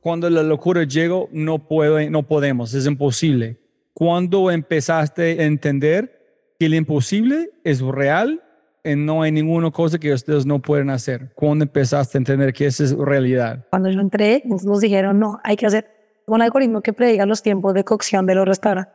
cuando 0.00 0.30
la 0.30 0.44
locura 0.44 0.84
llegó, 0.84 1.28
no, 1.32 1.58
puedo, 1.58 1.98
no 2.10 2.22
podemos, 2.22 2.74
es 2.74 2.86
imposible. 2.86 3.56
¿Cuándo 3.98 4.50
empezaste 4.50 5.40
a 5.40 5.44
entender 5.44 6.52
que 6.60 6.68
lo 6.68 6.76
imposible 6.76 7.52
es 7.64 7.80
real 7.80 8.42
y 8.84 8.94
no 8.94 9.22
hay 9.22 9.32
ninguna 9.32 9.70
cosa 9.70 9.98
que 9.98 10.12
ustedes 10.12 10.44
no 10.44 10.60
pueden 10.60 10.90
hacer? 10.90 11.32
¿Cuándo 11.34 11.64
empezaste 11.64 12.18
a 12.18 12.20
entender 12.20 12.52
que 12.52 12.66
esa 12.66 12.84
es 12.84 12.94
realidad? 12.94 13.64
Cuando 13.70 13.88
yo 13.88 13.98
entré, 14.02 14.42
nos 14.44 14.80
dijeron, 14.82 15.18
no, 15.18 15.40
hay 15.42 15.56
que 15.56 15.64
hacer 15.64 15.86
un 16.26 16.42
algoritmo 16.42 16.82
que 16.82 16.92
prediga 16.92 17.24
los 17.24 17.42
tiempos 17.42 17.72
de 17.72 17.84
cocción 17.84 18.26
de 18.26 18.34
los 18.34 18.46
restaurantes. 18.46 18.92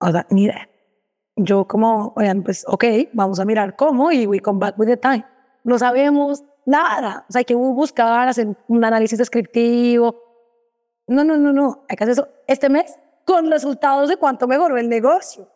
O 0.00 0.10
sea, 0.10 0.26
ni 0.30 0.44
idea. 0.44 0.66
Yo 1.36 1.66
como, 1.66 2.14
oigan, 2.16 2.42
pues, 2.42 2.64
ok, 2.66 2.84
vamos 3.12 3.38
a 3.38 3.44
mirar 3.44 3.76
cómo 3.76 4.10
y 4.12 4.26
we 4.26 4.40
come 4.40 4.60
back 4.60 4.78
with 4.78 4.86
the 4.86 4.96
time. 4.96 5.26
No 5.62 5.78
sabemos 5.78 6.42
nada. 6.64 7.26
O 7.28 7.32
sea, 7.32 7.40
hay 7.40 7.44
que 7.44 7.54
buscar, 7.54 8.26
hacer 8.28 8.48
un 8.66 8.82
análisis 8.82 9.18
descriptivo. 9.18 10.18
No, 11.06 11.22
no, 11.22 11.36
no, 11.36 11.52
no. 11.52 11.84
Hay 11.90 11.96
que 11.98 12.04
hacer 12.04 12.12
eso 12.12 12.28
este 12.46 12.70
mes 12.70 12.96
con 13.26 13.50
resultados 13.50 14.08
de 14.08 14.16
cuánto 14.16 14.46
mejoró 14.46 14.78
el 14.78 14.88
negocio. 14.88 15.50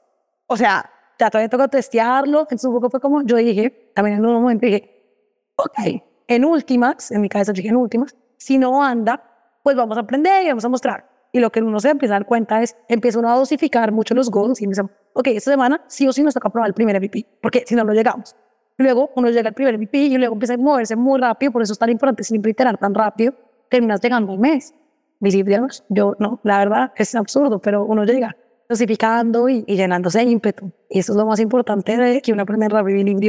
O 0.47 0.57
sea, 0.57 0.91
ya 1.19 1.31
todavía 1.31 1.49
tengo 1.49 1.69
testearlo. 1.69 2.41
Entonces 2.41 2.65
un 2.65 2.75
poco 2.75 2.91
fue 2.91 3.01
como 3.01 3.23
yo 3.23 3.37
dije, 3.37 3.93
también 3.95 4.19
en 4.19 4.27
un 4.27 4.35
momento 4.35 4.67
dije, 4.67 5.23
ok, 5.57 5.79
en 6.27 6.45
últimas, 6.45 7.13
en 7.13 7.21
mi 7.21 7.29
cabeza 7.29 7.53
dije 7.53 7.69
en 7.69 7.77
últimas, 7.77 8.17
si 8.37 8.59
no 8.59 8.83
anda, 8.83 9.23
pues 9.63 9.77
vamos 9.77 9.97
a 9.97 10.01
aprender 10.01 10.45
y 10.45 10.49
vamos 10.49 10.65
a 10.65 10.69
mostrar. 10.69 11.09
Y 11.33 11.39
lo 11.39 11.51
que 11.51 11.63
uno 11.63 11.79
se 11.79 11.91
empieza 11.91 12.17
a 12.17 12.19
dar 12.19 12.27
cuenta 12.27 12.61
es, 12.61 12.77
empieza 12.89 13.21
uno 13.21 13.31
a 13.31 13.37
dosificar 13.37 13.93
mucho 13.93 14.15
los 14.15 14.33
goals 14.33 14.61
y 14.61 14.65
empieza, 14.65 14.83
ok, 15.13 15.29
esta 15.29 15.53
semana 15.53 15.85
sí 15.87 16.09
o 16.09 16.13
sí 16.13 16.25
nos 16.25 16.35
toca 16.35 16.51
probar 16.51 16.69
el 16.69 16.75
primer 16.75 16.99
MVP, 17.01 17.25
porque 17.41 17.63
si 17.67 17.77
no, 17.77 17.85
no 17.85 17.93
llegamos. 17.93 18.35
Luego 18.79 19.11
uno 19.15 19.31
llega 19.31 19.51
al 19.51 19.55
primer 19.55 19.79
MVP 19.79 19.97
y 19.97 20.19
luego 20.19 20.35
empieza 20.35 20.55
a 20.55 20.57
moverse 20.57 20.97
muy 20.97 21.21
rápido, 21.21 21.53
por 21.53 21.63
eso 21.63 21.73
es 21.73 21.79
tan 21.79 21.91
importante 21.91 22.25
siempre 22.25 22.51
iterar 22.51 22.79
tan 22.79 22.95
rápido, 22.95 23.33
terminas 23.69 24.01
llegando 24.01 24.33
al 24.33 24.41
mes. 24.41 24.75
Visibles, 25.21 25.85
yo 25.91 26.17
no, 26.19 26.41
la 26.45 26.59
verdad 26.59 26.93
es 26.97 27.15
absurdo, 27.15 27.61
pero 27.61 27.85
uno 27.85 28.05
llega 28.05 28.37
dosificando 28.71 29.49
y, 29.49 29.65
llenándose 29.65 30.21
de 30.21 30.25
ímpetu. 30.25 30.73
Y 30.89 31.01
eso 31.01 31.13
es 31.13 31.17
lo 31.17 31.27
más 31.27 31.41
importante 31.41 31.97
de 31.97 32.23
que 32.23 32.33
uno 32.33 32.43
aprende 32.43 32.75
a 32.75 32.83
vivir 32.83 33.05
libre, 33.05 33.29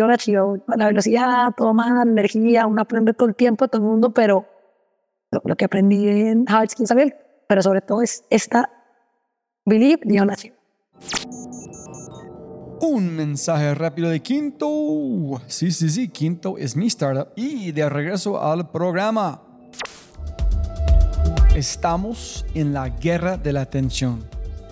la 0.68 0.88
velocidad, 0.88 1.52
toma 1.58 2.04
energía, 2.04 2.68
uno 2.68 2.82
aprende 2.82 3.14
todo 3.14 3.28
el 3.28 3.36
tiempo, 3.36 3.68
todo 3.68 3.82
el 3.82 3.88
mundo, 3.88 4.14
pero 4.14 4.46
lo, 5.32 5.56
que 5.56 5.66
aprendí 5.66 6.08
en 6.08 6.46
Hard 6.48 6.70
Skills 6.70 6.94
pero 7.48 7.62
sobre 7.62 7.82
todo 7.82 8.02
es 8.02 8.24
esta 8.30 8.70
Believe 9.66 10.02
the. 10.08 10.54
Un 12.82 13.16
mensaje 13.16 13.76
rápido 13.76 14.10
de 14.10 14.22
Quinto. 14.22 15.42
Sí, 15.48 15.72
sí, 15.72 15.90
sí, 15.90 16.08
Quinto 16.08 16.58
es 16.58 16.76
mi 16.76 16.88
startup. 16.88 17.30
Y 17.36 17.72
de 17.72 17.88
regreso 17.90 18.42
al 18.42 18.72
programa. 18.72 19.51
Estamos 21.56 22.46
en 22.54 22.72
la 22.72 22.88
guerra 22.88 23.36
de 23.36 23.52
la 23.52 23.62
atención. 23.62 24.24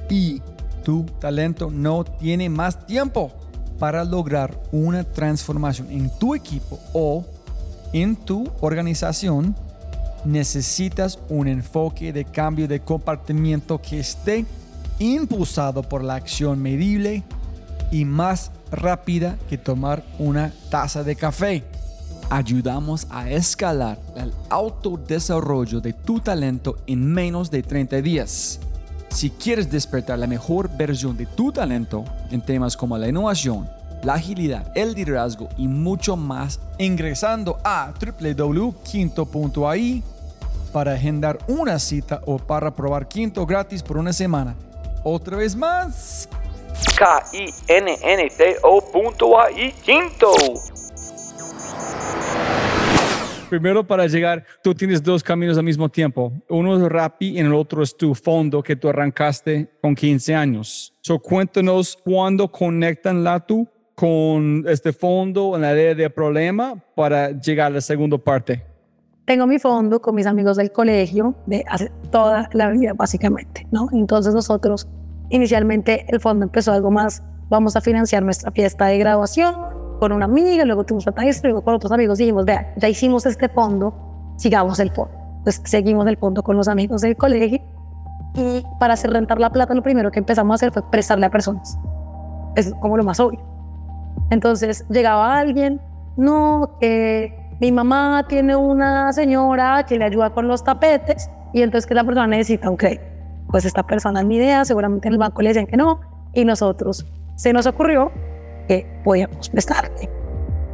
Y 0.09 0.41
tu 0.85 1.03
talento 1.19 1.69
no 1.69 2.05
tiene 2.05 2.49
más 2.49 2.87
tiempo 2.87 3.33
para 3.79 4.05
lograr 4.05 4.57
una 4.71 5.03
transformación 5.03 5.91
en 5.91 6.09
tu 6.19 6.35
equipo 6.35 6.79
o 6.93 7.25
en 7.91 8.15
tu 8.15 8.49
organización. 8.61 9.55
Necesitas 10.23 11.19
un 11.27 11.49
enfoque 11.49 12.13
de 12.13 12.23
cambio 12.23 12.65
de 12.65 12.79
comportamiento 12.79 13.81
que 13.81 13.99
esté 13.99 14.45
impulsado 14.99 15.83
por 15.83 16.01
la 16.01 16.15
acción 16.15 16.61
medible 16.61 17.23
y 17.91 18.05
más 18.05 18.51
rápida 18.71 19.37
que 19.49 19.57
tomar 19.57 20.01
una 20.17 20.53
taza 20.69 21.03
de 21.03 21.17
café. 21.17 21.63
Ayudamos 22.31 23.07
a 23.09 23.27
escalar 23.27 23.97
el 24.15 24.31
autodesarrollo 24.49 25.81
de 25.81 25.93
tu 25.93 26.19
talento 26.19 26.77
en 26.85 27.03
menos 27.03 27.49
de 27.49 27.63
30 27.63 28.03
días. 28.03 28.59
Si 29.09 29.31
quieres 29.31 29.71
despertar 29.71 30.19
la 30.19 30.27
mejor 30.27 30.69
versión 30.69 31.17
de 31.17 31.25
tu 31.25 31.51
talento 31.51 32.05
en 32.29 32.41
temas 32.41 32.77
como 32.77 32.95
la 32.99 33.07
innovación, 33.07 33.67
la 34.03 34.13
agilidad, 34.13 34.71
el 34.75 34.93
liderazgo 34.93 35.49
y 35.57 35.67
mucho 35.67 36.15
más, 36.15 36.59
ingresando 36.77 37.57
a 37.63 37.91
www.quinto.ai 37.99 40.03
para 40.71 40.93
agendar 40.93 41.39
una 41.47 41.79
cita 41.79 42.21
o 42.27 42.37
para 42.37 42.75
probar 42.75 43.07
Quinto 43.07 43.43
gratis 43.47 43.81
por 43.81 43.97
una 43.97 44.13
semana. 44.13 44.53
Otra 45.03 45.37
vez 45.37 45.55
más, 45.55 46.29
K-I-N-N-T-O.ai 46.95 47.49
Quinto. 49.83 50.78
Primero 53.49 53.85
para 53.85 54.05
llegar, 54.05 54.45
tú 54.63 54.75
tienes 54.75 55.01
dos 55.01 55.23
caminos 55.23 55.57
al 55.57 55.63
mismo 55.63 55.89
tiempo. 55.89 56.31
Uno 56.49 56.77
es 56.77 56.91
Rappi 56.91 57.29
y 57.29 57.39
el 57.39 57.53
otro 57.53 57.81
es 57.81 57.97
tu 57.97 58.13
fondo 58.13 58.61
que 58.61 58.75
tú 58.75 58.89
arrancaste 58.89 59.69
con 59.81 59.95
15 59.95 60.35
años. 60.35 60.93
So, 61.01 61.17
cuéntanos 61.19 61.97
cuándo 62.03 62.51
conectan 62.51 63.23
la 63.23 63.39
tu 63.39 63.67
con 63.95 64.63
este 64.67 64.93
fondo 64.93 65.55
en 65.55 65.63
la 65.63 65.73
idea 65.73 65.95
de 65.95 66.09
problema 66.09 66.75
para 66.95 67.31
llegar 67.31 67.67
a 67.71 67.75
la 67.75 67.81
segunda 67.81 68.17
parte. 68.17 68.63
Tengo 69.25 69.47
mi 69.47 69.57
fondo 69.57 69.99
con 69.99 70.15
mis 70.15 70.27
amigos 70.27 70.57
del 70.57 70.71
colegio 70.71 71.35
de 71.47 71.63
hace 71.67 71.91
toda 72.11 72.49
la 72.53 72.69
vida, 72.69 72.93
básicamente, 72.93 73.67
¿no? 73.71 73.89
Entonces 73.91 74.33
nosotros 74.33 74.87
Inicialmente 75.29 76.05
el 76.09 76.19
fondo 76.19 76.45
empezó 76.45 76.71
algo 76.71 76.89
más, 76.89 77.23
vamos 77.49 77.75
a 77.75 77.81
financiar 77.81 78.23
nuestra 78.23 78.51
fiesta 78.51 78.87
de 78.87 78.97
graduación 78.97 79.55
con 79.99 80.11
una 80.11 80.25
amiga, 80.25 80.65
luego 80.65 80.83
tuvimos 80.83 81.07
otra 81.07 81.23
maestro, 81.23 81.49
luego 81.49 81.63
con 81.63 81.75
otros 81.75 81.91
amigos 81.91 82.17
dijimos, 82.17 82.45
vea, 82.45 82.73
ya 82.77 82.87
hicimos 82.87 83.25
este 83.25 83.49
fondo, 83.49 83.93
sigamos 84.37 84.79
el 84.79 84.91
fondo. 84.91 85.13
Pues 85.43 85.61
seguimos 85.65 86.07
el 86.07 86.17
fondo 86.17 86.41
con 86.43 86.57
los 86.57 86.67
amigos 86.67 87.01
del 87.01 87.15
colegio 87.15 87.61
y 88.35 88.63
para 88.79 88.93
hacer 88.93 89.11
rentar 89.11 89.39
la 89.39 89.51
plata 89.51 89.73
lo 89.73 89.83
primero 89.83 90.11
que 90.11 90.19
empezamos 90.19 90.53
a 90.53 90.55
hacer 90.55 90.71
fue 90.71 90.89
prestarle 90.89 91.25
a 91.25 91.29
personas. 91.29 91.77
Es 92.55 92.73
como 92.81 92.97
lo 92.97 93.03
más 93.03 93.19
obvio. 93.19 93.39
Entonces 94.29 94.85
llegaba 94.89 95.37
alguien, 95.37 95.81
no, 96.17 96.77
que 96.79 97.33
mi 97.59 97.71
mamá 97.71 98.25
tiene 98.27 98.55
una 98.55 99.11
señora 99.13 99.85
que 99.87 99.97
le 99.97 100.05
ayuda 100.05 100.31
con 100.31 100.47
los 100.47 100.63
tapetes 100.63 101.29
y 101.53 101.61
entonces 101.61 101.87
que 101.87 101.93
la 101.93 102.03
persona 102.03 102.27
necesita 102.27 102.69
un 102.69 102.77
crédito 102.77 103.19
pues 103.51 103.65
esta 103.65 103.83
persona 103.83 104.23
ni 104.23 104.35
idea, 104.35 104.63
seguramente 104.65 105.07
en 105.07 105.13
el 105.13 105.19
banco 105.19 105.41
le 105.41 105.49
decían 105.49 105.67
que 105.67 105.77
no, 105.77 105.99
y 106.33 106.45
nosotros 106.45 107.05
se 107.35 107.53
nos 107.53 107.65
ocurrió 107.65 108.11
que 108.69 108.87
podíamos 109.03 109.49
prestarle. 109.49 110.09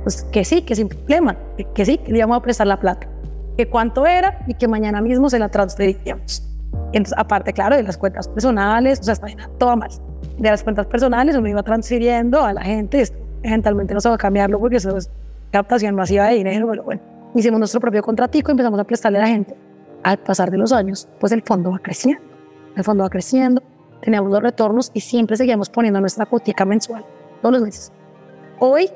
Pues 0.04 0.22
que 0.32 0.46
sí, 0.46 0.62
que 0.62 0.76
sin 0.76 0.88
problema, 0.88 1.36
que, 1.74 1.86
sí, 1.86 1.98
que 1.98 2.12
le 2.12 2.20
íbamos 2.20 2.38
a 2.38 2.42
prestar 2.42 2.68
la 2.68 2.80
plata, 2.80 3.08
que 3.58 3.68
cuánto 3.68 4.06
era 4.06 4.44
y 4.46 4.54
que 4.54 4.68
mañana 4.68 5.02
mismo 5.02 5.28
se 5.32 5.40
la 5.40 5.50
transferiríamos. 5.50 6.48
Entonces, 6.94 7.16
aparte, 7.18 7.54
claro, 7.54 7.76
de 7.76 7.82
las 7.82 7.98
cuentas 7.98 8.28
personales, 8.28 9.00
o 9.00 9.04
sea, 9.04 9.14
está 9.14 9.28
todo 9.58 9.76
mal. 9.76 9.90
De 10.38 10.50
las 10.52 10.64
cuentas 10.64 10.86
personales 10.86 11.36
uno 11.36 11.48
iba 11.48 11.64
transfiriendo 11.64 12.44
a 12.44 12.54
la 12.54 12.62
gente, 12.62 13.04
eventualmente 13.42 13.96
no 13.96 14.02
se 14.02 14.10
va 14.10 14.16
a 14.16 14.20
cambiarlo 14.20 14.60
porque 14.60 14.76
eso 14.76 14.96
es 14.96 15.10
captación 15.52 15.96
masiva 15.96 16.28
de 16.28 16.36
dinero, 16.36 16.68
pero 16.70 16.84
bueno, 16.84 17.02
hicimos 17.34 17.58
nuestro 17.58 17.80
propio 17.80 18.04
contratico 18.04 18.52
y 18.52 18.54
empezamos 18.54 18.80
a 18.80 18.84
prestarle 18.84 19.18
a 19.18 19.22
la 19.22 19.28
gente. 19.28 19.56
Al 20.04 20.20
pasar 20.20 20.52
de 20.52 20.58
los 20.58 20.72
años, 20.72 21.08
pues 21.20 21.32
el 21.32 21.42
fondo 21.42 21.72
va 21.72 21.80
creciendo 21.80 22.22
el 22.76 22.84
fondo 22.84 23.04
va 23.04 23.10
creciendo, 23.10 23.64
teníamos 24.02 24.32
los 24.32 24.42
retornos 24.42 24.92
y 24.94 25.00
siempre 25.00 25.38
seguíamos 25.38 25.70
poniendo 25.70 26.00
nuestra 26.00 26.26
cuotica 26.26 26.66
mensual, 26.66 27.06
todos 27.42 27.54
los 27.54 27.62
meses. 27.62 27.92
Hoy 28.60 28.90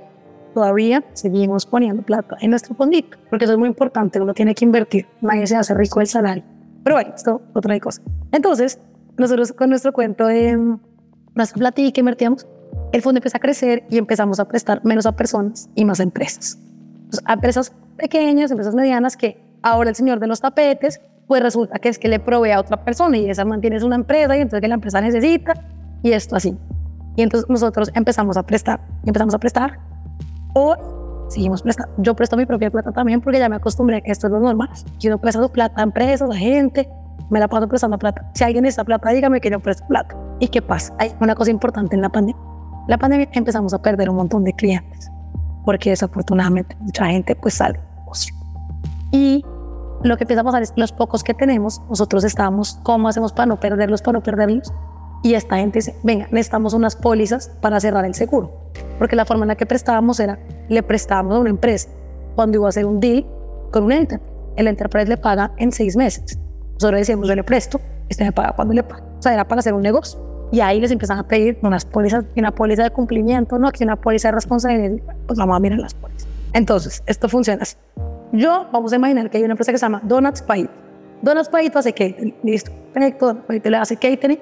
todavía 0.54 1.04
seguimos 1.14 1.66
poniendo 1.66 2.02
plata 2.04 2.38
en 2.42 2.52
nuestro 2.52 2.76
fondito, 2.76 3.18
porque 3.30 3.46
eso 3.46 3.54
es 3.54 3.60
muy 3.60 3.68
importante, 3.68 4.20
uno 4.20 4.34
tiene 4.34 4.56
que 4.56 4.66
invertir, 4.66 5.08
nadie 5.22 5.48
se 5.48 5.56
hace 5.56 5.74
rico 5.74 6.00
del 6.00 6.08
salario. 6.08 6.44
Pero 6.84 6.96
bueno, 6.96 7.14
esto 7.16 7.42
otra 7.54 7.80
cosa. 7.80 8.02
Entonces, 8.32 8.80
nosotros 9.18 9.52
con 9.52 9.70
nuestro 9.70 9.94
cuento 9.94 10.28
de 10.28 10.58
nuestra 11.36 11.58
platilla 11.58 11.92
que 11.92 12.00
invertíamos, 12.00 12.48
el 12.92 13.02
fondo 13.02 13.20
empieza 13.20 13.38
a 13.38 13.42
crecer 13.42 13.84
y 13.90 13.98
empezamos 13.98 14.40
a 14.40 14.48
prestar 14.48 14.84
menos 14.84 15.06
a 15.06 15.16
personas 15.16 15.70
y 15.76 15.86
más 15.86 16.00
a 16.00 16.04
empresas. 16.04 16.58
a 17.26 17.34
empresas 17.34 17.74
pequeñas, 17.98 18.52
empresas 18.52 18.76
medianas 18.76 19.18
que 19.18 19.42
ahora 19.62 19.90
el 19.90 19.96
señor 19.96 20.20
de 20.20 20.28
los 20.28 20.42
tapetes 20.42 21.02
pues 21.28 21.44
resulta 21.44 21.78
que 21.80 21.90
es 21.90 22.00
que 22.00 22.08
le 22.08 22.20
provee 22.20 22.52
a 22.52 22.60
otra 22.60 22.84
persona 22.84 23.18
y 23.18 23.30
esa 23.30 23.46
mantiene 23.46 23.84
una 23.84 23.96
empresa 23.96 24.36
y 24.36 24.42
entonces 24.42 24.62
que 24.62 24.68
la 24.68 24.76
empresa 24.76 25.00
necesita 25.00 25.54
y 26.02 26.12
esto 26.12 26.36
así. 26.36 26.58
Y 27.16 27.22
entonces 27.22 27.50
nosotros 27.50 27.92
empezamos 27.94 28.38
a 28.38 28.44
prestar, 28.44 28.82
empezamos 29.06 29.34
a 29.34 29.40
prestar 29.40 29.80
o 30.54 30.76
seguimos 31.30 31.62
prestando. 31.62 31.94
Yo 31.98 32.16
presto 32.16 32.38
mi 32.38 32.46
propia 32.46 32.72
plata 32.72 32.92
también 32.92 33.22
porque 33.22 33.40
ya 33.40 33.50
me 33.50 33.56
acostumbré 33.56 33.98
a 33.98 34.02
que 34.02 34.12
esto 34.12 34.28
es 34.28 34.34
lo 34.34 34.40
normal. 34.40 34.70
Yo 35.00 35.18
presto 35.18 35.52
plata 35.52 35.82
a 35.82 35.84
empresas, 35.84 36.30
a 36.30 36.36
gente, 36.36 36.90
me 37.30 37.40
la 37.40 37.48
paso 37.48 37.68
prestando 37.68 37.98
plata. 37.98 38.30
Si 38.34 38.44
alguien 38.44 38.64
necesita 38.64 38.86
plata, 38.86 39.10
dígame 39.10 39.42
que 39.42 39.50
yo 39.50 39.60
presto 39.60 39.86
plata. 39.88 40.16
¿Y 40.40 40.48
qué 40.48 40.62
pasa? 40.62 40.94
Hay 41.00 41.14
una 41.20 41.36
cosa 41.36 41.52
importante 41.52 41.96
en 41.96 42.02
la 42.02 42.10
pandemia. 42.10 42.42
La 42.88 42.98
pandemia 42.98 43.30
empezamos 43.34 43.74
a 43.74 43.82
perder 43.82 44.10
un 44.10 44.16
montón 44.16 44.44
de 44.44 44.54
clientes 44.54 45.12
porque 45.70 45.92
desafortunadamente 45.92 46.76
mucha 46.80 47.06
gente 47.06 47.36
pues 47.36 47.54
sale 47.54 47.80
Y 49.12 49.46
lo 50.04 50.18
que 50.18 50.24
empieza 50.24 50.42
a 50.42 50.44
pasar 50.44 50.64
es 50.64 50.74
los 50.76 50.92
pocos 50.92 51.24
que 51.24 51.36
tenemos, 51.36 51.82
nosotros 51.90 52.24
estamos, 52.24 52.80
¿cómo 52.82 53.08
hacemos 53.08 53.34
para 53.34 53.46
no 53.46 53.60
perderlos, 53.60 54.02
para 54.02 54.14
no 54.14 54.24
perderlos? 54.24 54.74
Y 55.22 55.34
esta 55.34 55.58
gente 55.58 55.80
dice, 55.80 55.96
venga, 56.04 56.28
necesitamos 56.32 56.74
unas 56.74 56.96
pólizas 56.96 57.52
para 57.62 57.80
cerrar 57.80 58.06
el 58.06 58.16
seguro. 58.16 58.52
Porque 58.98 59.16
la 59.16 59.26
forma 59.26 59.44
en 59.44 59.50
la 59.50 59.56
que 59.56 59.66
prestábamos 59.66 60.20
era, 60.20 60.40
le 60.70 60.82
prestábamos 60.84 61.36
a 61.36 61.40
una 61.40 61.50
empresa 61.50 61.90
cuando 62.36 62.58
iba 62.58 62.68
a 62.68 62.70
hacer 62.70 62.86
un 62.86 63.00
deal 63.00 63.26
con 63.72 63.84
un 63.84 63.92
enter. 63.92 64.22
El 64.56 64.68
enterprise 64.68 65.08
le 65.08 65.18
paga 65.18 65.52
en 65.58 65.72
seis 65.72 65.96
meses. 65.96 66.40
Nosotros 66.74 67.00
decíamos, 67.00 67.28
yo 67.28 67.36
le 67.36 67.44
presto, 67.44 67.82
este 68.08 68.24
me 68.24 68.32
paga 68.32 68.54
cuando 68.54 68.74
le 68.74 68.84
paga. 68.84 69.04
O 69.20 69.22
sea, 69.22 69.34
era 69.34 69.48
para 69.48 69.60
hacer 69.60 69.74
un 69.74 69.82
negocio. 69.82 70.20
Y 70.52 70.62
ahí 70.62 70.80
les 70.80 70.92
empiezan 70.92 71.20
a 71.20 71.28
pedir 71.28 71.60
unas 71.62 71.86
pólizas, 71.86 72.26
una 72.36 72.52
póliza 72.52 72.84
de 72.84 72.92
cumplimiento, 72.92 73.60
no, 73.60 73.68
aquí 73.68 73.84
una 73.84 73.98
póliza 73.98 74.30
de 74.30 74.36
responsabilidad. 74.36 75.16
Pues 75.28 75.38
vamos 75.38 75.56
a 75.56 75.60
mirar 75.60 75.80
las 75.80 75.94
pólizas. 75.94 76.28
Entonces, 76.54 77.04
esto 77.06 77.30
funciona 77.30 77.62
así. 77.62 77.76
Yo, 78.32 78.68
vamos 78.72 78.94
a 78.94 78.96
imaginar 78.96 79.30
que 79.30 79.38
hay 79.38 79.44
una 79.44 79.54
empresa 79.54 79.72
que 79.72 79.78
se 79.78 79.86
llama 79.86 80.02
Donuts 80.04 80.42
Paito. 80.42 80.72
Donuts 81.22 81.50
Paito 81.50 81.80
hace 81.80 81.92
catering. 81.92 82.34
Listo, 82.44 82.72
perfecto. 82.94 83.28
Donuts 83.28 83.46
Paito 83.46 83.70
le 83.70 83.78
hace 83.78 83.98
catering 83.98 84.40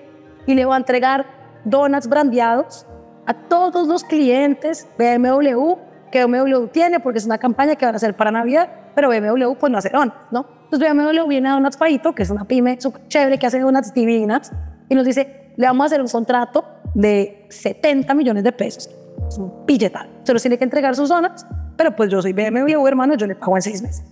y 0.48 0.56
le 0.56 0.66
va 0.66 0.74
a 0.74 0.78
entregar 0.78 1.28
donuts 1.66 2.08
brandeados 2.08 2.88
a 3.28 3.34
todos 3.34 3.88
los 3.88 4.04
clientes 4.04 4.88
BMW 4.98 5.76
que 6.12 6.26
BMW 6.26 6.68
tiene, 6.68 7.00
porque 7.00 7.20
es 7.20 7.26
una 7.26 7.38
campaña 7.38 7.76
que 7.76 7.86
van 7.86 7.94
a 7.94 7.98
hacer 7.98 8.16
para 8.16 8.32
Navidad, 8.32 8.70
pero 8.96 9.10
BMW 9.10 9.54
pues 9.60 9.72
no 9.72 9.78
hace 9.78 9.90
donuts, 9.90 10.16
¿no? 10.32 10.48
Entonces 10.64 10.90
BMW 10.90 11.28
viene 11.28 11.50
a 11.50 11.54
Donuts 11.54 11.78
Paito, 11.78 12.16
que 12.16 12.24
es 12.24 12.30
una 12.30 12.46
pyme 12.46 12.80
súper 12.80 13.08
chévere 13.08 13.38
que 13.38 13.46
hace 13.46 13.60
donuts 13.60 13.94
divinas, 13.94 14.52
y 14.90 14.96
nos 14.96 15.06
dice, 15.06 15.54
le 15.58 15.68
vamos 15.68 15.84
a 15.84 15.86
hacer 15.88 16.02
un 16.02 16.08
contrato 16.08 16.66
de 16.94 17.46
70 17.50 18.14
millones 18.14 18.44
de 18.44 18.52
pesos. 18.54 18.90
Es 19.28 19.38
un 19.38 19.66
billetal. 19.66 20.10
Se 20.24 20.34
los 20.34 20.42
tiene 20.42 20.58
que 20.58 20.64
entregar 20.64 20.96
sus 20.96 21.10
donuts, 21.10 21.46
pero 21.76 21.96
pues 21.96 22.10
yo 22.10 22.22
soy 22.22 22.34
BMW, 22.34 22.88
hermano, 22.88 23.16
yo 23.16 23.28
le 23.28 23.36
pago 23.36 23.56
en 23.58 23.62
seis 23.62 23.82
meses. 23.82 24.04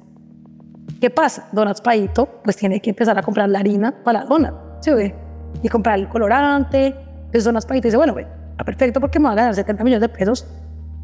¿Qué 1.00 1.10
pasa? 1.10 1.48
Donuts 1.52 1.82
Paito, 1.82 2.42
pues 2.44 2.58
tiene 2.58 2.82
que 2.82 2.90
empezar 2.90 3.18
a 3.18 3.22
comprar 3.22 3.50
la 3.50 3.60
harina 3.60 4.04
para 4.04 4.20
la 4.20 4.26
donut, 4.26 4.54
¿sí 4.82 4.92
ve? 4.92 5.25
Y 5.62 5.70
comprar 5.70 6.00
el 6.00 6.08
colorante. 6.08 6.88
Entonces 6.88 7.44
Donuts 7.44 7.66
Paito 7.66 7.88
dice, 7.88 7.98
bueno, 7.98 8.14
ve, 8.14 8.28
está 8.52 8.64
perfecto 8.64 9.00
porque 9.00 9.20
me 9.20 9.26
va 9.26 9.32
a 9.32 9.36
ganar 9.36 9.56
70 9.56 9.84
millones 9.84 10.02
de 10.02 10.10
pesos, 10.10 10.48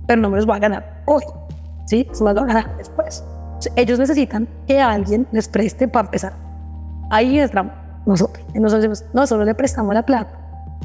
pero 0.07 0.21
no 0.21 0.29
me 0.29 0.37
los 0.37 0.49
va 0.49 0.55
a 0.55 0.59
ganar 0.59 1.03
hoy, 1.05 1.23
¿sí? 1.85 2.07
Se 2.11 2.23
los 2.23 2.35
va 2.35 2.41
a 2.41 2.45
ganar 2.45 2.77
después. 2.77 3.23
Entonces, 3.45 3.73
ellos 3.75 3.99
necesitan 3.99 4.47
que 4.67 4.79
alguien 4.79 5.27
les 5.31 5.47
preste 5.47 5.87
para 5.87 6.07
empezar. 6.07 6.33
Ahí 7.09 7.37
entramos 7.39 7.73
nosotros. 8.05 8.45
Y 8.53 8.59
nosotros 8.59 8.89
decimos, 8.89 9.13
nosotros 9.13 9.45
le 9.45 9.55
prestamos 9.55 9.93
la 9.93 10.03
plata, 10.03 10.31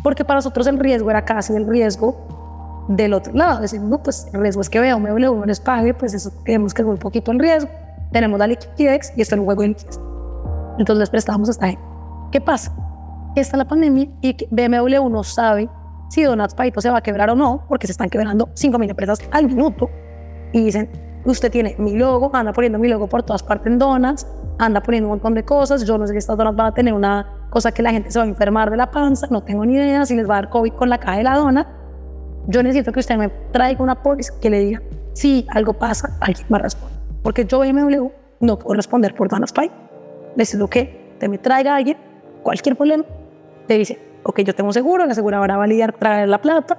porque 0.02 0.24
para 0.24 0.38
nosotros 0.38 0.66
el 0.66 0.78
riesgo 0.78 1.10
era 1.10 1.24
casi 1.24 1.54
el 1.54 1.66
riesgo 1.66 2.84
del 2.88 3.14
otro 3.14 3.32
lado. 3.32 3.60
Decimos, 3.60 3.88
no, 3.88 4.02
pues 4.02 4.26
el 4.32 4.40
riesgo 4.40 4.60
es 4.60 4.70
que 4.70 4.80
un 4.80 5.02
BMW 5.02 5.34
no 5.34 5.46
les 5.46 5.60
pague, 5.60 5.94
pues 5.94 6.14
eso 6.14 6.30
tenemos 6.44 6.74
que 6.74 6.84
un 6.84 6.98
poquito 6.98 7.32
el 7.32 7.38
riesgo. 7.38 7.70
Tenemos 8.12 8.38
la 8.38 8.46
liquidez 8.46 9.12
y 9.16 9.22
esto 9.22 9.34
es 9.34 9.38
un 9.38 9.44
juego 9.44 9.62
liquidez. 9.62 9.98
Entonces 10.78 11.00
les 11.00 11.10
prestamos 11.10 11.48
esta 11.48 11.68
gente. 11.68 11.82
¿Qué 12.30 12.40
pasa? 12.40 12.72
Está 13.36 13.58
la 13.58 13.66
pandemia 13.66 14.08
y 14.22 14.34
BMW 14.50 15.10
no 15.10 15.22
sabe 15.22 15.68
si 16.08 16.22
Donuts 16.22 16.54
Paito 16.54 16.80
se 16.80 16.88
va 16.88 16.98
a 16.98 17.02
quebrar 17.02 17.28
o 17.28 17.34
no, 17.34 17.66
porque 17.68 17.86
se 17.86 17.92
están 17.92 18.08
quebrando 18.08 18.46
5.000 18.54 18.88
empresas 18.88 19.20
al 19.30 19.46
minuto. 19.46 19.90
Y 20.54 20.64
dicen, 20.64 20.88
usted 21.26 21.50
tiene 21.50 21.76
mi 21.78 21.98
logo, 21.98 22.30
anda 22.32 22.54
poniendo 22.54 22.78
mi 22.78 22.88
logo 22.88 23.08
por 23.08 23.22
todas 23.24 23.42
partes 23.42 23.66
en 23.66 23.78
Donuts, 23.78 24.26
anda 24.58 24.82
poniendo 24.82 25.08
un 25.08 25.12
montón 25.16 25.34
de 25.34 25.44
cosas, 25.44 25.84
yo 25.84 25.98
no 25.98 26.06
sé 26.06 26.14
si 26.14 26.18
estas 26.18 26.38
donuts 26.38 26.56
van 26.56 26.68
a 26.68 26.72
tener 26.72 26.94
una 26.94 27.46
cosa 27.50 27.72
que 27.72 27.82
la 27.82 27.90
gente 27.90 28.10
se 28.10 28.18
va 28.18 28.24
a 28.24 28.28
enfermar 28.28 28.70
de 28.70 28.78
la 28.78 28.90
panza, 28.90 29.26
no 29.30 29.42
tengo 29.42 29.66
ni 29.66 29.74
idea 29.74 30.06
si 30.06 30.16
les 30.16 30.26
va 30.26 30.38
a 30.38 30.42
dar 30.42 30.50
COVID 30.50 30.72
con 30.72 30.88
la 30.88 30.96
caja 30.96 31.18
de 31.18 31.24
la 31.24 31.36
dona. 31.36 31.66
Yo 32.48 32.62
necesito 32.62 32.90
que 32.90 33.00
usted 33.00 33.18
me 33.18 33.28
traiga 33.52 33.82
una 33.82 34.02
póliza 34.02 34.32
que 34.40 34.48
le 34.48 34.60
diga, 34.60 34.82
si 35.12 35.46
algo 35.50 35.74
pasa, 35.74 36.16
alguien 36.20 36.46
va 36.50 36.56
a 36.56 36.62
responder. 36.62 36.98
Porque 37.22 37.44
yo 37.44 37.58
BMW 37.58 38.08
no 38.40 38.58
puedo 38.58 38.74
responder 38.76 39.14
por 39.14 39.28
Donuts 39.28 39.52
Paito. 39.52 39.74
Necesito 40.36 40.68
que 40.68 41.14
te 41.18 41.28
me 41.28 41.36
traiga 41.36 41.76
alguien, 41.76 41.98
cualquier 42.42 42.76
problema, 42.76 43.04
te 43.66 43.78
dice, 43.78 43.98
ok, 44.22 44.40
yo 44.40 44.54
tengo 44.54 44.68
un 44.68 44.74
seguro, 44.74 45.04
la 45.06 45.12
aseguradora 45.12 45.56
va 45.56 45.64
a 45.64 45.66
lidiar, 45.66 45.92
traer 45.92 46.28
la 46.28 46.40
plata, 46.40 46.78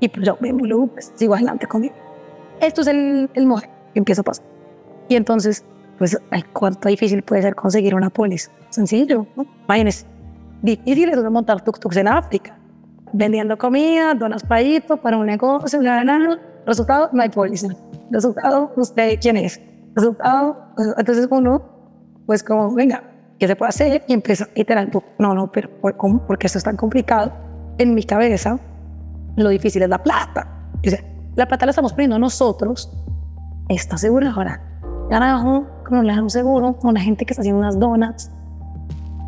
y 0.00 0.08
pues 0.08 0.26
yo 0.26 0.36
BMW 0.40 0.86
pues, 0.86 1.12
sigo 1.14 1.34
adelante 1.34 1.66
conmigo. 1.66 1.94
Esto 2.60 2.80
es 2.80 2.86
el, 2.88 3.30
el 3.34 3.46
modelo 3.46 3.72
que 3.92 3.98
empieza 3.98 4.22
a 4.22 4.24
pasar. 4.24 4.44
Y 5.08 5.16
entonces, 5.16 5.64
pues, 5.98 6.18
cuánto 6.52 6.88
difícil 6.88 7.22
puede 7.22 7.42
ser 7.42 7.54
conseguir 7.54 7.94
una 7.94 8.10
póliza. 8.10 8.50
Sencillo, 8.70 9.26
¿no? 9.36 9.46
Imagínense, 9.64 10.06
difícil 10.62 11.08
es 11.10 11.22
montar 11.30 11.64
tuk-tuks 11.64 11.96
en 11.96 12.08
África, 12.08 12.56
vendiendo 13.12 13.56
comida, 13.56 14.14
donas 14.14 14.42
paíto 14.42 14.96
para 14.96 15.16
un 15.16 15.26
negocio, 15.26 15.80
bla, 15.80 16.02
bla. 16.02 16.38
Resultado, 16.66 17.10
no 17.12 17.22
hay 17.22 17.30
póliza. 17.30 17.68
Resultado, 18.10 18.72
usted 18.76 19.18
quién 19.20 19.36
es. 19.36 19.60
Resultado, 19.94 20.72
pues, 20.76 20.88
entonces 20.96 21.26
uno, 21.30 21.62
pues 22.26 22.42
como, 22.44 22.72
venga, 22.74 23.02
¿qué 23.38 23.46
se 23.46 23.56
puede 23.56 23.68
hacer? 23.70 24.04
Y 24.08 24.12
empieza 24.12 24.44
a 24.44 24.48
iterar, 24.54 24.90
no, 25.18 25.34
no, 25.34 25.50
pero 25.50 25.70
¿cómo? 25.96 26.26
Porque 26.26 26.46
esto 26.46 26.58
es 26.58 26.64
tan 26.64 26.76
complicado. 26.76 27.32
En 27.78 27.94
mi 27.94 28.02
cabeza, 28.02 28.58
lo 29.36 29.48
difícil 29.50 29.82
es 29.82 29.88
la 29.88 30.02
plata. 30.02 30.70
O 30.84 30.90
sea, 30.90 31.00
la 31.36 31.46
plata 31.46 31.66
la 31.66 31.70
estamos 31.70 31.92
poniendo 31.92 32.18
nosotros, 32.18 32.92
está 33.68 33.96
segura 33.96 34.32
ahora. 34.32 34.62
Carajo, 35.08 35.66
como 35.86 36.02
le 36.02 36.12
dan 36.12 36.24
un 36.24 36.30
seguro 36.30 36.76
con 36.76 36.94
la 36.94 37.00
gente 37.00 37.24
que 37.24 37.32
está 37.32 37.42
haciendo 37.42 37.60
unas 37.60 37.78
donuts 37.78 38.30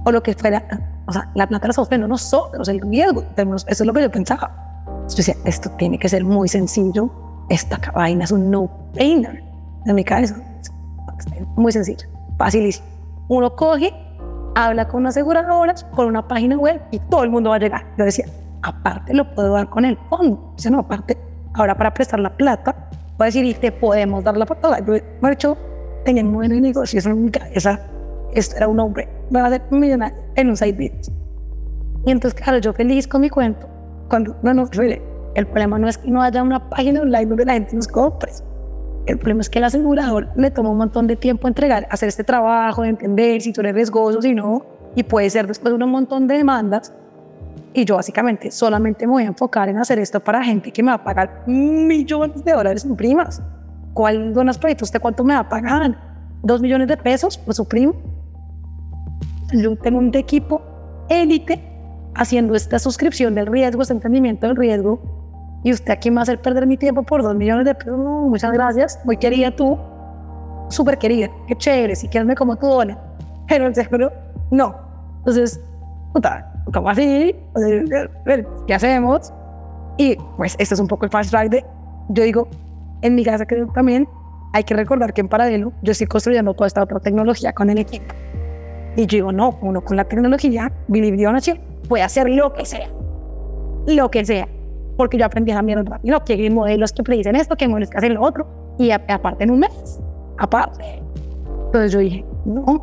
o 0.05 0.13
lo 0.13 0.23
que 0.23 0.35
fuera. 0.35 0.65
O 1.07 1.13
sea, 1.13 1.31
la 1.35 1.47
plata 1.47 1.69
la 1.69 1.71
estamos 1.71 1.89
poniendo 1.89 2.09
nosotros, 2.09 2.69
el 2.69 2.81
riesgo. 2.81 3.25
Eso 3.37 3.65
es 3.67 3.81
lo 3.81 3.93
que 3.93 4.03
yo 4.03 4.11
pensaba. 4.11 5.05
Yo 5.09 5.17
decía, 5.17 5.35
esto 5.45 5.71
tiene 5.73 5.99
que 5.99 6.09
ser 6.09 6.25
muy 6.25 6.49
sencillo. 6.49 7.11
Esta 7.49 7.79
vaina 7.93 8.25
es 8.25 8.33
un 8.33 8.51
no-brainer. 8.51 9.43
En 9.87 9.95
mi 9.95 10.05
cabeza, 10.05 10.37
muy 11.57 11.73
sencillo, 11.73 12.07
facilísimo. 12.37 12.87
Uno 13.31 13.55
coge, 13.55 13.95
habla 14.57 14.89
con 14.89 15.03
una 15.03 15.11
aseguradora, 15.11 15.73
con 15.95 16.07
una 16.07 16.27
página 16.27 16.57
web 16.59 16.83
y 16.91 16.99
todo 16.99 17.23
el 17.23 17.31
mundo 17.31 17.51
va 17.51 17.57
a 17.57 17.59
llegar. 17.61 17.87
Yo 17.97 18.05
decía, 18.05 18.27
aparte 18.63 19.15
lo 19.15 19.25
puedo 19.37 19.53
dar 19.53 19.71
con 19.71 19.85
el 19.85 19.97
fondo. 20.09 20.53
Dice, 20.57 20.69
no, 20.69 20.81
aparte, 20.81 21.17
ahora 21.55 21.77
para 21.77 21.95
prestar 21.95 22.19
la 22.19 22.37
plata, 22.37 22.75
voy 23.17 23.25
a 23.25 23.25
decir, 23.27 23.45
y 23.45 23.55
te 23.55 23.71
podemos 23.71 24.25
dar 24.25 24.37
la 24.37 24.47
plata. 24.47 24.85
Yo, 24.85 24.95
de 24.95 25.05
hecho, 25.31 25.57
tenía 26.05 26.25
un 26.25 26.33
buen 26.33 26.61
negocio, 26.61 26.99
eso 26.99 27.11
cabeza, 27.31 27.79
esto 28.33 28.57
era 28.57 28.67
un 28.67 28.81
hombre, 28.81 29.09
me 29.31 29.41
va 29.41 29.47
a 29.47 29.49
hacer 29.51 29.63
millonario 29.71 30.19
en 30.35 30.49
un 30.49 30.57
side 30.57 30.73
business. 30.73 31.13
Y 32.05 32.11
entonces, 32.11 32.41
claro, 32.43 32.59
yo 32.59 32.73
feliz 32.73 33.07
con 33.07 33.21
mi 33.21 33.31
cuento, 33.31 33.69
cuando, 34.09 34.35
no, 34.43 34.55
no, 34.55 34.69
el 35.37 35.47
problema 35.47 35.79
no 35.79 35.87
es 35.87 35.99
que 35.99 36.11
no 36.11 36.21
haya 36.21 36.43
una 36.43 36.69
página 36.69 37.03
online 37.03 37.27
donde 37.27 37.45
la 37.45 37.53
gente 37.53 37.77
nos 37.77 37.87
compre. 37.87 38.33
El 39.07 39.19
problema 39.19 39.41
es 39.41 39.51
que 39.51 39.59
el 39.59 39.65
asegurador 39.65 40.29
le 40.37 40.51
toma 40.51 40.71
un 40.71 40.79
montón 40.79 41.07
de 41.07 41.17
tiempo 41.17 41.49
entregar, 41.49 41.87
hacer 41.91 42.09
este 42.09 42.25
trabajo, 42.25 42.83
de 42.83 42.91
entender 42.91 43.41
si 43.41 43.53
tú 43.53 43.61
eres 43.61 43.75
riesgoso, 43.75 44.21
si 44.23 44.35
no, 44.35 44.65
y 44.95 45.03
puede 45.03 45.31
ser 45.31 45.47
después 45.47 45.77
de 45.77 45.83
un 45.83 45.91
montón 45.91 46.27
de 46.27 46.37
demandas. 46.37 46.93
Y 47.73 47.85
yo 47.85 47.97
básicamente 47.97 48.51
solamente 48.51 49.07
me 49.07 49.13
voy 49.13 49.23
a 49.23 49.27
enfocar 49.27 49.69
en 49.69 49.79
hacer 49.79 49.99
esto 49.99 50.21
para 50.21 50.43
gente 50.43 50.73
que 50.73 50.83
me 50.83 50.91
va 50.91 50.97
a 50.97 51.05
pagar 51.05 51.45
millones 51.47 52.45
de 52.45 52.53
dólares 52.53 52.85
en 52.85 52.97
primas. 52.97 53.43
¿Cuál 53.95 54.35
donas 54.35 54.59
proyectos? 54.59 54.89
¿Usted 54.89 55.01
cuánto 55.01 55.25
me 55.25 55.35
va 55.35 55.41
a 55.41 55.49
pagar? 55.49 55.97
¿Dos 56.43 56.61
millones 56.61 56.89
de 56.89 56.97
pesos 56.97 57.39
por 57.39 57.55
su 57.55 57.67
primo? 57.67 57.95
Yo 59.53 59.77
tengo 59.77 59.99
un 59.99 60.15
equipo 60.15 60.63
élite 61.09 61.61
haciendo 62.15 62.55
esta 62.55 62.79
suscripción 62.79 63.35
del 63.35 63.47
riesgo, 63.47 63.83
este 63.83 63.95
entendimiento 63.95 64.47
del 64.47 64.57
riesgo, 64.57 65.20
y 65.63 65.73
usted 65.73 65.91
aquí 65.91 66.11
me 66.11 66.17
va 66.17 66.21
a 66.21 66.23
hacer 66.23 66.41
perder 66.41 66.67
mi 66.67 66.77
tiempo 66.77 67.03
por 67.03 67.23
dos 67.23 67.35
millones 67.35 67.65
de 67.65 67.75
pesos. 67.75 67.99
No, 67.99 68.23
muchas 68.29 68.53
gracias, 68.53 69.01
muy 69.05 69.17
querida 69.17 69.51
tú, 69.51 69.79
súper 70.69 70.99
querida, 70.99 71.29
qué 71.47 71.57
chévere, 71.57 71.97
si 71.97 72.09
quieres 72.09 72.27
me 72.27 72.35
como 72.35 72.57
tu 72.57 72.67
dona, 72.67 72.99
pero 73.49 73.67
el 73.67 73.75
seguro, 73.75 74.13
no. 74.51 74.75
Entonces, 75.19 75.61
puta, 76.13 76.53
¿cómo 76.73 76.89
así? 76.89 77.37
¿Qué 78.67 78.75
hacemos? 78.75 79.33
Y 79.99 80.17
pues 80.37 80.57
este 80.59 80.75
es 80.75 80.81
un 80.81 80.87
poco 80.87 81.05
el 81.05 81.11
fast 81.11 81.31
track 81.31 81.51
de, 81.51 81.65
yo 82.09 82.23
digo, 82.23 82.49
en 83.03 83.15
mi 83.15 83.25
casa 83.25 83.47
creo 83.47 83.67
también 83.69 84.09
hay 84.53 84.65
que 84.65 84.75
recordar 84.75 85.13
que 85.13 85.21
en 85.21 85.29
paralelo 85.29 85.73
yo 85.83 85.93
estoy 85.93 86.07
construyendo 86.07 86.55
toda 86.55 86.67
esta 86.67 86.83
otra 86.83 87.01
tecnología 87.01 87.53
con 87.53 87.71
el 87.71 87.79
equipo. 87.79 88.15
Y 88.97 89.03
yo 89.03 89.17
digo, 89.17 89.33
no, 89.33 89.59
uno 89.63 89.83
con 89.83 89.97
la 89.97 90.05
tecnología, 90.05 90.73
Believe 90.89 91.27
Ownership, 91.27 91.61
puede 91.89 92.03
hacer 92.03 92.29
lo 92.29 92.53
que 92.53 92.65
sea. 92.65 92.89
Lo 93.87 94.11
que 94.11 94.25
sea. 94.25 94.49
Porque 95.01 95.17
yo 95.17 95.25
aprendí 95.25 95.51
mirar 95.63 95.87
rápido 95.87 96.23
que 96.25 96.35
hay 96.35 96.51
modelos 96.51 96.93
que 96.93 97.03
predicen 97.03 97.35
esto, 97.35 97.57
que 97.57 97.65
hay 97.65 97.71
modelos 97.71 97.89
que 97.89 97.97
hacen 97.97 98.13
lo 98.13 98.21
otro. 98.21 98.47
Y 98.79 98.91
aparte 98.91 99.45
en 99.45 99.51
un 99.51 99.61
mes. 99.61 99.99
Aparte. 100.37 101.03
Entonces 101.65 101.93
yo 101.93 102.01
dije, 102.01 102.23
no, 102.45 102.83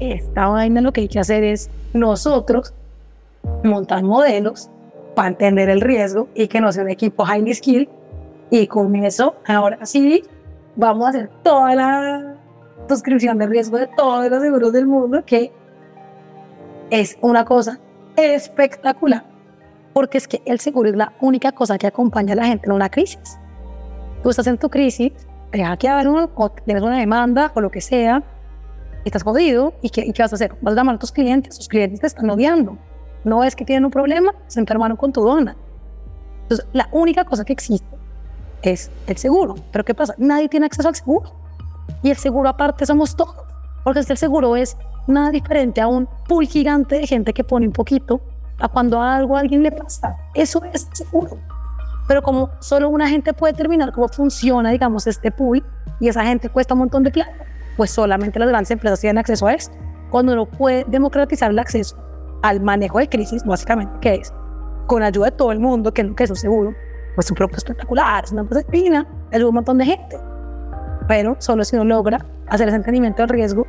esta 0.00 0.48
vaina 0.48 0.80
lo 0.80 0.92
que 0.92 1.02
hay 1.02 1.08
que 1.08 1.20
hacer 1.20 1.44
es 1.44 1.70
nosotros 1.92 2.74
montar 3.62 4.02
modelos 4.02 4.68
para 5.14 5.28
entender 5.28 5.68
el 5.68 5.82
riesgo 5.82 6.26
y 6.34 6.48
que 6.48 6.60
no 6.60 6.72
sea 6.72 6.82
un 6.82 6.90
equipo 6.90 7.24
highly 7.24 7.54
skilled. 7.54 7.88
Y 8.50 8.66
con 8.66 8.96
eso, 8.96 9.36
ahora 9.46 9.86
sí, 9.86 10.24
vamos 10.74 11.06
a 11.06 11.10
hacer 11.10 11.30
toda 11.44 11.76
la 11.76 12.34
suscripción 12.88 13.38
de 13.38 13.46
riesgo 13.46 13.78
de 13.78 13.86
todos 13.96 14.28
los 14.28 14.42
seguros 14.42 14.72
del 14.72 14.88
mundo, 14.88 15.22
que 15.24 15.52
es 16.90 17.16
una 17.20 17.44
cosa 17.44 17.78
espectacular, 18.16 19.22
porque 19.96 20.18
es 20.18 20.28
que 20.28 20.42
el 20.44 20.60
seguro 20.60 20.90
es 20.90 20.94
la 20.94 21.14
única 21.22 21.52
cosa 21.52 21.78
que 21.78 21.86
acompaña 21.86 22.34
a 22.34 22.36
la 22.36 22.44
gente 22.44 22.66
en 22.66 22.72
una 22.72 22.90
crisis. 22.90 23.38
Tú 24.22 24.28
estás 24.28 24.46
en 24.46 24.58
tu 24.58 24.68
crisis, 24.68 25.10
deja 25.50 25.74
que 25.78 25.88
haber 25.88 26.06
uno, 26.08 26.28
o 26.34 26.50
tienes 26.50 26.82
una 26.82 26.98
demanda 26.98 27.50
o 27.54 27.62
lo 27.62 27.70
que 27.70 27.80
sea, 27.80 28.22
estás 29.06 29.22
jodido. 29.22 29.72
¿Y 29.80 29.88
qué, 29.88 30.02
y 30.02 30.12
qué 30.12 30.22
vas 30.22 30.30
a 30.32 30.36
hacer? 30.36 30.54
Vas 30.60 30.74
a 30.74 30.76
llamar 30.76 30.96
a 30.96 30.98
tus 30.98 31.12
clientes. 31.12 31.56
Tus 31.56 31.66
clientes 31.66 32.00
te 32.00 32.08
están 32.08 32.28
odiando. 32.28 32.76
No 33.24 33.42
es 33.42 33.56
que 33.56 33.64
tienen 33.64 33.86
un 33.86 33.90
problema, 33.90 34.34
se 34.48 34.60
enfermaron 34.60 34.98
con 34.98 35.14
tu 35.14 35.22
dona. 35.22 35.56
Entonces, 36.42 36.66
la 36.74 36.90
única 36.92 37.24
cosa 37.24 37.46
que 37.46 37.54
existe 37.54 37.88
es 38.60 38.90
el 39.06 39.16
seguro. 39.16 39.54
Pero 39.72 39.82
¿qué 39.82 39.94
pasa? 39.94 40.14
Nadie 40.18 40.50
tiene 40.50 40.66
acceso 40.66 40.88
al 40.88 40.94
seguro. 40.94 41.32
Y 42.02 42.10
el 42.10 42.18
seguro 42.18 42.50
aparte 42.50 42.84
somos 42.84 43.16
todos. 43.16 43.34
Porque 43.82 44.00
el 44.00 44.18
seguro 44.18 44.56
es 44.56 44.76
nada 45.06 45.30
diferente 45.30 45.80
a 45.80 45.86
un 45.86 46.06
pool 46.28 46.46
gigante 46.46 46.96
de 46.96 47.06
gente 47.06 47.32
que 47.32 47.44
pone 47.44 47.66
un 47.66 47.72
poquito 47.72 48.20
a 48.58 48.68
cuando 48.68 49.00
algo 49.00 49.36
a 49.36 49.40
alguien 49.40 49.62
le 49.62 49.72
pasa. 49.72 50.16
Eso 50.34 50.62
es 50.72 50.88
seguro. 50.92 51.38
Pero 52.08 52.22
como 52.22 52.50
solo 52.60 52.88
una 52.88 53.08
gente 53.08 53.32
puede 53.32 53.52
determinar 53.52 53.92
cómo 53.92 54.08
funciona, 54.08 54.70
digamos, 54.70 55.06
este 55.06 55.30
pool, 55.30 55.64
y 55.98 56.08
esa 56.08 56.24
gente 56.24 56.48
cuesta 56.48 56.74
un 56.74 56.80
montón 56.80 57.02
de 57.02 57.10
plata, 57.10 57.32
pues 57.76 57.90
solamente 57.90 58.38
las 58.38 58.48
grandes 58.48 58.70
empresas 58.70 59.00
tienen 59.00 59.18
acceso 59.18 59.46
a 59.46 59.54
esto. 59.54 59.76
Cuando 60.10 60.32
uno 60.32 60.46
puede 60.46 60.84
democratizar 60.88 61.50
el 61.50 61.58
acceso 61.58 61.96
al 62.42 62.60
manejo 62.60 62.98
de 62.98 63.08
crisis, 63.08 63.44
básicamente, 63.44 63.92
que 64.00 64.14
es 64.16 64.32
con 64.86 65.02
ayuda 65.02 65.26
de 65.26 65.32
todo 65.32 65.52
el 65.52 65.58
mundo, 65.58 65.92
que, 65.92 66.14
que 66.14 66.24
es 66.24 66.30
un 66.30 66.36
seguro, 66.36 66.74
pues 67.14 67.28
un 67.30 67.34
producto 67.34 67.58
espectacular, 67.58 68.24
es 68.24 68.32
una 68.32 68.42
empresa 68.42 68.66
fina, 68.70 69.06
ayuda 69.32 69.46
a 69.46 69.48
un 69.48 69.54
montón 69.54 69.78
de 69.78 69.86
gente. 69.86 70.18
Pero 71.08 71.36
solo 71.38 71.64
si 71.64 71.76
uno 71.76 71.84
logra 71.84 72.24
hacer 72.48 72.68
ese 72.68 72.76
entendimiento 72.76 73.22
del 73.22 73.30
riesgo, 73.30 73.66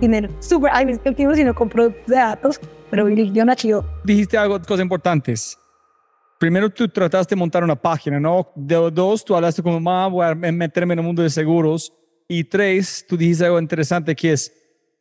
dinero 0.00 0.28
súper 0.40 0.72
efectivo, 0.88 1.34
sino 1.34 1.54
con 1.54 1.68
productos 1.68 2.06
de 2.06 2.16
datos, 2.16 2.60
pero 2.94 3.08
yo 3.08 3.44
nació. 3.44 3.84
Dijiste 4.04 4.38
algo, 4.38 4.60
cosas 4.60 4.82
importantes. 4.82 5.58
Primero, 6.38 6.70
tú 6.70 6.86
trataste 6.86 7.34
de 7.34 7.38
montar 7.40 7.64
una 7.64 7.74
página, 7.74 8.20
¿no? 8.20 8.52
De 8.54 8.76
dos, 8.92 9.24
tú 9.24 9.34
hablaste 9.34 9.64
como, 9.64 9.80
mamá, 9.80 10.06
voy 10.06 10.24
a 10.24 10.34
meterme 10.34 10.92
en 10.92 11.00
el 11.00 11.04
mundo 11.04 11.20
de 11.20 11.28
seguros. 11.28 11.92
Y 12.28 12.44
tres, 12.44 13.04
tú 13.08 13.16
dijiste 13.16 13.46
algo 13.46 13.58
interesante 13.58 14.14
que 14.14 14.32
es, 14.32 14.52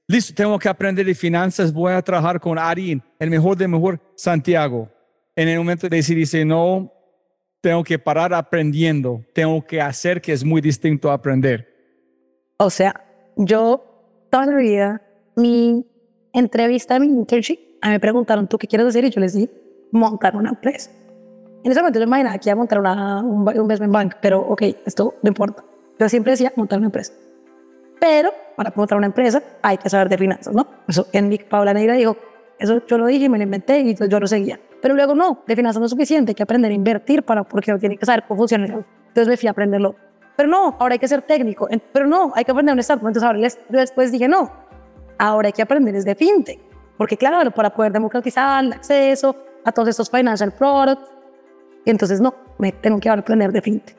listo, 0.07 0.33
tengo 0.33 0.57
que 0.57 0.67
aprender 0.67 1.05
de 1.05 1.13
finanzas, 1.13 1.71
voy 1.71 1.93
a 1.93 2.01
trabajar 2.01 2.39
con 2.39 2.57
Ari, 2.57 2.99
el 3.19 3.29
mejor 3.29 3.57
de 3.57 3.67
mejor, 3.67 3.99
Santiago. 4.15 4.89
En 5.35 5.47
el 5.47 5.59
momento 5.59 5.87
de 5.87 5.97
decir, 5.97 6.17
dice, 6.17 6.43
no, 6.43 6.91
tengo 7.61 7.83
que 7.83 7.99
parar 7.99 8.33
aprendiendo, 8.33 9.23
tengo 9.35 9.63
que 9.63 9.79
hacer 9.79 10.19
que 10.19 10.33
es 10.33 10.43
muy 10.43 10.61
distinto 10.61 11.11
a 11.11 11.13
aprender. 11.13 11.67
O 12.57 12.71
sea, 12.71 13.05
yo 13.35 14.25
toda 14.31 14.47
la 14.47 14.55
vida, 14.57 15.01
mi 15.35 15.85
entrevista, 16.33 16.99
mi 16.99 17.05
internship, 17.05 17.72
a 17.84 17.88
mí 17.88 17.91
me 17.91 17.99
preguntaron, 17.99 18.47
¿tú 18.47 18.57
qué 18.57 18.65
quieres 18.65 18.88
hacer? 18.88 19.03
Y 19.03 19.09
yo 19.09 19.19
les 19.19 19.34
dije, 19.34 19.51
montar 19.91 20.38
una 20.38 20.51
empresa. 20.51 20.89
En 21.65 21.69
ese 21.69 21.81
momento 21.81 21.99
yo 21.99 22.05
imaginaba 22.05 22.38
que 22.38 22.49
iba 22.49 22.53
a 22.53 22.55
montar 22.55 22.79
una, 22.79 23.21
un, 23.21 23.45
un 23.45 23.55
investment 23.55 23.93
bank, 23.93 24.15
pero 24.21 24.39
ok, 24.39 24.61
esto 24.86 25.15
no 25.21 25.27
importa. 25.27 25.65
Yo 25.99 26.07
siempre 26.07 26.31
decía 26.31 26.53
montar 26.55 26.79
una 26.79 26.88
empresa. 26.88 27.11
Pero 27.99 28.31
para 28.55 28.71
montar 28.73 28.97
una 28.97 29.07
empresa 29.07 29.43
hay 29.61 29.77
que 29.77 29.89
saber 29.89 30.07
de 30.07 30.17
finanzas, 30.17 30.55
¿no? 30.55 30.65
Eso 30.88 31.07
en 31.11 31.27
mi 31.27 31.38
Paula 31.38 31.73
Negra 31.73 31.95
dijo, 31.95 32.15
eso 32.57 32.81
yo 32.88 32.97
lo 32.97 33.05
dije, 33.05 33.27
me 33.27 33.38
lo 33.38 33.43
inventé 33.43 33.81
y 33.81 33.95
yo 33.95 34.19
lo 34.19 34.27
seguía. 34.27 34.61
Pero 34.81 34.95
luego 34.95 35.13
no, 35.13 35.43
de 35.45 35.53
finanzas 35.53 35.81
no 35.81 35.86
es 35.86 35.91
suficiente, 35.91 36.31
hay 36.31 36.36
que 36.36 36.43
aprender 36.43 36.71
a 36.71 36.73
invertir 36.73 37.23
para, 37.23 37.43
porque 37.43 37.73
no 37.73 37.79
tiene 37.79 37.97
que 37.97 38.05
saber 38.05 38.23
cómo 38.25 38.38
funciona. 38.38 38.65
Entonces 38.65 39.27
me 39.27 39.36
fui 39.36 39.47
a 39.47 39.51
aprenderlo. 39.51 39.95
Pero 40.38 40.47
no, 40.47 40.77
ahora 40.79 40.93
hay 40.93 40.99
que 40.99 41.07
ser 41.09 41.21
técnico. 41.23 41.67
Pero 41.91 42.07
no, 42.07 42.31
hay 42.34 42.45
que 42.45 42.51
aprender 42.51 42.73
un 42.73 42.79
startup. 42.79 43.07
Entonces 43.07 43.27
ahora 43.27 43.39
les, 43.39 43.59
después 43.67 44.09
dije, 44.13 44.29
no, 44.29 44.49
ahora 45.17 45.47
hay 45.47 45.53
que 45.53 45.61
aprender 45.61 45.93
desde 45.93 46.15
fintech. 46.15 46.72
Porque 46.97 47.17
claro, 47.17 47.51
para 47.51 47.73
poder 47.73 47.91
democratizar 47.91 48.63
el 48.63 48.73
acceso 48.73 49.35
a 49.65 49.71
todos 49.71 49.89
estos 49.89 50.09
financial 50.09 50.51
products. 50.51 51.09
Y 51.85 51.89
entonces 51.89 52.21
no, 52.21 52.33
me 52.57 52.71
tengo 52.71 52.99
que 52.99 53.09
aprender 53.09 53.51
de 53.51 53.61
fintech. 53.61 53.97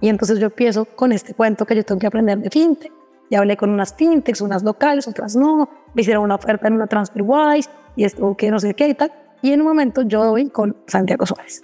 Y 0.00 0.08
entonces 0.08 0.38
yo 0.38 0.46
empiezo 0.46 0.84
con 0.84 1.12
este 1.12 1.34
cuento 1.34 1.64
que 1.64 1.74
yo 1.76 1.84
tengo 1.84 1.98
que 1.98 2.06
aprender 2.06 2.38
de 2.38 2.50
fintech. 2.50 2.92
Y 3.30 3.36
hablé 3.36 3.56
con 3.56 3.70
unas 3.70 3.94
fintechs, 3.94 4.40
unas 4.40 4.62
locales, 4.62 5.08
otras 5.08 5.34
no. 5.34 5.68
Me 5.94 6.02
hicieron 6.02 6.24
una 6.24 6.34
oferta 6.34 6.68
en 6.68 6.74
una 6.74 6.86
TransferWise 6.86 7.70
y 7.96 8.04
esto 8.04 8.36
que 8.36 8.50
no 8.50 8.58
sé 8.58 8.74
qué 8.74 8.88
y 8.88 8.94
tal. 8.94 9.12
Y 9.40 9.52
en 9.52 9.60
un 9.60 9.68
momento 9.68 10.02
yo 10.02 10.24
doy 10.24 10.50
con 10.50 10.76
Santiago 10.86 11.24
Suárez. 11.26 11.62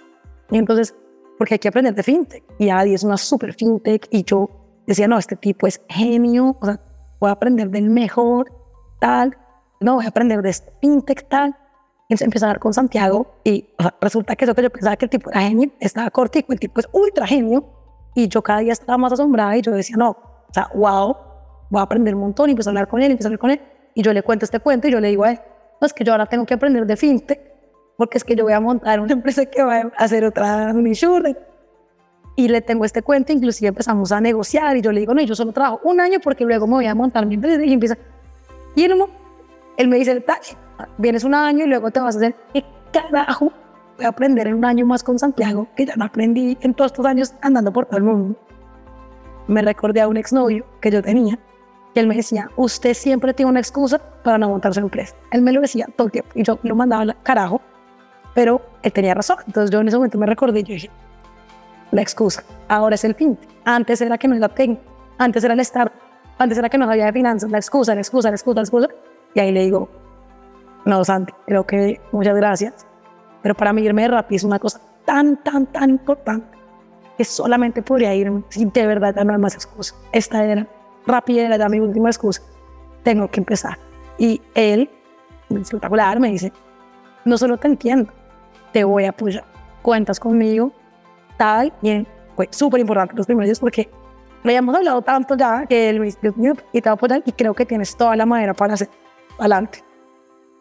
Y 0.49 0.57
entonces, 0.57 0.95
porque 1.37 1.55
hay 1.55 1.59
que 1.59 1.67
aprender 1.67 1.93
de 1.93 2.03
fintech. 2.03 2.43
Y 2.57 2.69
Adi 2.69 2.93
es 2.93 3.03
una 3.03 3.17
super 3.17 3.53
fintech. 3.53 4.07
Y 4.09 4.23
yo 4.23 4.49
decía, 4.87 5.07
no, 5.07 5.17
este 5.17 5.35
tipo 5.35 5.67
es 5.67 5.81
genio. 5.89 6.57
O 6.59 6.65
sea, 6.65 6.79
voy 7.19 7.29
a 7.29 7.33
aprender 7.33 7.69
del 7.69 7.89
mejor, 7.89 8.51
tal. 8.99 9.37
No, 9.81 9.95
voy 9.95 10.05
a 10.05 10.09
aprender 10.09 10.41
de 10.41 10.49
este 10.49 10.71
fintech, 10.79 11.27
tal. 11.27 11.49
Y 12.07 12.13
entonces 12.13 12.25
empecé 12.25 12.45
a 12.45 12.49
hablar 12.49 12.59
con 12.59 12.73
Santiago. 12.73 13.35
Y 13.43 13.69
o 13.77 13.83
sea, 13.83 13.95
resulta 13.99 14.35
que 14.35 14.45
eso 14.45 14.55
que 14.55 14.61
yo 14.61 14.69
pensaba 14.69 14.95
que 14.95 15.05
el 15.05 15.09
tipo 15.09 15.29
era 15.31 15.41
genio, 15.41 15.71
estaba 15.79 16.09
cortico. 16.09 16.53
El 16.53 16.59
tipo 16.59 16.79
es 16.79 16.87
ultra 16.91 17.27
genio. 17.27 17.65
Y 18.15 18.27
yo 18.27 18.41
cada 18.41 18.59
día 18.59 18.73
estaba 18.73 18.97
más 18.97 19.11
asombrada. 19.11 19.57
Y 19.57 19.61
yo 19.61 19.71
decía, 19.71 19.95
no, 19.97 20.11
o 20.11 20.53
sea, 20.53 20.69
wow, 20.73 21.17
voy 21.69 21.79
a 21.79 21.83
aprender 21.83 22.15
un 22.15 22.21
montón. 22.21 22.49
Y 22.49 22.51
empecé 22.51 22.69
a 22.69 22.71
hablar 22.71 22.87
con 22.87 23.01
él, 23.01 23.11
empecé 23.11 23.27
a 23.27 23.29
hablar 23.29 23.39
con 23.39 23.51
él. 23.51 23.61
Y 23.93 24.03
yo 24.03 24.13
le 24.13 24.23
cuento 24.23 24.45
este 24.45 24.59
cuento 24.59 24.87
y 24.87 24.91
yo 24.91 24.99
le 24.99 25.09
digo 25.09 25.25
a 25.25 25.31
él, 25.31 25.41
no, 25.81 25.85
es 25.85 25.93
que 25.93 26.03
yo 26.03 26.13
ahora 26.13 26.25
tengo 26.27 26.45
que 26.45 26.53
aprender 26.53 26.85
de 26.85 26.95
fintech 26.95 27.51
porque 27.97 28.17
es 28.17 28.23
que 28.23 28.35
yo 28.35 28.43
voy 28.45 28.53
a 28.53 28.59
montar 28.59 28.99
una 28.99 29.13
empresa 29.19 29.45
que 29.45 29.61
va 29.61 29.77
a 29.77 29.91
hacer 29.97 30.25
otra 30.25 30.71
insurance. 30.71 31.39
Y 32.35 32.47
le 32.47 32.61
tengo 32.61 32.85
este 32.85 33.01
cuento, 33.03 33.31
inclusive 33.33 33.67
empezamos 33.67 34.11
a 34.11 34.19
negociar 34.19 34.75
y 34.77 34.81
yo 34.81 34.91
le 34.91 35.01
digo, 35.01 35.13
no, 35.13 35.21
yo 35.21 35.35
solo 35.35 35.51
trabajo 35.51 35.81
un 35.83 35.99
año 35.99 36.19
porque 36.19 36.45
luego 36.45 36.65
me 36.65 36.73
voy 36.73 36.87
a 36.87 36.95
montar 36.95 37.25
mi 37.25 37.35
empresa 37.35 37.63
y 37.63 37.73
empieza. 37.73 37.97
Y 38.75 38.83
él, 38.85 38.95
él 39.81 39.87
me 39.87 39.97
dice, 39.97 40.23
vienes 40.97 41.23
un 41.23 41.35
año 41.35 41.65
y 41.65 41.67
luego 41.67 41.91
te 41.91 41.99
vas 41.99 42.15
a 42.15 42.19
hacer, 42.19 42.35
¿qué 42.53 42.63
carajo? 42.91 43.51
Voy 43.97 44.05
a 44.05 44.09
aprender 44.09 44.47
en 44.47 44.55
un 44.55 44.65
año 44.65 44.85
más 44.85 45.03
con 45.03 45.19
Santiago, 45.19 45.67
que 45.75 45.85
ya 45.85 45.95
no 45.95 46.05
aprendí 46.05 46.57
en 46.61 46.73
todos 46.73 46.91
estos 46.91 47.05
años 47.05 47.33
andando 47.41 47.71
por 47.71 47.85
todo 47.85 47.97
el 47.97 48.03
mundo. 48.03 48.39
Me 49.47 49.61
recordé 49.61 50.01
a 50.01 50.07
un 50.07 50.17
exnovio 50.17 50.65
que 50.79 50.91
yo 50.91 51.01
tenía, 51.01 51.37
que 51.93 51.99
él 51.99 52.07
me 52.07 52.15
decía, 52.15 52.49
usted 52.55 52.93
siempre 52.93 53.33
tiene 53.33 53.49
una 53.49 53.59
excusa 53.59 53.99
para 54.23 54.37
no 54.37 54.49
montar 54.49 54.73
su 54.73 54.79
empresa. 54.79 55.15
Él 55.31 55.41
me 55.41 55.51
lo 55.51 55.61
decía 55.61 55.87
todo 55.95 56.07
el 56.07 56.11
tiempo 56.11 56.31
y 56.35 56.43
yo 56.43 56.59
lo 56.63 56.75
mandaba 56.75 57.01
al 57.01 57.21
carajo 57.21 57.61
pero 58.33 58.61
él 58.83 58.91
tenía 58.91 59.13
razón. 59.13 59.37
Entonces 59.45 59.69
yo 59.71 59.79
en 59.79 59.87
ese 59.87 59.97
momento 59.97 60.17
me 60.17 60.25
recordé 60.25 60.61
y 60.61 60.63
yo 60.63 60.73
dije, 60.73 60.89
la 61.91 62.01
excusa, 62.01 62.43
ahora 62.67 62.95
es 62.95 63.03
el 63.03 63.15
fin. 63.15 63.37
Antes 63.65 64.01
era 64.01 64.17
que 64.17 64.27
no 64.27 64.35
era 64.35 64.49
técnico, 64.49 64.81
antes 65.17 65.43
era 65.43 65.53
el 65.53 65.59
estar, 65.59 65.91
antes 66.37 66.57
era 66.57 66.69
que 66.69 66.77
no 66.77 66.85
sabía 66.85 67.05
de 67.05 67.13
finanzas, 67.13 67.51
la 67.51 67.57
excusa, 67.57 67.93
la 67.93 68.01
excusa, 68.01 68.29
la 68.29 68.35
excusa, 68.35 68.55
la 68.55 68.61
excusa. 68.61 68.87
Y 69.33 69.39
ahí 69.39 69.51
le 69.51 69.61
digo, 69.63 69.89
no, 70.85 71.03
Santi, 71.03 71.33
creo 71.45 71.65
que 71.65 72.01
muchas 72.11 72.35
gracias, 72.35 72.85
pero 73.41 73.55
para 73.55 73.73
mí 73.73 73.81
irme 73.81 74.03
de 74.03 74.07
Rappi 74.09 74.35
es 74.35 74.43
una 74.43 74.59
cosa 74.59 74.81
tan, 75.05 75.37
tan, 75.43 75.65
tan 75.67 75.89
importante 75.89 76.57
que 77.17 77.23
solamente 77.23 77.81
podría 77.81 78.13
irme 78.15 78.43
si 78.49 78.65
de 78.65 78.87
verdad 78.87 79.13
ya 79.15 79.23
no 79.23 79.33
hay 79.33 79.39
más 79.39 79.55
excusa. 79.55 79.95
Esta 80.11 80.43
era, 80.43 80.67
Rappi 81.05 81.39
era 81.39 81.57
ya 81.57 81.69
mi 81.69 81.79
última 81.79 82.09
excusa. 82.09 82.41
Tengo 83.03 83.29
que 83.29 83.39
empezar. 83.39 83.77
Y 84.17 84.41
él, 84.55 84.89
espectacular, 85.49 86.19
me 86.19 86.29
dice, 86.29 86.51
no 87.25 87.37
solo 87.37 87.57
te 87.57 87.67
entiendo, 87.67 88.11
te 88.71 88.83
voy 88.83 89.05
a 89.05 89.09
apoyar. 89.09 89.43
Cuentas 89.81 90.19
conmigo, 90.19 90.71
tal. 91.37 91.73
Y 91.81 92.05
fue 92.35 92.47
súper 92.51 92.79
importante 92.79 93.15
los 93.15 93.25
primeros 93.25 93.47
días 93.47 93.59
porque 93.59 93.89
habíamos 94.43 94.75
hablado 94.75 95.01
tanto 95.01 95.35
ya 95.35 95.65
que 95.65 95.89
él 95.89 95.99
me 95.99 96.05
dice, 96.05 96.19
y 96.71 96.81
te 96.81 96.89
va 96.89 96.91
a 96.91 96.95
apoyar 96.95 97.21
y 97.25 97.31
creo 97.31 97.53
que 97.53 97.65
tienes 97.65 97.95
toda 97.95 98.15
la 98.15 98.25
madera 98.25 98.53
para 98.53 98.73
hacer 98.73 98.89
adelante. 99.39 99.83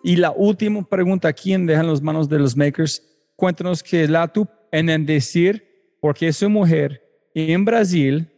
Y 0.02 0.16
la 0.16 0.30
última 0.30 0.82
pregunta, 0.82 1.32
¿quién 1.32 1.66
deja 1.66 1.80
en 1.80 1.88
las 1.88 2.00
manos 2.00 2.28
de 2.28 2.38
los 2.38 2.56
makers? 2.56 3.02
Cuéntanos 3.36 3.82
qué 3.82 4.04
es 4.04 4.10
la 4.10 4.28
tu 4.28 4.46
en 4.72 4.88
el 4.88 5.04
decir, 5.04 5.96
porque 6.00 6.32
soy 6.32 6.48
mujer 6.48 7.02
en 7.34 7.64
Brasil, 7.64 8.30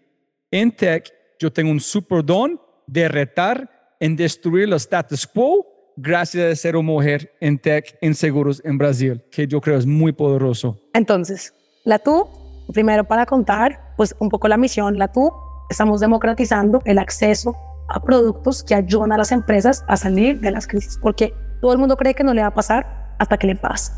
en 0.50 0.70
tech, 0.72 1.12
yo 1.38 1.52
tengo 1.52 1.70
un 1.70 1.80
super 1.80 2.24
don 2.24 2.60
de 2.86 3.08
retar 3.08 3.96
en 4.00 4.16
destruir 4.16 4.68
los 4.68 4.82
status 4.82 5.26
quo 5.26 5.66
gracias 5.96 6.52
a 6.52 6.56
ser 6.56 6.76
una 6.76 6.86
mujer 6.86 7.32
en 7.40 7.58
tech, 7.58 7.96
en 8.00 8.14
seguros 8.14 8.60
en 8.64 8.78
Brasil, 8.78 9.22
que 9.30 9.46
yo 9.46 9.60
creo 9.60 9.78
es 9.78 9.86
muy 9.86 10.12
poderoso. 10.12 10.78
Entonces, 10.94 11.54
la 11.84 11.98
TU, 11.98 12.26
primero 12.72 13.04
para 13.04 13.26
contar, 13.26 13.94
pues 13.96 14.14
un 14.18 14.28
poco 14.28 14.48
la 14.48 14.56
misión, 14.56 14.98
la 14.98 15.08
TU, 15.08 15.30
estamos 15.70 16.00
democratizando 16.00 16.80
el 16.84 16.98
acceso 16.98 17.54
a 17.92 18.00
productos 18.00 18.62
que 18.62 18.74
ayudan 18.74 19.12
a 19.12 19.18
las 19.18 19.32
empresas 19.32 19.84
a 19.88 19.96
salir 19.96 20.40
de 20.40 20.50
las 20.50 20.66
crisis, 20.66 20.98
porque 21.00 21.34
todo 21.60 21.72
el 21.72 21.78
mundo 21.78 21.96
cree 21.96 22.14
que 22.14 22.24
no 22.24 22.34
le 22.34 22.42
va 22.42 22.48
a 22.48 22.54
pasar 22.54 23.14
hasta 23.18 23.36
que 23.36 23.46
le 23.46 23.56
pasa. 23.56 23.96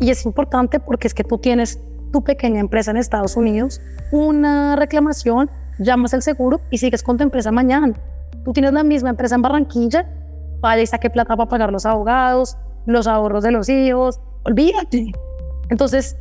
Y 0.00 0.10
es 0.10 0.24
importante 0.24 0.80
porque 0.80 1.06
es 1.06 1.14
que 1.14 1.24
tú 1.24 1.38
tienes 1.38 1.80
tu 2.12 2.24
pequeña 2.24 2.60
empresa 2.60 2.90
en 2.90 2.96
Estados 2.96 3.36
Unidos, 3.36 3.80
una 4.10 4.74
reclamación, 4.76 5.50
llamas 5.78 6.12
el 6.14 6.22
seguro 6.22 6.60
y 6.70 6.78
sigues 6.78 7.02
con 7.02 7.16
tu 7.16 7.22
empresa 7.22 7.52
mañana. 7.52 7.94
Tú 8.44 8.52
tienes 8.52 8.72
la 8.72 8.82
misma 8.82 9.10
empresa 9.10 9.34
en 9.34 9.42
Barranquilla 9.42 10.06
vaya 10.60 10.82
y 10.82 10.86
saque 10.86 11.10
plata 11.10 11.36
para 11.36 11.48
pagar 11.48 11.72
los 11.72 11.86
abogados, 11.86 12.56
los 12.86 13.06
ahorros 13.06 13.42
de 13.42 13.50
los 13.50 13.68
hijos, 13.68 14.20
olvídate. 14.44 15.12
Entonces, 15.68 16.16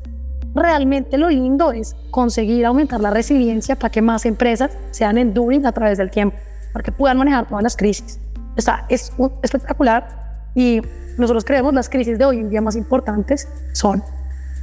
realmente 0.56 1.18
lo 1.18 1.30
lindo 1.30 1.72
es 1.72 1.96
conseguir 2.12 2.66
aumentar 2.66 3.02
la 3.02 3.10
resiliencia 3.10 3.76
para 3.76 3.92
que 3.92 4.02
más 4.02 4.26
empresas 4.26 4.72
sean 4.92 5.18
enduring 5.18 5.66
a 5.66 5.72
través 5.72 5.98
del 5.98 6.10
tiempo, 6.10 6.38
para 6.80 6.86
que 6.86 6.92
puedan 6.94 7.18
manejar 7.18 7.46
todas 7.46 7.62
las 7.62 7.76
crisis. 7.76 8.22
O 8.58 8.62
sea, 8.62 8.86
es 8.88 9.12
espectacular 9.44 10.08
y 10.56 10.82
nosotros 11.18 11.44
creemos 11.44 11.74
las 11.74 11.90
crisis 11.90 12.18
de 12.18 12.24
hoy 12.24 12.38
en 12.38 12.50
día 12.50 12.62
más 12.62 12.78
importantes 12.78 13.50
son 13.74 14.02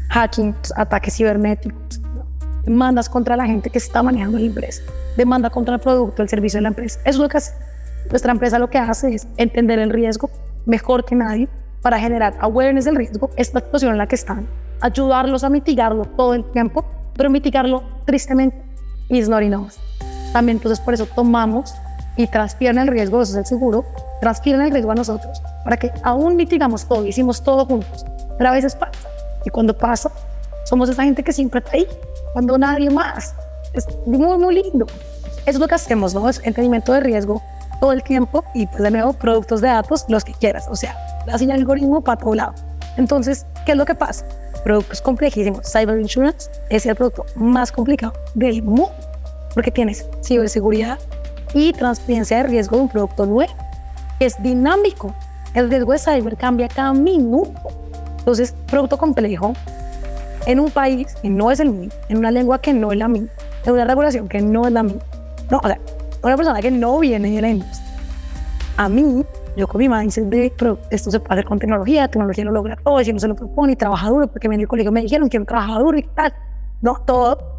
hacking, 0.08 0.54
ataques 0.76 1.14
cibernéticos, 1.14 2.00
demandas 2.64 3.10
contra 3.10 3.36
la 3.36 3.44
gente 3.44 3.68
que 3.68 3.76
está 3.76 4.02
manejando 4.02 4.38
la 4.38 4.46
empresa, 4.46 4.82
demanda 5.18 5.50
contra 5.50 5.74
el 5.74 5.80
producto, 5.82 6.22
el 6.22 6.30
servicio 6.30 6.56
de 6.56 6.62
la 6.62 6.68
empresa. 6.68 6.98
Eso 7.00 7.10
es 7.10 7.18
lo 7.18 7.28
que 7.28 7.36
hace 7.36 7.52
Nuestra 8.08 8.32
empresa 8.32 8.58
lo 8.58 8.70
que 8.70 8.78
hace 8.78 9.14
es 9.14 9.28
entender 9.36 9.78
el 9.78 9.90
riesgo 9.90 10.30
mejor 10.64 11.04
que 11.04 11.14
nadie 11.14 11.50
para 11.82 11.98
generar 11.98 12.34
awareness 12.40 12.86
del 12.86 12.96
riesgo, 12.96 13.28
esta 13.36 13.60
situación 13.60 13.92
en 13.92 13.98
la 13.98 14.08
que 14.08 14.14
están, 14.14 14.46
ayudarlos 14.80 15.44
a 15.44 15.50
mitigarlo 15.50 16.06
todo 16.06 16.32
el 16.32 16.50
tiempo, 16.52 16.82
pero 17.14 17.28
mitigarlo 17.28 17.82
tristemente 18.06 18.56
is 19.10 19.28
not 19.28 19.42
enough. 19.42 19.72
También 20.32 20.56
entonces 20.56 20.80
por 20.80 20.94
eso 20.94 21.04
tomamos 21.04 21.74
y 22.16 22.26
transfieren 22.26 22.78
el 22.78 22.88
riesgo, 22.88 23.22
eso 23.22 23.32
es 23.32 23.38
el 23.38 23.46
seguro, 23.46 23.84
transfieren 24.20 24.62
el 24.62 24.70
riesgo 24.70 24.90
a 24.90 24.94
nosotros, 24.94 25.42
para 25.64 25.76
que 25.76 25.92
aún 26.02 26.36
mitigamos 26.36 26.86
todo, 26.86 27.06
hicimos 27.06 27.42
todo 27.42 27.66
juntos, 27.66 28.04
pero 28.38 28.50
a 28.50 28.52
veces 28.52 28.74
pasa. 28.74 29.08
Y 29.44 29.50
cuando 29.50 29.76
pasa, 29.76 30.10
somos 30.64 30.88
esa 30.88 31.04
gente 31.04 31.22
que 31.22 31.32
siempre 31.32 31.60
está 31.60 31.72
ahí, 31.72 31.86
cuando 32.32 32.58
nadie 32.58 32.90
más. 32.90 33.34
Es 33.72 33.86
muy, 34.06 34.38
muy 34.38 34.62
lindo. 34.62 34.86
Eso 35.42 35.50
es 35.50 35.58
lo 35.58 35.68
que 35.68 35.74
hacemos, 35.74 36.14
¿no? 36.14 36.28
Es 36.28 36.40
entendimiento 36.44 36.92
de 36.92 37.00
riesgo 37.00 37.42
todo 37.80 37.92
el 37.92 38.02
tiempo 38.02 38.44
y 38.54 38.66
pues 38.66 38.82
de 38.82 38.90
nuevo 38.90 39.12
productos 39.12 39.60
de 39.60 39.68
datos, 39.68 40.06
los 40.08 40.24
que 40.24 40.32
quieras. 40.32 40.66
O 40.68 40.76
sea, 40.76 40.96
así 41.30 41.50
algoritmo 41.50 42.00
para 42.00 42.18
todo 42.18 42.34
lado. 42.34 42.54
Entonces, 42.96 43.46
¿qué 43.64 43.72
es 43.72 43.78
lo 43.78 43.84
que 43.84 43.94
pasa? 43.94 44.24
Productos 44.64 45.00
complejísimos. 45.02 45.70
Cyber 45.70 46.00
Insurance 46.00 46.50
es 46.70 46.86
el 46.86 46.96
producto 46.96 47.26
más 47.36 47.70
complicado 47.70 48.14
del 48.34 48.62
mundo 48.62 48.90
porque 49.54 49.70
tienes 49.70 50.06
ciberseguridad 50.24 50.98
y 51.54 51.72
transferencia 51.72 52.38
de 52.38 52.42
riesgo 52.44 52.76
de 52.76 52.82
un 52.82 52.88
producto 52.88 53.26
nuevo. 53.26 53.52
Es 54.20 54.42
dinámico. 54.42 55.14
El 55.54 55.70
riesgo 55.70 55.92
de 55.92 55.98
cyber 55.98 56.36
cambia 56.36 56.68
cada 56.68 56.92
minuto. 56.92 57.52
Entonces, 58.18 58.54
producto 58.66 58.98
complejo 58.98 59.52
en 60.46 60.60
un 60.60 60.70
país 60.70 61.14
que 61.20 61.28
no 61.28 61.50
es 61.50 61.60
el 61.60 61.70
mío, 61.70 61.90
en 62.08 62.18
una 62.18 62.30
lengua 62.30 62.60
que 62.60 62.72
no 62.72 62.92
es 62.92 62.98
la 62.98 63.08
mía, 63.08 63.26
en 63.64 63.72
una 63.72 63.84
regulación 63.84 64.28
que 64.28 64.40
no 64.40 64.66
es 64.66 64.72
la 64.72 64.82
mía. 64.82 64.96
No, 65.50 65.60
o 65.62 65.66
sea, 65.66 65.78
una 66.22 66.36
persona 66.36 66.60
que 66.60 66.70
no 66.70 66.98
viene 66.98 67.30
de 67.30 67.40
la 67.40 67.48
industria. 67.48 67.86
A 68.76 68.88
mí, 68.88 69.24
yo 69.56 69.66
con 69.66 69.78
mi 69.78 69.88
mindset 69.88 70.24
de, 70.24 70.52
esto 70.90 71.10
se 71.10 71.20
puede 71.20 71.34
hacer 71.34 71.44
con 71.44 71.58
tecnología, 71.58 72.08
tecnología 72.08 72.44
lo 72.44 72.52
logra 72.52 72.76
todo, 72.76 73.02
si 73.02 73.12
no 73.12 73.18
se 73.18 73.28
lo 73.28 73.34
propone 73.34 73.72
y 73.72 73.76
trabaja 73.76 74.08
duro, 74.08 74.26
porque 74.28 74.46
en 74.46 74.54
el 74.54 74.68
colegio 74.68 74.92
me 74.92 75.02
dijeron 75.02 75.28
que 75.28 75.40
trabaja 75.40 75.78
duro 75.78 75.98
y 75.98 76.02
tal. 76.02 76.32
No, 76.82 76.96
todo. 77.06 77.55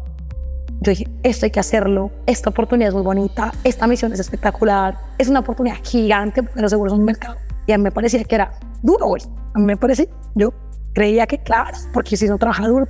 Yo 0.80 0.90
dije, 0.90 1.08
esto 1.24 1.46
hay 1.46 1.50
que 1.50 1.58
hacerlo, 1.58 2.12
esta 2.26 2.50
oportunidad 2.50 2.88
es 2.88 2.94
muy 2.94 3.02
bonita, 3.02 3.52
esta 3.64 3.86
misión 3.88 4.12
es 4.12 4.20
espectacular, 4.20 4.96
es 5.18 5.28
una 5.28 5.40
oportunidad 5.40 5.76
gigante 5.82 6.42
porque 6.42 6.60
los 6.60 6.70
seguros 6.70 6.92
son 6.92 7.00
un 7.00 7.06
mercado. 7.06 7.36
Y 7.66 7.72
a 7.72 7.78
mí 7.78 7.84
me 7.84 7.90
parecía 7.90 8.22
que 8.22 8.34
era 8.34 8.52
duro, 8.82 9.06
güey. 9.06 9.22
A 9.54 9.58
mí 9.58 9.64
me 9.64 9.76
parecía, 9.76 10.06
yo 10.34 10.52
creía 10.94 11.26
que 11.26 11.38
claro, 11.38 11.76
porque 11.92 12.16
si 12.16 12.28
no 12.28 12.38
trabaja 12.38 12.68
duro. 12.68 12.86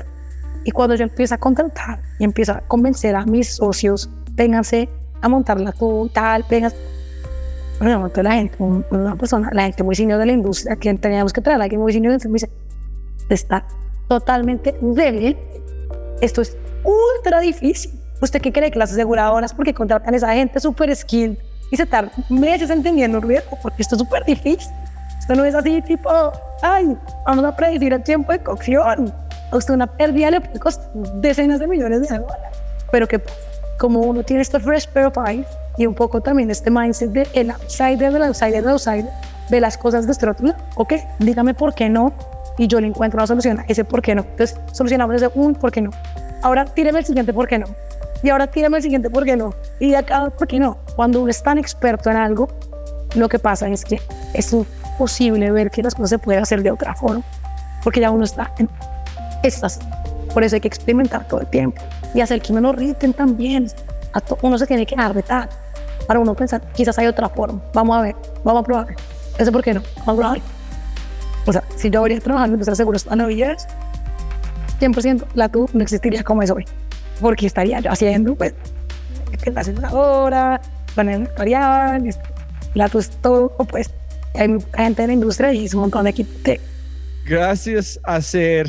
Y 0.65 0.71
cuando 0.71 0.97
yo 0.97 1.05
empiezo 1.05 1.35
a 1.35 1.39
contratar 1.39 2.03
y 2.19 2.25
empiezo 2.25 2.53
a 2.53 2.61
convencer 2.61 3.17
a 3.17 3.25
mis 3.25 3.57
socios, 3.57 4.11
vénganse 4.35 4.89
a 5.23 5.29
montarla 5.29 5.73
tú, 5.73 6.11
tal, 6.13 6.45
vengas. 6.49 6.75
Bueno, 7.81 8.01
montó 8.01 8.23
la 8.23 8.33
gente, 8.33 8.57
una 8.61 9.17
persona, 9.17 9.51
la 9.53 9.63
gente 9.63 9.83
muy 9.83 9.95
senior 9.95 10.19
de 10.19 10.27
la 10.27 10.33
industria, 10.33 10.77
que 10.77 10.93
teníamos 10.95 11.33
que 11.33 11.41
traer 11.41 11.61
a 11.61 11.65
alguien 11.65 11.81
muy 11.81 11.93
senior, 11.93 12.13
entonces 12.13 12.31
me 12.31 12.35
dice, 12.35 12.51
está 13.31 13.67
totalmente 14.09 14.77
débil. 14.81 15.39
Esto 16.21 16.43
es 16.43 16.57
ultra 16.85 17.41
difícil. 17.41 17.99
¿Usted 18.21 18.41
qué 18.41 18.53
cree 18.53 18.71
que 18.71 18.79
las 18.79 18.93
aseguradoras, 18.93 19.55
porque 19.55 19.73
contratan 19.73 20.13
a 20.15 20.17
esa 20.17 20.33
gente 20.33 20.59
súper 20.59 20.95
skilled 20.95 21.39
y 21.71 21.77
se 21.77 21.87
tardan 21.87 22.13
meses 22.29 22.71
entendiendo 22.71 23.19
el 23.19 23.25
riesgo? 23.25 23.57
Porque 23.63 23.83
esto 23.83 23.95
es 23.95 24.01
súper 24.01 24.25
difícil. 24.25 24.73
Esto 25.19 25.35
no 25.35 25.45
es 25.45 25.55
así, 25.55 25.81
tipo, 25.83 26.11
ay, 26.63 26.97
vamos 27.27 27.45
a 27.45 27.55
predecir 27.55 27.93
el 27.93 28.03
tiempo 28.03 28.33
de 28.33 28.43
cocción. 28.43 29.13
A 29.51 29.57
usted 29.57 29.75
una 29.75 29.87
pérdida 29.87 30.31
le 30.31 30.41
puede 30.41 30.59
costar 30.59 30.91
decenas 31.21 31.61
de 31.61 31.67
millones 31.67 32.09
de 32.09 32.19
dólares. 32.19 32.59
Pero 32.91 33.07
¿qué 33.07 33.19
pasa? 33.19 33.37
Como 33.79 34.01
uno 34.01 34.23
tiene 34.25 34.43
este 34.43 34.59
fresh 34.59 34.89
pair 34.89 35.07
of 35.07 35.17
eyes 35.27 35.47
y 35.77 35.87
un 35.87 35.95
poco 35.95 36.21
también 36.21 36.51
este 36.51 36.71
mindset 36.71 37.11
de 37.11 37.29
el 37.35 37.51
outsider 37.51 38.13
del 38.13 38.25
outsider 38.25 38.63
del 38.63 38.71
outsider, 38.71 39.09
ve 39.51 39.61
las 39.61 39.79
cosas 39.79 40.07
de 40.07 40.13
este 40.13 40.29
otro 40.29 40.49
lado. 40.49 40.59
Ok, 40.75 40.95
dígame 41.21 41.55
por 41.55 41.75
qué 41.75 41.89
no 41.89 42.13
y 42.59 42.67
yo 42.67 42.81
le 42.81 42.89
encuentro 42.89 43.19
una 43.19 43.27
solución 43.27 43.61
a 43.61 43.65
ese 43.69 43.85
por 43.85 44.03
qué 44.03 44.15
no. 44.15 44.23
Entonces, 44.23 44.59
solucionamos 44.73 45.15
ese 45.15 45.31
un 45.35 45.55
por 45.55 45.71
qué 45.71 45.83
no. 45.83 45.91
Ahora 46.43 46.65
tíreme 46.65 47.01
el 47.01 47.05
siguiente 47.05 47.33
por 47.33 47.49
qué 47.49 47.59
no. 47.59 47.67
Y 48.23 48.31
ahora 48.31 48.47
tíreme 48.47 48.79
el 48.79 48.83
siguiente 48.83 49.11
por 49.11 49.25
qué 49.25 49.37
no. 49.37 49.55
Y 49.81 49.95
acá 49.95 50.31
por 50.31 50.47
qué 50.49 50.59
no. 50.59 50.79
Cuando 50.97 51.21
uno 51.21 51.31
es 51.31 51.43
tan 51.43 51.59
experto 51.59 52.11
en 52.11 52.17
algo, 52.17 52.49
lo 53.15 53.29
que 53.29 53.39
pasa 53.39 53.69
es 53.69 53.85
que 53.85 54.01
es 54.35 54.53
imposible 54.53 55.51
ver 55.51 55.71
que 55.71 55.83
las 55.83 55.95
cosas 55.95 56.11
se 56.11 56.19
pueden 56.19 56.43
hacer 56.43 56.63
de 56.63 56.71
otra 56.71 56.95
forma, 56.95 57.23
porque 57.83 58.01
ya 58.01 58.11
uno 58.11 58.25
está 58.25 58.53
en 58.59 58.69
estas. 59.43 59.79
Por 60.35 60.43
eso 60.43 60.57
hay 60.57 60.61
que 60.61 60.69
experimentar 60.69 61.27
todo 61.27 61.41
el 61.41 61.47
tiempo 61.47 61.81
y 62.15 62.21
hacer 62.21 62.41
que 62.41 62.53
uno 62.53 62.61
lo 62.61 62.73
riten 62.73 63.13
también. 63.13 63.71
uno 64.43 64.59
se 64.59 64.67
tiene 64.67 64.87
que 64.87 64.97
tal 65.27 65.49
para 66.07 66.21
uno 66.21 66.35
pensar, 66.35 66.63
quizás 66.75 66.99
hay 66.99 67.07
otra 67.07 67.29
forma. 67.29 67.61
Vamos 67.75 67.97
a 67.99 68.03
ver, 68.03 68.17
vamos 68.43 68.63
a 68.63 68.65
probar. 68.65 68.87
Eso 69.39 69.53
por 69.53 69.63
qué 69.63 69.75
no, 69.75 69.83
vamos 69.99 70.09
a 70.09 70.17
probar. 70.17 70.41
O 71.47 71.53
sea, 71.53 71.63
si 71.77 71.91
yo 71.91 72.01
habría 72.01 72.19
trabajando 72.21 72.55
en 72.55 72.59
nuestros 72.59 72.77
seguros 72.77 73.07
navidades, 73.07 73.67
100% 74.81 75.25
la 75.35 75.49
tú 75.49 75.69
no 75.73 75.83
existiría 75.83 76.23
como 76.23 76.43
es 76.43 76.51
hoy. 76.51 76.65
Porque 77.21 77.47
estaría 77.47 77.81
yo 77.81 77.91
haciendo, 77.91 78.35
pues, 78.35 78.55
que 79.43 79.51
la 79.51 79.61
aseguradora, 79.61 80.61
con 80.95 81.09
el 81.09 81.23
editorial, 81.23 82.09
la 82.75 82.89
tú 82.89 82.99
es 82.99 83.11
todo, 83.11 83.57
pues, 83.71 83.91
hay 84.35 84.57
gente 84.77 85.03
en 85.03 85.09
la 85.09 85.15
industria 85.15 85.53
y 85.53 85.65
es 85.65 85.75
un 85.75 85.81
montón 85.81 86.05
de 86.05 86.11
equipo. 86.11 86.31
Gracias 87.27 88.01
a 88.05 88.21
ser 88.21 88.69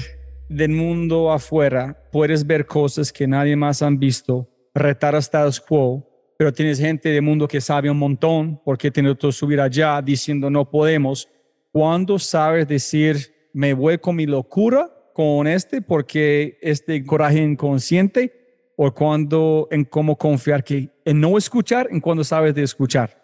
del 0.49 0.71
mundo 0.71 1.31
afuera, 1.31 1.95
puedes 2.11 2.45
ver 2.45 2.65
cosas 2.65 3.13
que 3.13 3.27
nadie 3.27 3.55
más 3.55 3.81
han 3.81 3.99
visto, 3.99 4.49
retar 4.73 5.15
a 5.15 5.19
status 5.19 5.59
quo, 5.59 6.05
pero 6.37 6.51
tienes 6.51 6.79
gente 6.79 7.09
del 7.09 7.21
mundo 7.21 7.47
que 7.47 7.61
sabe 7.61 7.89
un 7.89 7.97
montón 7.97 8.59
porque 8.63 8.89
tiene 8.89 9.15
que 9.15 9.31
subir 9.31 9.61
allá 9.61 10.01
diciendo 10.01 10.49
no 10.49 10.69
podemos. 10.69 11.29
¿Cuándo 11.71 12.17
sabes 12.17 12.67
decir 12.67 13.33
me 13.53 13.73
voy 13.73 13.97
con 13.97 14.15
mi 14.15 14.25
locura 14.25 14.89
con 15.19 15.47
este 15.47 15.81
porque 15.81 16.57
este 16.61 17.05
coraje 17.05 17.39
inconsciente 17.39 18.71
o 18.77 18.89
cuando 18.93 19.67
en 19.69 19.83
cómo 19.83 20.15
confiar 20.15 20.63
que 20.63 20.89
en 21.03 21.19
no 21.19 21.37
escuchar, 21.37 21.89
en 21.91 21.99
cuando 21.99 22.23
sabes 22.23 22.55
de 22.55 22.63
escuchar? 22.63 23.21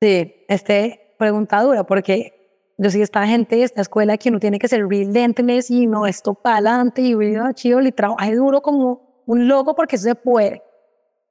Sí, 0.00 0.44
este 0.46 1.16
pregunta 1.18 1.60
dura 1.62 1.82
porque 1.82 2.70
yo 2.78 2.90
sí, 2.90 3.02
esta 3.02 3.26
gente, 3.26 3.60
esta 3.64 3.80
escuela 3.80 4.16
que 4.16 4.28
uno 4.28 4.38
tiene 4.38 4.60
que 4.60 4.68
ser 4.68 4.86
relentless 4.86 5.68
y 5.68 5.88
no 5.88 6.06
esto 6.06 6.32
para 6.32 6.58
adelante 6.58 7.02
y 7.02 7.16
viva 7.16 7.52
chido 7.54 7.80
y 7.80 7.90
trabaje 7.90 8.36
duro 8.36 8.62
como 8.62 9.24
un 9.26 9.48
loco 9.48 9.74
porque 9.74 9.96
eso 9.96 10.04
se 10.04 10.14
puede. 10.14 10.62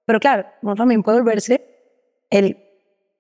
Pero 0.05 0.19
claro, 0.19 0.45
uno 0.61 0.75
también 0.75 1.03
puede 1.03 1.19
volverse 1.19 1.65
el 2.29 2.57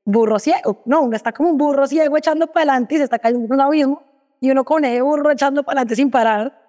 burro 0.03 0.39
ciego. 0.39 0.81
No, 0.83 1.03
uno 1.03 1.15
está 1.15 1.31
como 1.31 1.51
un 1.51 1.57
burro 1.57 1.87
ciego 1.87 2.17
echando 2.17 2.47
para 2.47 2.73
adelante 2.73 2.95
y 2.95 2.97
se 2.97 3.05
está 3.05 3.17
cayendo 3.17 3.45
en 3.45 3.53
un 3.53 3.61
abismo 3.61 4.03
y 4.41 4.51
uno 4.51 4.65
con 4.65 4.83
el 4.83 5.01
burro 5.03 5.31
echando 5.31 5.63
para 5.63 5.79
adelante 5.79 5.95
sin 5.95 6.11
parar. 6.11 6.64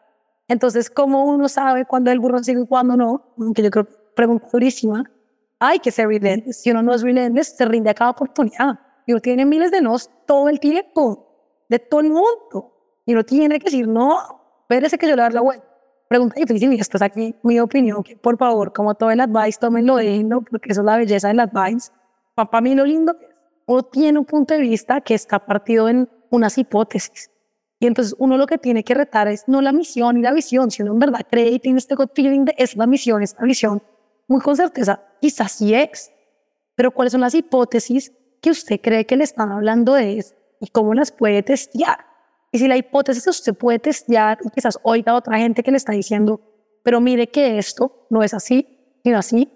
Entonces, 0.49 0.90
¿cómo 0.90 1.24
uno 1.24 1.49
sabe 1.49 1.84
cuándo 1.84 2.11
el 2.11 2.20
burro 2.20 2.42
ciego 2.42 2.62
y 2.62 2.66
cuándo 2.66 2.97
no? 2.97 3.34
Que 3.55 3.62
yo 3.62 3.70
creo 3.70 3.86
pregunta 4.14 4.47
durísima. 4.53 5.11
Hay 5.59 5.78
que 5.78 5.90
ser 5.90 6.09
relentless. 6.09 6.62
Si 6.62 6.70
uno 6.70 6.82
no 6.82 6.94
es 6.94 7.03
relentless, 7.03 7.57
se 7.57 7.64
rinde 7.64 7.90
a 7.90 7.94
cada 7.94 8.11
oportunidad. 8.11 8.78
Y 9.07 9.12
uno 9.12 9.20
tiene 9.20 9.44
miles 9.44 9.70
de 9.70 9.80
nos 9.80 10.11
todo 10.26 10.49
el 10.49 10.61
tiempo 10.61 11.26
de 11.68 11.78
todo 11.78 12.01
el 12.01 12.11
mundo. 12.11 12.72
Y 13.05 13.12
uno 13.12 13.24
tiene 13.24 13.59
que 13.59 13.64
decir, 13.64 13.88
no, 13.88 14.18
espérese 14.62 14.99
que 14.99 15.07
yo 15.07 15.16
le 15.16 15.22
dar 15.22 15.34
la 15.34 15.40
vuelta. 15.40 15.66
Pregunta 16.09 16.36
difícil, 16.38 16.72
y 16.72 16.78
esto 16.78 16.99
es 16.99 17.03
aquí 17.03 17.34
mi 17.42 17.59
opinión, 17.59 18.03
que 18.05 18.16
por 18.16 18.36
favor, 18.38 18.72
como 18.72 18.94
todo 18.94 19.11
el 19.11 19.20
advice, 19.20 19.59
tómenlo 19.59 19.99
lindo, 19.99 20.40
porque 20.49 20.70
eso 20.70 20.82
es 20.82 20.84
la 20.84 20.97
belleza 20.97 21.28
del 21.28 21.40
advice. 21.40 21.90
Para 22.34 22.61
mí 22.61 22.74
lo 22.74 22.84
lindo 22.84 23.16
uno 23.66 23.82
tiene 23.82 24.18
un 24.20 24.24
punto 24.24 24.55
de 24.55 24.61
vista 24.61 25.01
que 25.01 25.14
está 25.14 25.44
partido 25.44 25.88
en 25.88 26.09
unas 26.30 26.57
hipótesis. 26.57 27.30
Entonces 27.87 28.14
uno 28.18 28.37
lo 28.37 28.47
que 28.47 28.59
tiene 28.59 28.84
que 28.84 28.95
retar 28.95 29.28
es 29.28 29.45
no 29.47 29.61
la 29.62 29.72
misión 29.72 30.16
y 30.16 30.22
la 30.22 30.32
visión, 30.32 30.70
sino 30.70 30.93
en 30.93 30.99
verdad 30.99 31.26
cree 31.30 31.51
y 31.51 31.59
tiene 31.59 31.78
este 31.78 31.95
gut 31.95 32.12
feeling 32.14 32.45
de 32.45 32.55
es 32.59 32.76
la 32.76 32.87
misión, 32.87 33.22
es 33.22 33.34
la 33.39 33.47
visión. 33.47 33.82
Muy 34.28 34.41
con 34.41 34.57
certeza, 34.57 35.01
quizás 35.20 35.53
sí 35.53 35.74
es. 35.74 36.11
Pero 36.74 36.91
¿cuáles 36.91 37.12
son 37.12 37.20
las 37.20 37.34
hipótesis 37.34 38.12
que 38.41 38.51
usted 38.51 38.80
cree 38.80 39.07
que 39.07 39.16
le 39.16 39.24
están 39.24 39.51
hablando 39.51 39.95
de 39.95 40.18
eso? 40.18 40.37
y 40.61 40.68
cómo 40.68 40.95
las 40.95 41.12
puede 41.12 41.43
testear. 41.43 41.99
Y 42.53 42.59
si 42.59 42.68
la 42.68 42.76
hipótesis 42.76 43.26
usted 43.26 43.55
puede 43.55 43.78
testear 43.78 44.39
y 44.45 44.51
quizás 44.51 44.78
oiga 44.82 45.12
a 45.12 45.16
otra 45.16 45.39
gente 45.39 45.62
que 45.62 45.70
le 45.70 45.76
está 45.76 45.93
diciendo, 45.93 46.41
pero 46.82 47.01
mire 47.01 47.28
que 47.28 47.59
esto 47.59 48.07
no 48.11 48.22
es 48.22 48.32
así, 48.32 48.99
sino 49.03 49.18
así, 49.18 49.51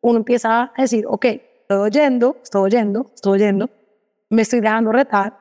uno 0.00 0.18
empieza 0.18 0.72
a 0.76 0.82
decir, 0.82 1.04
ok, 1.08 1.24
estoy 1.24 1.78
oyendo, 1.78 2.36
estoy 2.42 2.62
oyendo, 2.62 3.10
estoy 3.14 3.32
oyendo, 3.32 3.70
me 4.30 4.42
estoy 4.42 4.60
dejando 4.60 4.92
retar 4.92 5.38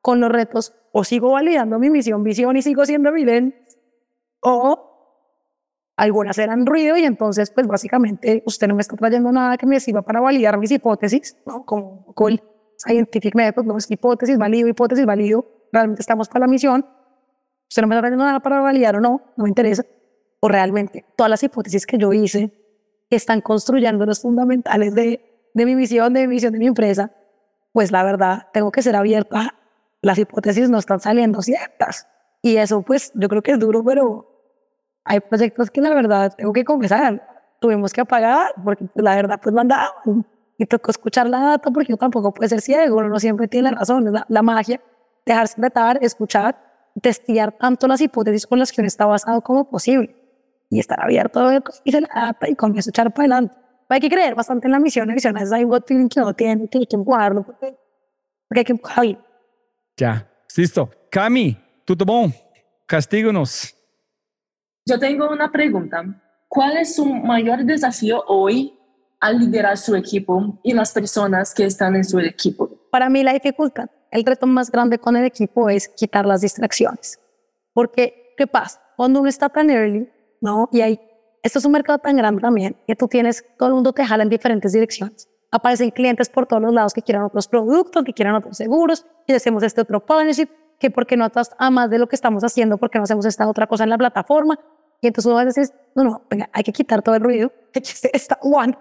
con 0.00 0.20
los 0.20 0.30
retos, 0.30 0.72
o 0.98 1.04
sigo 1.04 1.32
validando 1.32 1.78
mi 1.78 1.90
misión, 1.90 2.24
visión 2.24 2.56
y 2.56 2.62
sigo 2.62 2.86
siendo 2.86 3.10
evidente, 3.10 3.66
o 4.40 5.20
algunas 5.94 6.38
eran 6.38 6.64
ruido 6.64 6.96
y 6.96 7.04
entonces, 7.04 7.50
pues 7.50 7.66
básicamente 7.66 8.42
usted 8.46 8.66
no 8.66 8.76
me 8.76 8.80
está 8.80 8.96
trayendo 8.96 9.30
nada 9.30 9.58
que 9.58 9.66
me 9.66 9.78
sirva 9.78 10.00
para 10.00 10.20
validar 10.20 10.56
mis 10.56 10.70
hipótesis, 10.70 11.36
¿no? 11.44 11.66
Como, 11.66 12.14
como 12.14 12.38
scientific 12.78 13.34
method, 13.34 13.64
no 13.64 13.76
es 13.76 13.90
hipótesis, 13.90 14.38
válido, 14.38 14.68
hipótesis, 14.68 15.04
válido, 15.04 15.44
realmente 15.70 16.00
estamos 16.00 16.28
para 16.28 16.40
la 16.40 16.46
misión, 16.46 16.86
usted 17.68 17.82
no 17.82 17.88
me 17.88 17.94
está 17.94 18.00
trayendo 18.00 18.24
nada 18.24 18.40
para 18.40 18.60
validar 18.60 18.96
o 18.96 19.00
no, 19.02 19.20
no 19.36 19.44
me 19.44 19.50
interesa, 19.50 19.84
o 20.40 20.48
realmente 20.48 21.04
todas 21.14 21.28
las 21.28 21.42
hipótesis 21.42 21.84
que 21.84 21.98
yo 21.98 22.10
hice 22.14 22.52
que 23.10 23.16
están 23.16 23.42
construyendo 23.42 24.06
los 24.06 24.22
fundamentales 24.22 24.94
de, 24.94 25.50
de 25.52 25.66
mi 25.66 25.76
misión, 25.76 26.14
de 26.14 26.22
mi 26.22 26.28
misión 26.36 26.54
de 26.54 26.58
mi 26.58 26.68
empresa, 26.68 27.12
pues 27.72 27.92
la 27.92 28.02
verdad, 28.02 28.48
tengo 28.54 28.72
que 28.72 28.80
ser 28.80 28.96
abierta. 28.96 29.56
Las 30.06 30.18
hipótesis 30.18 30.70
no 30.70 30.78
están 30.78 31.00
saliendo 31.00 31.42
ciertas. 31.42 32.06
Y 32.40 32.58
eso, 32.58 32.82
pues, 32.82 33.10
yo 33.16 33.28
creo 33.28 33.42
que 33.42 33.50
es 33.50 33.58
duro, 33.58 33.82
pero 33.82 34.24
hay 35.04 35.18
proyectos 35.18 35.68
que 35.68 35.80
la 35.80 35.92
verdad 35.92 36.32
tengo 36.36 36.52
que 36.52 36.64
confesar, 36.64 37.26
tuvimos 37.60 37.92
que 37.92 38.02
apagar 38.02 38.54
porque 38.64 38.84
pues, 38.84 39.02
la 39.02 39.16
verdad 39.16 39.40
pues 39.42 39.52
mandaban 39.52 40.24
y 40.58 40.66
tocó 40.66 40.92
escuchar 40.92 41.28
la 41.28 41.40
data 41.40 41.72
porque 41.72 41.90
yo 41.90 41.96
tampoco 41.96 42.32
puede 42.32 42.48
ser 42.48 42.60
ciego, 42.60 42.98
uno 42.98 43.08
no 43.08 43.18
siempre 43.18 43.48
tiene 43.48 43.70
la 43.72 43.78
razón, 43.78 44.12
la, 44.12 44.24
la 44.28 44.42
magia, 44.42 44.80
dejarse 45.24 45.60
retar, 45.60 45.98
escuchar, 46.00 46.56
testear 47.02 47.50
tanto 47.58 47.88
las 47.88 48.00
hipótesis 48.00 48.46
con 48.46 48.60
las 48.60 48.70
que 48.70 48.80
uno 48.80 48.86
está 48.86 49.06
basado 49.06 49.40
como 49.40 49.68
posible 49.68 50.14
y 50.70 50.78
estar 50.78 51.02
abierto 51.02 51.40
a 51.40 51.48
ver 51.48 51.64
y 51.82 51.90
la 51.90 52.08
data 52.14 52.48
y 52.48 52.54
con 52.54 52.78
eso 52.78 52.90
echar 52.90 53.12
para 53.12 53.24
adelante. 53.24 53.56
Hay 53.88 53.98
que 53.98 54.08
creer 54.08 54.36
bastante 54.36 54.68
en 54.68 54.72
la 54.72 54.78
misión, 54.78 55.08
la 55.08 55.14
misión 55.14 55.36
es 55.36 55.50
algo 55.50 55.80
que 55.80 55.94
no 55.94 56.34
tiene, 56.34 56.68
que 56.68 56.86
empujarlo 56.92 57.42
porque, 57.42 57.76
porque 58.48 58.60
hay 58.60 58.64
que 58.64 58.72
empujarlo. 58.72 59.25
Ya, 59.96 60.30
listo. 60.54 60.90
Cami, 61.10 61.56
¿tú 61.86 61.96
bom? 62.04 62.30
Castíganos. 62.86 63.74
Yo 64.84 64.98
tengo 64.98 65.30
una 65.30 65.50
pregunta. 65.50 66.04
¿Cuál 66.48 66.76
es 66.76 66.96
su 66.96 67.06
mayor 67.06 67.64
desafío 67.64 68.22
hoy 68.28 68.78
al 69.20 69.38
liderar 69.38 69.78
su 69.78 69.96
equipo 69.96 70.60
y 70.62 70.74
las 70.74 70.92
personas 70.92 71.54
que 71.54 71.64
están 71.64 71.96
en 71.96 72.04
su 72.04 72.18
equipo? 72.20 72.70
Para 72.90 73.08
mí 73.08 73.22
la 73.22 73.32
dificultad, 73.32 73.88
el 74.10 74.24
reto 74.24 74.46
más 74.46 74.70
grande 74.70 74.98
con 74.98 75.16
el 75.16 75.24
equipo 75.24 75.70
es 75.70 75.88
quitar 75.88 76.26
las 76.26 76.42
distracciones. 76.42 77.18
Porque, 77.72 78.34
¿qué 78.36 78.46
pasa? 78.46 78.80
Cuando 78.96 79.20
uno 79.20 79.28
está 79.28 79.48
tan 79.48 79.70
early, 79.70 80.10
¿no? 80.42 80.68
Y 80.72 80.82
hay, 80.82 81.00
esto 81.42 81.58
es 81.58 81.64
un 81.64 81.72
mercado 81.72 81.98
tan 81.98 82.16
grande 82.16 82.42
también, 82.42 82.76
que 82.86 82.94
tú 82.94 83.08
tienes, 83.08 83.44
todo 83.58 83.70
el 83.70 83.74
mundo 83.74 83.92
te 83.92 84.04
jala 84.04 84.22
en 84.22 84.28
diferentes 84.28 84.72
direcciones. 84.72 85.28
Aparecen 85.50 85.90
clientes 85.90 86.28
por 86.28 86.46
todos 86.46 86.62
los 86.62 86.72
lados 86.72 86.92
que 86.92 87.02
quieran 87.02 87.24
otros 87.24 87.48
productos, 87.48 88.04
que 88.04 88.12
quieran 88.12 88.34
otros 88.34 88.56
seguros, 88.56 89.06
y 89.26 89.32
hacemos 89.32 89.62
este 89.62 89.80
otro 89.80 90.04
partnership, 90.04 90.48
que 90.78 90.90
porque 90.90 91.16
no 91.16 91.26
a 91.58 91.70
más 91.70 91.88
de 91.90 91.98
lo 91.98 92.06
que 92.06 92.16
estamos 92.16 92.44
haciendo, 92.44 92.76
porque 92.76 92.98
no 92.98 93.04
hacemos 93.04 93.24
esta 93.24 93.48
otra 93.48 93.66
cosa 93.66 93.84
en 93.84 93.90
la 93.90 93.98
plataforma, 93.98 94.58
y 95.00 95.06
entonces 95.06 95.30
uno 95.30 95.38
a 95.38 95.44
veces, 95.44 95.72
no, 95.94 96.04
no, 96.04 96.22
venga, 96.28 96.48
hay 96.52 96.62
que 96.62 96.72
quitar 96.72 97.02
todo 97.02 97.14
el 97.14 97.22
ruido, 97.22 97.52
hay 97.74 97.82
que 97.82 97.90
hacer 97.90 98.10
esta 98.12 98.38
one 98.42 98.76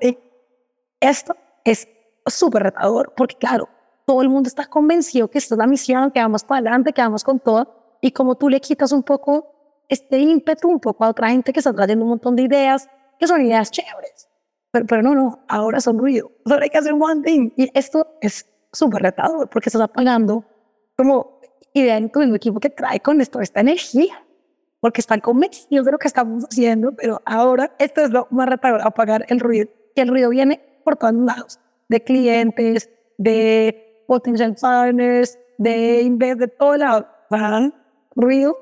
Esto 0.99 1.35
es 1.63 1.87
súper 2.25 2.63
retador, 2.63 3.13
porque 3.15 3.35
claro, 3.35 3.69
todo 4.05 4.21
el 4.21 4.29
mundo 4.29 4.47
está 4.47 4.65
convencido 4.65 5.29
que 5.29 5.37
esta 5.37 5.55
es 5.55 5.59
la 5.59 5.67
misión, 5.67 6.11
que 6.11 6.19
vamos 6.19 6.43
para 6.43 6.59
adelante, 6.59 6.93
que 6.93 7.01
vamos 7.01 7.23
con 7.23 7.39
todo, 7.39 7.97
y 8.01 8.11
como 8.11 8.35
tú 8.35 8.49
le 8.49 8.59
quitas 8.59 8.91
un 8.91 9.03
poco 9.03 9.51
este 9.87 10.17
ímpetu 10.19 10.67
un 10.67 10.79
poco 10.79 11.03
a 11.05 11.09
otra 11.09 11.29
gente 11.29 11.53
que 11.53 11.59
está 11.59 11.73
trayendo 11.73 12.05
un 12.05 12.09
montón 12.09 12.35
de 12.35 12.43
ideas, 12.43 12.89
que 13.19 13.27
son 13.27 13.41
ideas 13.41 13.71
chéveres, 13.71 14.29
pero, 14.75 14.85
pero 14.85 15.01
no, 15.01 15.15
no, 15.15 15.39
ahora 15.47 15.79
son 15.79 15.97
ruido, 15.97 16.31
solo 16.45 16.61
hay 16.61 16.69
que 16.69 16.77
hacer 16.77 16.93
one 16.93 17.21
thing, 17.23 17.49
y 17.55 17.69
esto 17.73 18.17
es 18.19 18.45
súper 18.73 19.03
retador, 19.03 19.49
porque 19.49 19.69
estás 19.69 19.81
apagando 19.81 20.43
como 20.97 21.39
idea 21.73 21.97
en 21.97 22.11
tu 22.11 22.21
equipo 22.35 22.59
que 22.59 22.69
trae 22.69 22.99
con 22.99 23.21
esto 23.21 23.39
esta 23.39 23.61
energía 23.61 24.25
porque 24.85 25.01
están 25.01 25.19
convencidos 25.19 25.83
de 25.83 25.91
lo 25.91 25.97
que 25.97 26.07
estamos 26.07 26.43
haciendo, 26.43 26.95
pero 26.95 27.19
ahora 27.25 27.75
esto 27.79 28.01
es 28.01 28.11
lo 28.11 28.27
más 28.29 28.47
retador, 28.47 28.81
apagar 28.83 29.25
el 29.29 29.39
ruido. 29.39 29.67
Y 29.95 30.01
el 30.01 30.09
ruido 30.09 30.29
viene 30.29 30.61
por 30.83 30.95
todos 30.95 31.15
lados, 31.15 31.59
de 31.89 32.03
clientes, 32.03 32.89
de 33.17 34.03
potential 34.07 34.55
partners, 34.61 35.39
de 35.57 36.03
invest, 36.03 36.39
de 36.39 36.47
todo 36.49 36.77
lado. 36.77 37.07
Ruido 38.15 38.55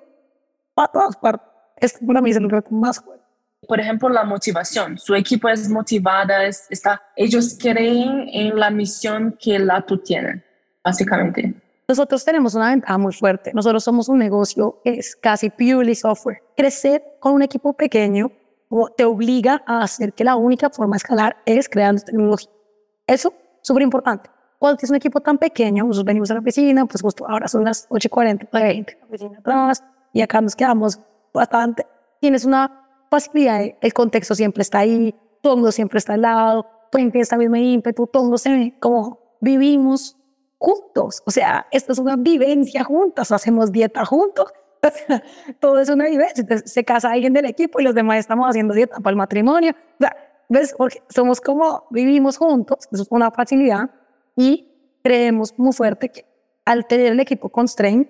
para 0.74 0.91
todas 0.93 1.18
partes. 1.18 1.45
Esto 1.76 2.05
para 2.05 2.22
mí 2.22 2.30
es 2.30 2.38
el 2.38 2.49
reto 2.49 2.70
más 2.72 3.01
fuerte. 3.01 3.22
Por 3.68 3.80
ejemplo, 3.80 4.09
la 4.09 4.24
motivación. 4.24 4.97
Su 4.97 5.16
equipo 5.16 5.49
es 5.49 5.70
motivada, 5.70 6.45
es, 6.45 6.66
está, 6.70 7.01
ellos 7.16 7.57
creen 7.59 8.30
en 8.32 8.59
la 8.59 8.70
misión 8.70 9.38
que 9.39 9.59
la 9.59 9.82
tú 9.82 9.97
tienes, 9.97 10.41
básicamente. 10.84 11.53
Nosotros 11.88 12.24
tenemos 12.24 12.55
una 12.55 12.70
ventaja 12.70 12.97
muy 12.97 13.14
fuerte. 13.14 13.51
Nosotros 13.53 13.84
somos 13.84 14.07
un 14.09 14.18
negocio 14.18 14.80
que 14.84 14.91
es 14.99 15.16
casi 15.16 15.49
purely 15.49 15.95
software. 15.95 16.41
Crecer 16.55 17.03
con 17.20 17.34
un 17.34 17.41
equipo 17.41 17.74
pequeño 17.74 18.32
te 18.97 19.05
obliga 19.05 19.64
a 19.66 19.84
hacer 19.84 20.14
que 20.14 20.24
la 20.24 20.36
única 20.36 20.70
forma 20.70 20.95
de 20.95 20.97
escalar 20.97 21.38
es 21.45 21.70
creando 21.70 22.01
tecnología. 22.01 22.49
Eso 23.05 23.34
es 23.61 23.68
súper 23.68 23.84
importante. 23.84 24.30
Cuando 24.57 24.78
tienes 24.78 24.91
un 24.91 24.95
equipo 24.95 25.20
tan 25.20 25.38
pequeño, 25.38 25.84
nosotros 25.84 26.05
venimos 26.05 26.32
a 26.32 26.36
la 26.36 26.39
oficina, 26.39 26.86
pues 26.86 27.01
justo 27.01 27.28
ahora 27.28 27.47
son 27.47 27.66
las 27.66 27.88
8.40, 27.89 28.47
20, 28.51 28.97
la 28.99 29.05
oficina 29.05 29.39
atrás, 29.39 29.84
y 30.14 30.22
acá 30.22 30.39
nos 30.39 30.55
quedamos 30.55 30.99
bastante. 31.34 31.86
Tienes 32.22 32.45
una 32.45 32.82
facilidad, 33.20 33.61
el 33.82 33.93
contexto 33.93 34.36
siempre 34.36 34.61
está 34.61 34.80
ahí, 34.80 35.14
todo 35.41 35.53
el 35.53 35.57
mundo 35.57 35.72
siempre 35.72 35.99
está 35.99 36.14
al 36.14 36.22
lado, 36.22 36.66
tiene 36.91 37.11
esta 37.20 37.38
misma 37.38 37.59
ímpetu, 37.59 38.07
todo 38.07 38.38
se 38.38 38.51
ve 38.51 38.76
como 38.80 39.38
vivimos 39.41 40.18
juntos. 40.57 41.22
O 41.26 41.32
sea, 41.32 41.68
esto 41.72 41.93
es 41.93 41.99
una 41.99 42.16
vivencia 42.16 42.84
juntas, 42.84 43.32
hacemos 43.32 43.72
dieta 43.72 44.05
juntos. 44.05 44.51
todo 45.59 45.80
es 45.80 45.89
una 45.89 46.07
vivencia. 46.07 46.45
se 46.66 46.84
casa 46.84 47.11
alguien 47.11 47.34
del 47.34 47.45
equipo 47.45 47.80
y 47.80 47.84
los 47.84 47.95
demás 47.95 48.18
estamos 48.18 48.47
haciendo 48.49 48.74
dieta 48.74 48.97
para 48.97 49.11
el 49.11 49.18
matrimonio. 49.18 49.74
O 49.95 50.03
sea, 50.03 50.16
¿ves? 50.49 50.74
Porque 50.78 51.01
somos 51.09 51.41
como 51.41 51.86
vivimos 51.89 52.38
juntos, 52.38 52.88
eso 52.91 53.03
es 53.03 53.07
una 53.11 53.32
facilidad 53.32 53.89
y 54.36 54.70
creemos 55.03 55.53
muy 55.57 55.74
fuerte 55.74 56.09
que 56.09 56.26
al 56.66 56.86
tener 56.88 57.11
el 57.11 57.20
equipo 57.20 57.49
constraint, 57.49 58.07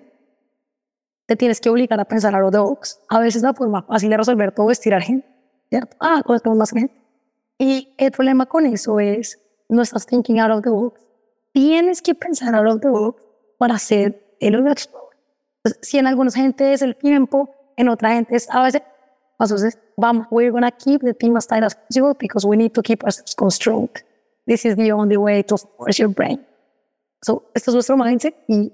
te 1.26 1.36
tienes 1.36 1.60
que 1.60 1.70
obligar 1.70 1.98
a 2.00 2.04
pensar 2.04 2.34
a 2.34 2.40
los 2.40 2.52
box. 2.52 3.00
A 3.08 3.18
veces 3.20 3.42
la 3.42 3.54
forma 3.54 3.82
fácil 3.82 4.10
de 4.10 4.16
resolver 4.16 4.52
todo 4.52 4.70
es 4.70 4.80
tirar 4.80 5.02
gente, 5.02 5.26
¿cierto? 5.70 5.96
Ah, 6.00 6.22
con 6.24 6.58
más 6.58 6.70
gente. 6.70 6.94
Y 7.58 7.94
el 7.98 8.10
problema 8.12 8.46
con 8.46 8.66
eso 8.66 9.00
es, 9.00 9.40
no 9.68 9.82
estás 9.82 10.06
thinking 10.06 10.40
out 10.40 10.50
of 10.50 10.62
the 10.62 10.70
box 10.70 11.04
tienes 11.54 12.02
que 12.02 12.14
pensar 12.14 12.54
out 12.54 12.66
of 12.66 12.80
the 12.80 12.88
box 12.88 13.22
para 13.58 13.76
hacer 13.76 14.36
el 14.40 14.66
Explorer. 14.66 15.16
si 15.80 15.98
en 15.98 16.06
alguna 16.06 16.30
gente 16.30 16.74
es 16.74 16.82
el 16.82 16.96
tiempo, 16.96 17.54
en 17.76 17.88
otra 17.88 18.12
gente 18.12 18.36
es 18.36 18.50
a 18.50 18.62
veces, 18.62 18.82
entonces 19.38 19.78
vamos, 19.96 20.26
we're 20.30 20.50
to 20.50 20.76
keep 20.76 21.00
the 21.00 21.14
team 21.14 21.36
as 21.36 21.46
tight 21.46 21.62
as 21.62 21.74
possible 21.74 22.14
because 22.18 22.46
we 22.46 22.56
need 22.56 22.72
to 22.72 22.82
keep 22.82 23.02
ourselves 23.04 23.34
controlled. 23.34 24.02
This 24.46 24.64
is 24.66 24.76
the 24.76 24.92
only 24.92 25.16
way 25.16 25.42
to 25.44 25.56
force 25.56 25.98
your 25.98 26.10
brain. 26.10 26.44
So, 27.22 27.44
esto 27.54 27.70
es 27.70 27.74
nuestro 27.74 27.96
mindset 27.96 28.34
y 28.48 28.70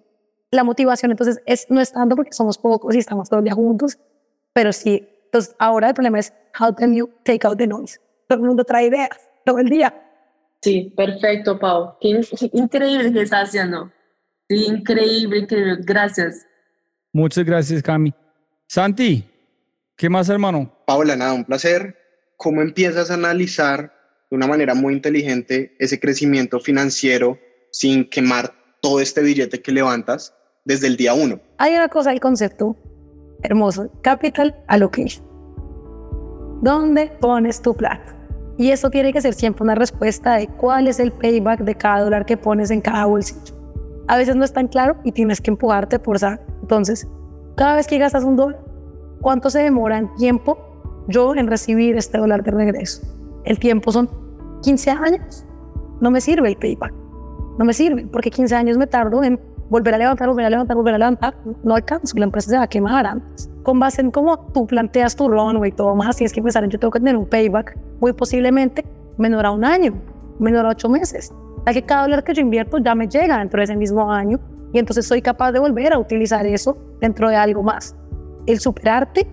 la 0.50 0.64
motivación 0.64 1.10
entonces 1.10 1.40
es 1.46 1.66
no 1.70 1.80
estando 1.80 2.16
porque 2.16 2.32
somos 2.32 2.58
pocos 2.58 2.94
y 2.94 2.98
estamos 2.98 3.28
todo 3.28 3.38
el 3.40 3.44
día 3.44 3.54
juntos, 3.54 3.98
pero 4.52 4.72
sí, 4.72 5.08
entonces 5.26 5.54
ahora 5.58 5.88
el 5.88 5.94
problema 5.94 6.18
es 6.18 6.32
how 6.58 6.74
can 6.74 6.94
you 6.94 7.10
take 7.24 7.46
out 7.46 7.56
the 7.56 7.66
noise. 7.66 8.00
Todo 8.26 8.40
el 8.40 8.46
mundo 8.46 8.64
trae 8.64 8.86
ideas 8.86 9.10
todo 9.44 9.58
el 9.58 9.68
día 9.68 9.94
Sí, 10.62 10.92
perfecto, 10.94 11.58
Pau. 11.58 11.96
Qué 12.00 12.20
increíble 12.52 13.12
que 13.12 13.22
estás 13.22 13.48
haciendo. 13.48 13.90
Sí, 14.48 14.66
increíble, 14.66 15.38
increíble. 15.38 15.78
Gracias. 15.80 16.46
Muchas 17.12 17.44
gracias, 17.44 17.82
Cami. 17.82 18.12
Santi, 18.66 19.24
¿qué 19.96 20.08
más, 20.08 20.28
hermano? 20.28 20.70
Paula, 20.86 21.16
nada, 21.16 21.32
un 21.32 21.44
placer. 21.44 21.96
¿Cómo 22.36 22.60
empiezas 22.60 23.10
a 23.10 23.14
analizar 23.14 23.92
de 24.30 24.36
una 24.36 24.46
manera 24.46 24.74
muy 24.74 24.94
inteligente 24.94 25.74
ese 25.78 25.98
crecimiento 25.98 26.60
financiero 26.60 27.38
sin 27.72 28.08
quemar 28.08 28.52
todo 28.82 29.00
este 29.00 29.22
billete 29.22 29.62
que 29.62 29.72
levantas 29.72 30.34
desde 30.70 30.86
el 30.86 30.96
día 30.96 31.14
uno? 31.14 31.40
Hay 31.58 31.74
una 31.74 31.88
cosa, 31.88 32.12
el 32.12 32.20
concepto 32.20 32.76
hermoso, 33.42 33.90
capital 34.02 34.54
allocation. 34.68 35.24
¿Dónde 36.62 37.10
pones 37.20 37.60
tu 37.60 37.74
plata? 37.74 38.16
Y 38.56 38.70
eso 38.70 38.88
tiene 38.88 39.12
que 39.12 39.20
ser 39.20 39.34
siempre 39.34 39.64
una 39.64 39.74
respuesta 39.74 40.34
de 40.36 40.46
cuál 40.46 40.86
es 40.86 41.00
el 41.00 41.10
payback 41.10 41.60
de 41.60 41.74
cada 41.74 42.04
dólar 42.04 42.24
que 42.24 42.36
pones 42.36 42.70
en 42.70 42.80
cada 42.82 43.06
bolsillo. 43.06 43.54
A 44.06 44.16
veces 44.16 44.36
no 44.36 44.44
es 44.44 44.52
tan 44.52 44.68
claro 44.68 44.96
y 45.02 45.10
tienes 45.10 45.40
que 45.40 45.50
empujarte 45.50 45.98
por 45.98 46.18
saber. 46.18 46.40
Entonces, 46.60 47.08
cada 47.56 47.74
vez 47.74 47.88
que 47.88 47.98
gastas 47.98 48.22
un 48.22 48.36
dólar, 48.36 48.60
¿cuánto 49.20 49.50
se 49.50 49.60
demora 49.60 49.98
en 49.98 50.14
tiempo 50.14 50.58
yo 51.08 51.34
en 51.34 51.48
recibir 51.48 51.96
este 51.96 52.18
dólar 52.18 52.44
de 52.44 52.52
regreso? 52.52 53.02
El 53.44 53.58
tiempo 53.58 53.90
son 53.90 54.08
15 54.62 54.90
años. 54.90 55.44
No 56.00 56.10
me 56.10 56.20
sirve 56.20 56.48
el 56.48 56.56
payback. 56.56 56.92
No 57.58 57.64
me 57.64 57.72
sirve 57.72 58.06
porque 58.06 58.30
15 58.30 58.54
años 58.54 58.76
me 58.76 58.86
tardo 58.86 59.24
en 59.24 59.40
volver 59.70 59.94
a 59.94 59.98
levantar, 59.98 60.28
volver 60.28 60.44
a 60.44 60.50
levantar, 60.50 60.76
volver 60.76 60.94
a 60.94 60.98
levantar. 60.98 61.34
No 61.64 61.74
alcanzo, 61.74 62.18
la 62.18 62.24
empresa 62.24 62.50
se 62.50 62.56
va 62.56 62.64
a 62.64 62.68
quemar 62.68 63.06
antes 63.06 63.50
con 63.62 63.78
base 63.78 64.00
en 64.00 64.10
cómo 64.10 64.38
tú 64.52 64.66
planteas 64.66 65.14
tu 65.16 65.28
runway 65.28 65.70
y 65.70 65.72
todo 65.72 65.94
más, 65.94 66.16
tienes 66.16 66.32
que 66.32 66.42
pensar 66.42 66.64
en 66.64 66.70
yo 66.70 66.78
tengo 66.78 66.90
que 66.90 66.98
tener 66.98 67.16
un 67.16 67.26
payback 67.26 67.76
muy 68.00 68.12
posiblemente 68.12 68.84
menor 69.18 69.46
a 69.46 69.50
un 69.50 69.64
año, 69.64 69.94
menor 70.38 70.66
a 70.66 70.70
ocho 70.70 70.88
meses. 70.88 71.32
Ya 71.66 71.72
que 71.72 71.82
cada 71.82 72.02
dólar 72.02 72.24
que 72.24 72.32
yo 72.32 72.40
invierto 72.40 72.78
ya 72.78 72.94
me 72.94 73.06
llega 73.06 73.38
dentro 73.38 73.58
de 73.58 73.64
ese 73.64 73.76
mismo 73.76 74.10
año 74.10 74.40
y 74.72 74.78
entonces 74.78 75.06
soy 75.06 75.20
capaz 75.20 75.52
de 75.52 75.58
volver 75.58 75.92
a 75.92 75.98
utilizar 75.98 76.46
eso 76.46 76.76
dentro 77.00 77.28
de 77.28 77.36
algo 77.36 77.62
más. 77.62 77.94
El 78.46 78.60
superarte 78.60 79.26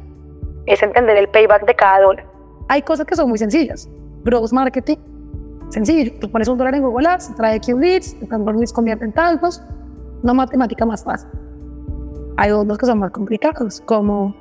es 0.66 0.84
entender 0.84 1.18
el 1.18 1.30
payback 1.30 1.66
de 1.66 1.76
cada 1.76 2.02
dólar. 2.02 2.26
Hay 2.68 2.82
cosas 2.82 3.06
que 3.06 3.16
son 3.16 3.30
muy 3.30 3.38
sencillas. 3.38 3.90
Growth 4.26 4.52
marketing, 4.52 4.98
sencillo. 5.70 6.12
Tú 6.20 6.30
pones 6.30 6.50
un 6.50 6.58
dólar 6.58 6.76
en 6.76 6.84
Google 6.84 7.08
Ads, 7.08 7.34
trae 7.38 7.62
Q 7.62 7.80
leads, 7.80 8.20
tantos 8.28 8.56
leads 8.56 8.74
convierte 8.74 9.06
en 9.06 9.14
tantos. 9.14 9.64
Una 10.24 10.34
matemática 10.34 10.86
más 10.86 11.04
fácil. 11.04 11.30
Hay 12.38 12.52
otros 12.52 12.78
que 12.78 12.86
son 12.86 13.00
más 13.00 13.12
complicados, 13.12 13.82
como 13.86 14.36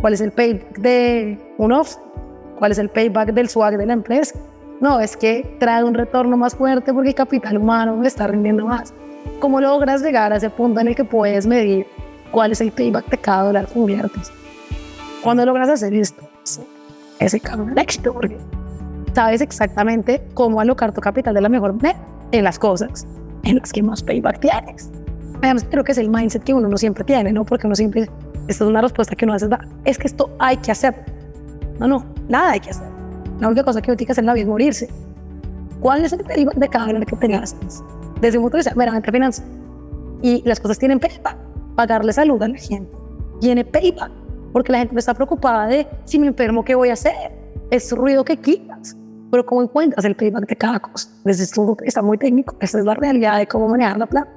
cuál 0.00 0.14
es 0.14 0.20
el 0.20 0.32
payback 0.32 0.78
de 0.78 1.38
un 1.58 1.72
off, 1.72 1.96
cuál 2.58 2.72
es 2.72 2.78
el 2.78 2.88
payback 2.88 3.32
del 3.32 3.48
swag 3.48 3.76
de 3.76 3.86
la 3.86 3.92
empresa, 3.92 4.38
No, 4.80 4.98
es 4.98 5.14
que 5.14 5.56
trae 5.60 5.84
un 5.84 5.92
retorno 5.92 6.38
más 6.38 6.54
fuerte 6.54 6.94
porque 6.94 7.10
el 7.10 7.14
capital 7.14 7.58
humano 7.58 8.02
está 8.02 8.26
rindiendo 8.26 8.64
más. 8.64 8.94
¿Cómo 9.38 9.60
logras 9.60 10.00
llegar 10.00 10.32
a 10.32 10.36
ese 10.36 10.48
punto 10.48 10.80
en 10.80 10.88
el 10.88 10.94
que 10.96 11.04
puedes 11.04 11.46
medir 11.46 11.86
cuál 12.30 12.52
es 12.52 12.62
el 12.62 12.72
payback 12.72 13.10
de 13.10 13.18
cada 13.18 13.44
dólar 13.44 13.66
que 13.66 13.78
inviertes? 13.78 14.32
Cuando 15.22 15.44
logras 15.44 15.68
hacer 15.68 15.92
esto, 15.92 16.22
ese 17.18 17.40
cambio 17.40 17.74
de 17.74 17.82
éxito, 17.82 18.14
porque 18.14 18.38
sabes 19.14 19.42
exactamente 19.42 20.22
cómo 20.32 20.62
alocar 20.62 20.92
tu 20.92 21.02
capital 21.02 21.34
de 21.34 21.42
la 21.42 21.50
mejor 21.50 21.74
manera 21.74 21.98
en 22.32 22.44
las 22.44 22.58
cosas 22.58 23.06
en 23.44 23.56
las 23.56 23.72
que 23.72 23.82
más 23.82 24.02
payback 24.02 24.40
tienes. 24.40 24.90
Además, 25.42 25.66
creo 25.70 25.84
que 25.84 25.92
es 25.92 25.98
el 25.98 26.10
mindset 26.10 26.42
que 26.44 26.52
uno 26.52 26.68
no 26.68 26.76
siempre 26.76 27.04
tiene, 27.04 27.32
¿no? 27.32 27.44
Porque 27.44 27.66
uno 27.66 27.74
siempre, 27.74 28.02
esta 28.48 28.64
es 28.64 28.70
una 28.70 28.82
respuesta 28.82 29.16
que 29.16 29.24
uno 29.24 29.34
hace, 29.34 29.48
es 29.84 29.98
que 29.98 30.06
esto 30.06 30.30
hay 30.38 30.56
que 30.58 30.72
hacer. 30.72 30.94
No, 31.78 31.88
no, 31.88 32.04
nada 32.28 32.52
hay 32.52 32.60
que 32.60 32.70
hacer. 32.70 32.86
La 33.40 33.48
única 33.48 33.64
cosa 33.64 33.80
que 33.80 33.90
uno 33.90 33.96
tiene 33.96 34.06
que 34.06 34.12
hacer 34.12 34.22
en 34.22 34.26
la 34.26 34.34
vida 34.34 34.42
es 34.42 34.48
morirse. 34.48 34.88
¿Cuál 35.80 36.04
es 36.04 36.12
el 36.12 36.22
payback 36.24 36.56
de 36.56 36.68
cada 36.68 36.86
dólar 36.86 37.06
que 37.06 37.16
tengas? 37.16 37.56
Desde 38.20 38.36
un 38.36 38.44
punto 38.44 38.58
de 38.58 38.60
vista 38.60 38.74
meramente 38.74 39.10
financiero. 39.10 39.50
Y 40.22 40.42
las 40.46 40.60
cosas 40.60 40.78
tienen 40.78 41.00
payback. 41.00 41.36
Pagarle 41.74 42.12
salud 42.12 42.42
a 42.42 42.48
la 42.48 42.58
gente 42.58 43.00
tiene 43.40 43.64
payback. 43.64 44.12
Porque 44.52 44.72
la 44.72 44.78
gente 44.78 44.98
está 44.98 45.14
preocupada 45.14 45.66
de 45.66 45.86
si 46.04 46.18
me 46.18 46.26
enfermo, 46.26 46.64
¿qué 46.64 46.74
voy 46.74 46.90
a 46.90 46.94
hacer? 46.94 47.32
Es 47.70 47.90
ruido 47.92 48.24
que 48.24 48.36
quitas 48.36 48.69
pero 49.30 49.46
¿cómo 49.46 49.62
encuentras 49.62 50.04
el 50.04 50.16
payback 50.16 50.46
de 50.46 50.56
cada 50.56 50.80
cosa? 50.80 51.08
Desde 51.24 51.44
esto 51.44 51.76
está 51.84 52.02
muy 52.02 52.18
técnico, 52.18 52.56
esa 52.60 52.78
es 52.78 52.84
la 52.84 52.94
realidad 52.94 53.38
de 53.38 53.46
cómo 53.46 53.68
manejar 53.68 53.98
la 53.98 54.06
plata. 54.06 54.30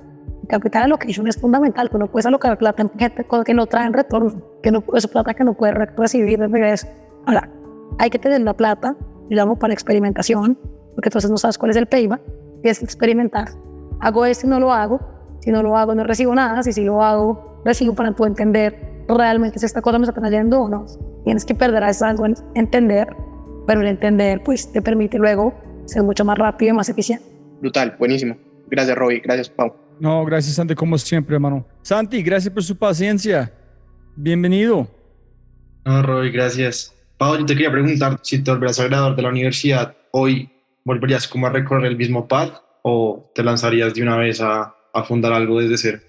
El 0.44 0.48
capital 0.48 0.84
allocation 0.84 1.28
es 1.28 1.38
fundamental, 1.38 1.90
que 1.90 1.98
no 1.98 2.08
puedes 2.08 2.26
alocar 2.26 2.58
plata 2.58 2.84
en 2.84 2.90
gente 3.00 3.26
que 3.46 3.54
no 3.54 3.66
traen 3.66 3.94
retorno, 3.94 4.34
que 4.62 4.72
no, 4.72 4.84
es 4.94 5.08
plata 5.08 5.34
que 5.34 5.44
no 5.44 5.54
puedes 5.54 5.76
recibir 5.96 6.40
de 6.40 6.48
regreso. 6.48 6.88
Ahora, 7.26 7.50
hay 7.98 8.10
que 8.10 8.20
tener 8.20 8.42
la 8.42 8.54
plata, 8.54 8.96
digamos, 9.30 9.58
para 9.58 9.74
experimentación, 9.74 10.58
porque 10.96 11.10
entonces 11.10 11.32
no 11.32 11.38
sabes 11.38 11.58
cuál 11.58 11.72
es 11.72 11.78
el 11.78 11.88
payback, 11.88 12.22
y 12.64 12.70
es 12.70 12.84
experimentar. 12.84 13.50
Hago 14.00 14.26
esto 14.26 14.48
y 14.48 14.50
no 14.50 14.60
lo 14.60 14.74
hago, 14.74 15.00
si 15.40 15.52
no 15.52 15.62
lo 15.62 15.78
hago 15.78 15.94
no 15.94 16.04
recibo 16.04 16.34
nada, 16.34 16.64
si 16.64 16.72
sí 16.72 16.84
lo 16.84 17.04
hago, 17.04 17.62
recibo 17.66 17.94
para 17.96 18.12
tú 18.14 18.26
entender 18.26 19.04
realmente 19.08 19.60
si 19.60 19.66
esta 19.66 19.82
cosa 19.82 20.00
me 20.00 20.06
está 20.06 20.20
trayendo 20.20 20.62
o 20.62 20.70
no. 20.70 20.86
Tienes 21.26 21.46
que 21.46 21.56
perder 21.56 21.84
algo 21.84 22.26
en 22.26 22.36
entender 22.56 23.16
pero 23.66 23.82
el 23.82 23.88
entender 23.88 24.42
pues 24.44 24.72
te 24.72 24.82
permite 24.82 25.18
luego 25.18 25.54
ser 25.86 26.04
mucho 26.04 26.26
más 26.26 26.38
rápido 26.38 26.74
y 26.74 26.78
más 26.78 26.90
eficiente. 26.90 27.26
Brutal, 27.62 27.96
buenísimo. 27.98 28.38
Gracias, 28.68 28.98
Robbie. 28.98 29.20
Gracias, 29.20 29.50
Pau. 29.50 29.74
No, 30.00 30.26
gracias, 30.26 30.56
Santi, 30.56 30.76
como 30.76 30.98
siempre, 30.98 31.36
hermano. 31.36 31.66
Santi, 31.82 32.22
gracias 32.24 32.54
por 32.54 32.64
su 32.64 32.78
paciencia. 32.78 33.54
Bienvenido. 34.16 34.88
No, 35.86 36.02
Robbie, 36.02 36.32
gracias. 36.32 36.94
Pau, 37.18 37.38
yo 37.38 37.46
te 37.46 37.54
quería 37.54 37.72
preguntar 37.72 38.20
si 38.22 38.44
te 38.44 38.52
volverías 38.52 38.80
a 38.80 38.88
graduar 38.88 39.16
de 39.16 39.22
la 39.22 39.30
universidad 39.30 39.96
hoy, 40.12 40.50
¿volverías 40.84 41.28
como 41.28 41.48
a 41.48 41.50
recorrer 41.50 41.86
el 41.86 41.98
mismo 41.98 42.28
path 42.28 42.54
o 42.82 43.32
te 43.34 43.44
lanzarías 43.44 43.94
de 43.94 44.02
una 44.02 44.18
vez 44.18 44.42
a, 44.42 44.76
a 44.94 45.04
fundar 45.04 45.34
algo 45.34 45.60
desde 45.60 45.78
cero? 45.78 46.00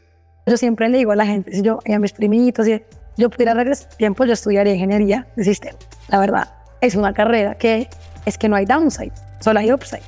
Yo 0.46 0.56
siempre 0.56 0.88
le 0.88 0.98
digo 0.98 1.12
a 1.12 1.16
la 1.16 1.26
gente, 1.26 1.52
si 1.52 1.62
yo 1.62 1.78
y 1.84 1.92
a 1.92 1.98
mis 1.98 2.12
primitos, 2.12 2.66
si 2.66 2.82
yo 3.16 3.30
pudiera 3.30 3.54
regresar 3.54 3.88
tiempo, 3.96 4.24
yo 4.24 4.32
estudiaría 4.32 4.74
ingeniería 4.74 5.28
de 5.36 5.44
sistema, 5.44 5.78
la 6.08 6.18
verdad 6.18 6.63
es 6.86 6.94
una 6.94 7.12
carrera 7.12 7.54
que 7.54 7.88
es 8.24 8.38
que 8.38 8.48
no 8.48 8.56
hay 8.56 8.64
downside, 8.64 9.12
solo 9.40 9.60
hay 9.60 9.72
upside. 9.72 10.02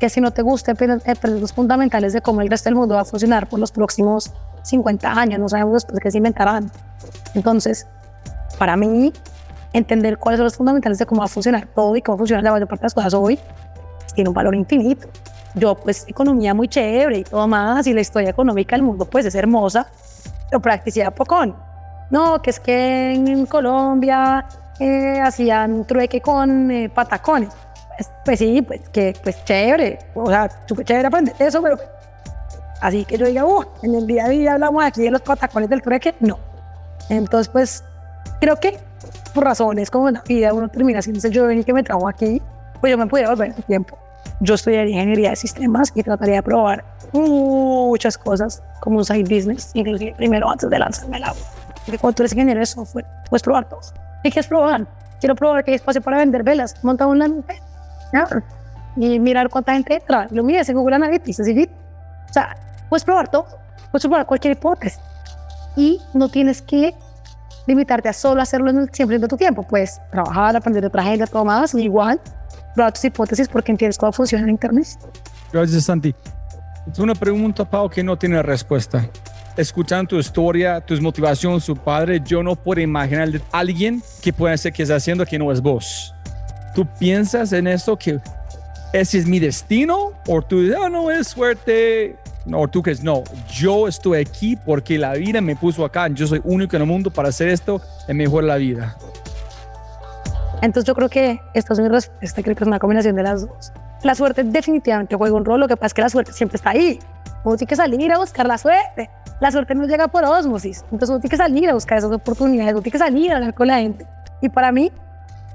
Que 0.00 0.08
si 0.08 0.20
no 0.20 0.30
te 0.30 0.42
gusta 0.42 0.74
los 1.24 1.52
fundamentales 1.52 2.12
de 2.12 2.20
cómo 2.20 2.40
el 2.40 2.48
resto 2.48 2.68
del 2.68 2.76
mundo 2.76 2.94
va 2.94 3.00
a 3.00 3.04
funcionar 3.04 3.48
por 3.48 3.58
los 3.58 3.72
próximos 3.72 4.32
50 4.62 5.10
años, 5.10 5.40
no 5.40 5.48
sabemos 5.48 5.74
después 5.74 5.98
qué 6.00 6.10
se 6.10 6.18
inventarán. 6.18 6.70
Entonces, 7.34 7.86
para 8.58 8.76
mí, 8.76 9.12
entender 9.72 10.18
cuáles 10.18 10.38
son 10.38 10.44
los 10.44 10.56
fundamentales 10.56 10.98
de 10.98 11.06
cómo 11.06 11.20
va 11.20 11.24
a 11.24 11.28
funcionar 11.28 11.66
todo 11.74 11.96
y 11.96 12.02
cómo 12.02 12.18
funciona 12.18 12.42
la 12.42 12.52
mayor 12.52 12.68
parte 12.68 12.82
de 12.82 12.86
las 12.86 12.94
cosas 12.94 13.14
hoy 13.14 13.38
tiene 14.18 14.30
un 14.30 14.34
valor 14.34 14.54
infinito. 14.56 15.06
Yo, 15.54 15.76
pues, 15.76 16.04
economía 16.08 16.52
muy 16.52 16.66
chévere 16.66 17.18
y 17.18 17.24
todo 17.24 17.46
más, 17.46 17.86
y 17.86 17.92
la 17.92 18.00
historia 18.00 18.30
económica 18.30 18.74
del 18.74 18.82
mundo, 18.82 19.04
pues, 19.04 19.24
es 19.26 19.34
hermosa, 19.36 19.86
pero 20.50 20.60
practicidad 20.60 21.14
pocón. 21.14 21.54
No, 22.10 22.42
que 22.42 22.50
es 22.50 22.58
que 22.58 23.12
en 23.12 23.46
Colombia 23.46 24.44
eh, 24.80 25.20
hacían 25.20 25.84
trueque 25.86 26.20
con 26.20 26.70
eh, 26.70 26.88
patacones. 26.88 27.50
Pues, 27.96 28.10
pues, 28.24 28.38
sí, 28.38 28.62
pues 28.62 28.88
que 28.90 29.14
pues 29.22 29.44
chévere, 29.44 29.98
o 30.14 30.28
sea, 30.28 30.48
súper 30.66 30.84
chévere 30.84 31.08
aprender 31.08 31.34
eso, 31.40 31.60
pero 31.60 31.78
así 32.80 33.04
que 33.04 33.18
yo 33.18 33.26
diga, 33.26 33.44
uh, 33.44 33.64
en 33.82 33.94
el 33.96 34.06
día 34.06 34.26
a 34.26 34.28
día 34.28 34.52
hablamos 34.52 34.84
aquí 34.84 35.02
de 35.02 35.10
los 35.10 35.20
patacones 35.22 35.68
del 35.68 35.82
trueque, 35.82 36.14
no. 36.20 36.38
Entonces, 37.08 37.48
pues 37.48 37.84
creo 38.40 38.56
que 38.56 38.78
por 39.34 39.44
razones 39.44 39.90
como 39.90 40.10
la 40.10 40.22
vida 40.22 40.52
uno 40.52 40.68
termina 40.68 41.02
siendo 41.02 41.20
joven 41.32 41.58
y 41.58 41.64
que 41.64 41.72
me 41.72 41.82
trajo 41.82 42.08
aquí, 42.08 42.40
pues 42.80 42.90
yo 42.92 42.98
me 42.98 43.06
pudiera 43.06 43.30
volver 43.30 43.52
en 43.56 43.62
tiempo. 43.64 43.98
Yo 44.40 44.54
estudiaría 44.54 44.94
ingeniería 44.94 45.30
de 45.30 45.36
sistemas 45.36 45.90
y 45.94 46.02
trataría 46.04 46.36
de 46.36 46.42
probar 46.42 46.84
muchas 47.12 48.16
cosas 48.16 48.62
como 48.80 48.98
un 48.98 49.04
side 49.04 49.22
business, 49.22 49.70
inclusive 49.74 50.14
primero 50.16 50.48
antes 50.48 50.70
de 50.70 50.78
lanzarme 50.78 51.16
al 51.16 51.24
agua. 51.24 51.42
Porque 51.84 51.98
cuando 51.98 52.14
tú 52.14 52.22
eres 52.22 52.32
ingeniero 52.32 52.60
de 52.60 52.66
software, 52.66 53.06
puedes 53.28 53.42
probar 53.42 53.68
todo. 53.68 53.80
¿Qué 54.22 54.30
quieres 54.30 54.46
probar? 54.46 54.86
Quiero 55.20 55.34
probar 55.34 55.64
que 55.64 55.72
hay 55.72 55.76
espacio 55.76 56.00
para 56.00 56.18
vender 56.18 56.42
velas. 56.42 56.74
Monta 56.82 57.06
una 57.06 57.28
nube 57.28 57.60
y 58.96 59.18
mirar 59.18 59.48
cuánta 59.48 59.74
gente 59.74 59.94
entra. 59.94 60.26
Lo 60.30 60.42
miras 60.42 60.68
en 60.68 60.76
Google 60.76 60.96
Analytics. 60.96 61.40
Así, 61.40 61.68
o 62.28 62.32
sea, 62.32 62.56
puedes 62.88 63.04
probar 63.04 63.28
todo. 63.28 63.46
Puedes 63.90 64.02
probar 64.02 64.26
cualquier 64.26 64.56
hipótesis. 64.56 65.00
Y 65.76 66.00
no 66.14 66.28
tienes 66.28 66.62
que 66.62 66.94
limitarte 67.66 68.08
a 68.08 68.12
solo 68.12 68.42
hacerlo 68.42 68.70
en 68.70 68.78
el 68.78 68.90
siempre 68.92 69.18
de 69.18 69.28
tu 69.28 69.36
tiempo. 69.36 69.62
Puedes 69.62 70.00
trabajar, 70.10 70.56
aprender 70.56 70.82
de 70.82 70.88
otra 70.88 71.02
gente, 71.02 71.26
todo 71.26 71.44
más. 71.44 71.74
Igual, 71.74 72.20
probar 72.74 72.92
tus 72.92 73.04
hipótesis 73.04 73.48
porque 73.48 73.72
entiendes 73.72 73.98
cómo 73.98 74.12
funciona 74.12 74.44
el 74.44 74.50
Internet. 74.50 74.86
Gracias, 75.52 75.84
Santi. 75.84 76.14
Es 76.90 76.98
una 76.98 77.14
pregunta, 77.14 77.64
Pau, 77.64 77.88
que 77.88 78.02
no 78.02 78.16
tiene 78.16 78.42
respuesta 78.42 79.08
escuchando 79.58 80.10
tu 80.10 80.18
historia, 80.18 80.80
tus 80.80 81.00
motivaciones, 81.00 81.64
su 81.64 81.76
padre, 81.76 82.22
yo 82.24 82.44
no 82.44 82.54
puedo 82.54 82.80
imaginar 82.80 83.28
a 83.50 83.58
alguien 83.58 84.00
que 84.22 84.32
puede 84.32 84.56
ser 84.56 84.72
que 84.72 84.84
está 84.84 84.94
haciendo 84.94 85.26
que 85.26 85.36
no 85.36 85.50
es 85.50 85.60
vos. 85.60 86.14
¿Tú 86.76 86.86
piensas 86.98 87.52
en 87.52 87.66
esto 87.66 87.98
que 87.98 88.20
ese 88.92 89.18
es 89.18 89.26
mi 89.26 89.40
destino? 89.40 90.12
¿O 90.28 90.40
tú 90.42 90.62
dices, 90.62 90.78
oh, 90.80 90.88
no, 90.88 91.10
es 91.10 91.26
suerte? 91.26 92.16
¿O 92.52 92.68
tú 92.68 92.82
crees, 92.82 93.02
no, 93.02 93.24
yo 93.52 93.88
estoy 93.88 94.20
aquí 94.20 94.56
porque 94.56 94.96
la 94.96 95.14
vida 95.14 95.40
me 95.40 95.56
puso 95.56 95.84
acá, 95.84 96.06
yo 96.06 96.28
soy 96.28 96.40
único 96.44 96.76
en 96.76 96.82
el 96.82 96.88
mundo 96.88 97.10
para 97.10 97.30
hacer 97.30 97.48
esto, 97.48 97.82
es 98.06 98.14
mejor 98.14 98.44
la 98.44 98.56
vida? 98.56 98.96
Entonces 100.62 100.84
yo 100.84 100.94
creo 100.94 101.08
que 101.08 101.40
esto 101.54 101.72
es, 101.72 101.80
mi 101.80 101.88
creo 102.42 102.56
que 102.56 102.62
es 102.62 102.66
una 102.66 102.78
combinación 102.78 103.16
de 103.16 103.24
las 103.24 103.46
dos. 103.46 103.72
La 104.04 104.14
suerte 104.14 104.44
definitivamente 104.44 105.16
juega 105.16 105.34
un 105.34 105.44
rol, 105.44 105.58
lo 105.58 105.66
que 105.66 105.76
pasa 105.76 105.86
es 105.86 105.94
que 105.94 106.02
la 106.02 106.08
suerte 106.08 106.32
siempre 106.32 106.56
está 106.56 106.70
ahí. 106.70 107.00
Uno 107.48 107.56
tiene 107.56 107.68
que 107.68 107.76
salir 107.76 108.12
a 108.12 108.18
buscar 108.18 108.46
la 108.46 108.58
suerte 108.58 109.10
la 109.40 109.52
suerte 109.52 109.74
no 109.74 109.86
llega 109.86 110.08
por 110.08 110.24
osmosis. 110.24 110.82
Entonces 110.84 111.10
uno 111.10 111.20
tiene 111.20 111.30
que 111.30 111.36
salir 111.36 111.70
a 111.70 111.74
buscar 111.74 111.98
esas 111.98 112.10
oportunidades, 112.10 112.72
uno 112.72 112.82
tiene 112.82 112.92
que 112.92 112.98
salir 112.98 113.32
a 113.32 113.36
hablar 113.36 113.54
con 113.54 113.68
la 113.68 113.78
gente. 113.78 114.06
Y 114.40 114.48
para 114.48 114.72
mí, 114.72 114.92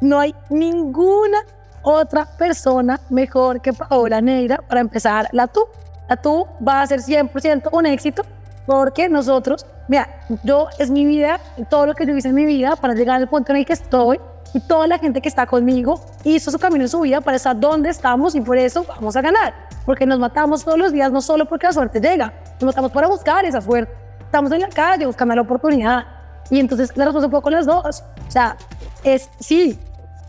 no 0.01 0.19
hay 0.19 0.35
ninguna 0.49 1.39
otra 1.81 2.25
persona 2.37 2.99
mejor 3.09 3.61
que 3.61 3.73
Paola 3.73 4.21
Neira 4.21 4.57
para 4.57 4.81
empezar 4.81 5.27
la 5.31 5.47
tú. 5.47 5.65
La 6.09 6.17
tú 6.17 6.47
va 6.65 6.81
a 6.81 6.87
ser 6.87 7.01
100% 7.01 7.69
un 7.71 7.85
éxito 7.85 8.23
porque 8.65 9.09
nosotros, 9.09 9.65
mira, 9.87 10.07
yo 10.43 10.67
es 10.79 10.89
mi 10.89 11.05
vida, 11.05 11.39
todo 11.69 11.85
lo 11.85 11.93
que 11.93 12.05
yo 12.05 12.15
hice 12.15 12.29
en 12.29 12.35
mi 12.35 12.45
vida 12.45 12.75
para 12.75 12.93
llegar 12.93 13.17
al 13.21 13.27
punto 13.27 13.51
en 13.51 13.59
el 13.59 13.65
que 13.65 13.73
estoy 13.73 14.19
y 14.53 14.59
toda 14.59 14.87
la 14.87 14.99
gente 14.99 15.21
que 15.21 15.27
está 15.27 15.45
conmigo 15.47 15.99
hizo 16.23 16.51
su 16.51 16.59
camino 16.59 16.83
en 16.83 16.89
su 16.89 17.01
vida 17.01 17.21
para 17.21 17.37
estar 17.37 17.59
donde 17.59 17.89
estamos 17.89 18.35
y 18.35 18.41
por 18.41 18.57
eso 18.57 18.85
vamos 18.87 19.15
a 19.15 19.21
ganar. 19.21 19.53
Porque 19.85 20.05
nos 20.05 20.19
matamos 20.19 20.63
todos 20.63 20.77
los 20.77 20.91
días, 20.91 21.11
no 21.11 21.21
solo 21.21 21.45
porque 21.45 21.67
la 21.67 21.73
suerte 21.73 21.99
llega, 21.99 22.33
nos 22.59 22.63
matamos 22.63 22.91
para 22.91 23.07
buscar 23.07 23.43
esa 23.45 23.61
suerte. 23.61 23.93
Estamos 24.19 24.51
en 24.51 24.61
la 24.61 24.69
calle 24.69 25.05
buscando 25.05 25.35
la 25.35 25.41
oportunidad. 25.41 26.05
Y 26.49 26.59
entonces 26.59 26.95
la 26.95 27.05
respuesta 27.05 27.27
un 27.27 27.31
poco 27.31 27.49
las 27.49 27.65
dos. 27.65 28.03
O 28.27 28.31
sea, 28.31 28.55
es 29.03 29.29
sí, 29.39 29.79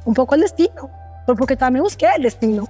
un 0.05 0.15
poco 0.15 0.35
el 0.35 0.43
destino, 0.43 0.91
porque 1.27 1.57
también 1.57 1.83
busqué 1.83 2.07
el 2.17 2.23
destino. 2.23 2.67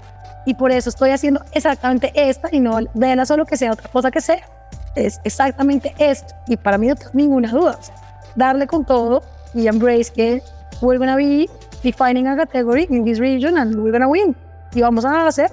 Y 0.46 0.54
por 0.54 0.70
eso 0.70 0.90
estoy 0.90 1.10
haciendo 1.10 1.40
exactamente 1.52 2.12
esta 2.14 2.48
y 2.52 2.60
no 2.60 2.78
vela 2.94 3.24
solo 3.24 3.46
que 3.46 3.56
sea 3.56 3.72
otra 3.72 3.88
cosa 3.88 4.10
que 4.10 4.20
sea. 4.20 4.44
Es 4.94 5.20
exactamente 5.24 5.94
esto. 5.98 6.34
Y 6.46 6.56
para 6.56 6.78
mí 6.78 6.88
no 6.88 6.96
tengo 6.96 7.10
ninguna 7.14 7.50
duda. 7.50 7.78
darle 8.36 8.66
con 8.66 8.84
todo 8.84 9.22
y 9.54 9.68
embrace 9.68 10.12
que 10.12 10.42
we're 10.84 10.98
gonna 10.98 11.16
be 11.16 11.48
defining 11.82 12.26
a 12.26 12.36
category 12.36 12.86
in 12.90 13.04
this 13.04 13.18
region 13.18 13.58
and 13.58 13.76
we're 13.76 13.92
gonna 13.92 14.08
win. 14.08 14.36
Y 14.74 14.80
vamos 14.80 15.04
a 15.04 15.26
hacer, 15.26 15.50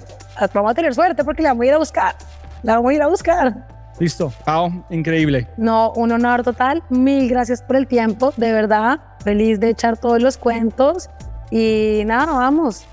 vamos 0.52 0.72
a 0.72 0.74
tener 0.74 0.94
suerte 0.94 1.24
porque 1.24 1.42
la 1.42 1.50
vamos 1.50 1.64
a 1.64 1.66
ir 1.66 1.74
a 1.74 1.78
buscar. 1.78 2.14
La 2.62 2.76
vamos 2.76 2.90
a 2.90 2.94
ir 2.94 3.02
a 3.02 3.08
buscar. 3.08 3.66
Listo. 3.98 4.32
Pau, 4.44 4.84
increíble. 4.90 5.48
No, 5.56 5.92
un 5.94 6.12
honor 6.12 6.42
total. 6.42 6.82
Mil 6.90 7.28
gracias 7.28 7.62
por 7.62 7.76
el 7.76 7.86
tiempo. 7.86 8.32
De 8.36 8.52
verdad, 8.52 9.00
feliz 9.22 9.60
de 9.60 9.70
echar 9.70 9.96
todos 9.98 10.20
los 10.20 10.36
cuentos. 10.36 11.08
Y 11.50 12.02
nada, 12.06 12.32
vamos. 12.32 12.84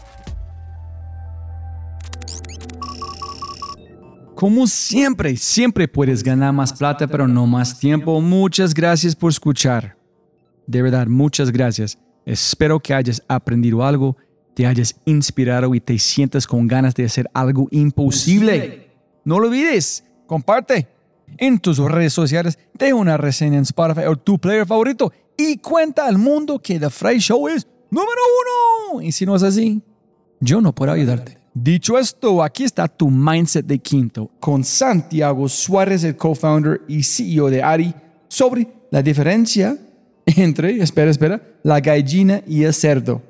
Como 4.36 4.68
siempre, 4.68 5.36
siempre 5.36 5.88
puedes 5.88 6.24
ganar 6.24 6.54
más 6.54 6.72
plata, 6.74 7.08
pero 7.08 7.28
no 7.28 7.46
más 7.46 7.78
tiempo. 7.78 8.22
Muchas 8.22 8.74
gracias 8.74 9.16
por 9.16 9.32
escuchar. 9.32 9.98
De 10.66 10.82
verdad, 10.82 11.08
muchas 11.08 11.52
gracias. 11.52 11.98
Espero 12.26 12.80
que 12.80 12.94
hayas 12.94 13.24
aprendido 13.28 13.84
algo 13.84 14.16
te 14.60 14.68
hayas 14.68 14.94
inspirado 15.06 15.74
y 15.74 15.80
te 15.80 15.98
sientas 15.98 16.46
con 16.46 16.68
ganas 16.68 16.94
de 16.94 17.06
hacer 17.06 17.30
algo 17.34 17.70
imposible. 17.72 18.90
No 19.24 19.40
lo 19.40 19.48
olvides, 19.48 20.04
comparte 20.28 20.86
en 21.38 21.60
tus 21.60 21.78
redes 21.78 22.12
sociales, 22.12 22.60
de 22.74 22.92
una 22.92 23.16
reseña 23.16 23.56
en 23.56 23.64
Spotify 23.64 24.02
o 24.08 24.18
tu 24.18 24.38
player 24.38 24.68
favorito 24.68 25.14
y 25.38 25.60
cuenta 25.60 26.06
al 26.08 26.18
mundo 26.18 26.60
que 26.60 26.78
The 26.78 26.90
Fry 26.90 27.20
Show 27.20 27.48
es 27.48 27.66
número 27.90 28.20
uno. 28.92 29.02
Y 29.02 29.14
si 29.14 29.26
no 29.26 29.38
es 29.38 29.44
así, 29.44 29.82
yo 30.42 30.60
no 30.60 30.76
puedo 30.76 30.92
ayudarte. 30.92 31.38
Dicho 31.54 31.98
esto, 31.98 32.44
aquí 32.44 32.66
está 32.66 32.90
tu 32.90 33.10
mindset 33.10 33.66
de 33.66 33.80
quinto 33.80 34.30
con 34.42 34.66
Santiago 34.66 35.48
Suárez, 35.48 36.04
el 36.04 36.18
co-founder 36.18 36.82
y 36.86 37.02
CEO 37.04 37.50
de 37.50 37.64
Ari, 37.64 37.96
sobre 38.28 38.68
la 38.92 39.02
diferencia 39.02 39.78
entre, 40.38 40.82
espera, 40.82 41.12
espera, 41.12 41.42
la 41.64 41.80
gallina 41.80 42.42
y 42.46 42.64
el 42.64 42.74
cerdo. 42.74 43.22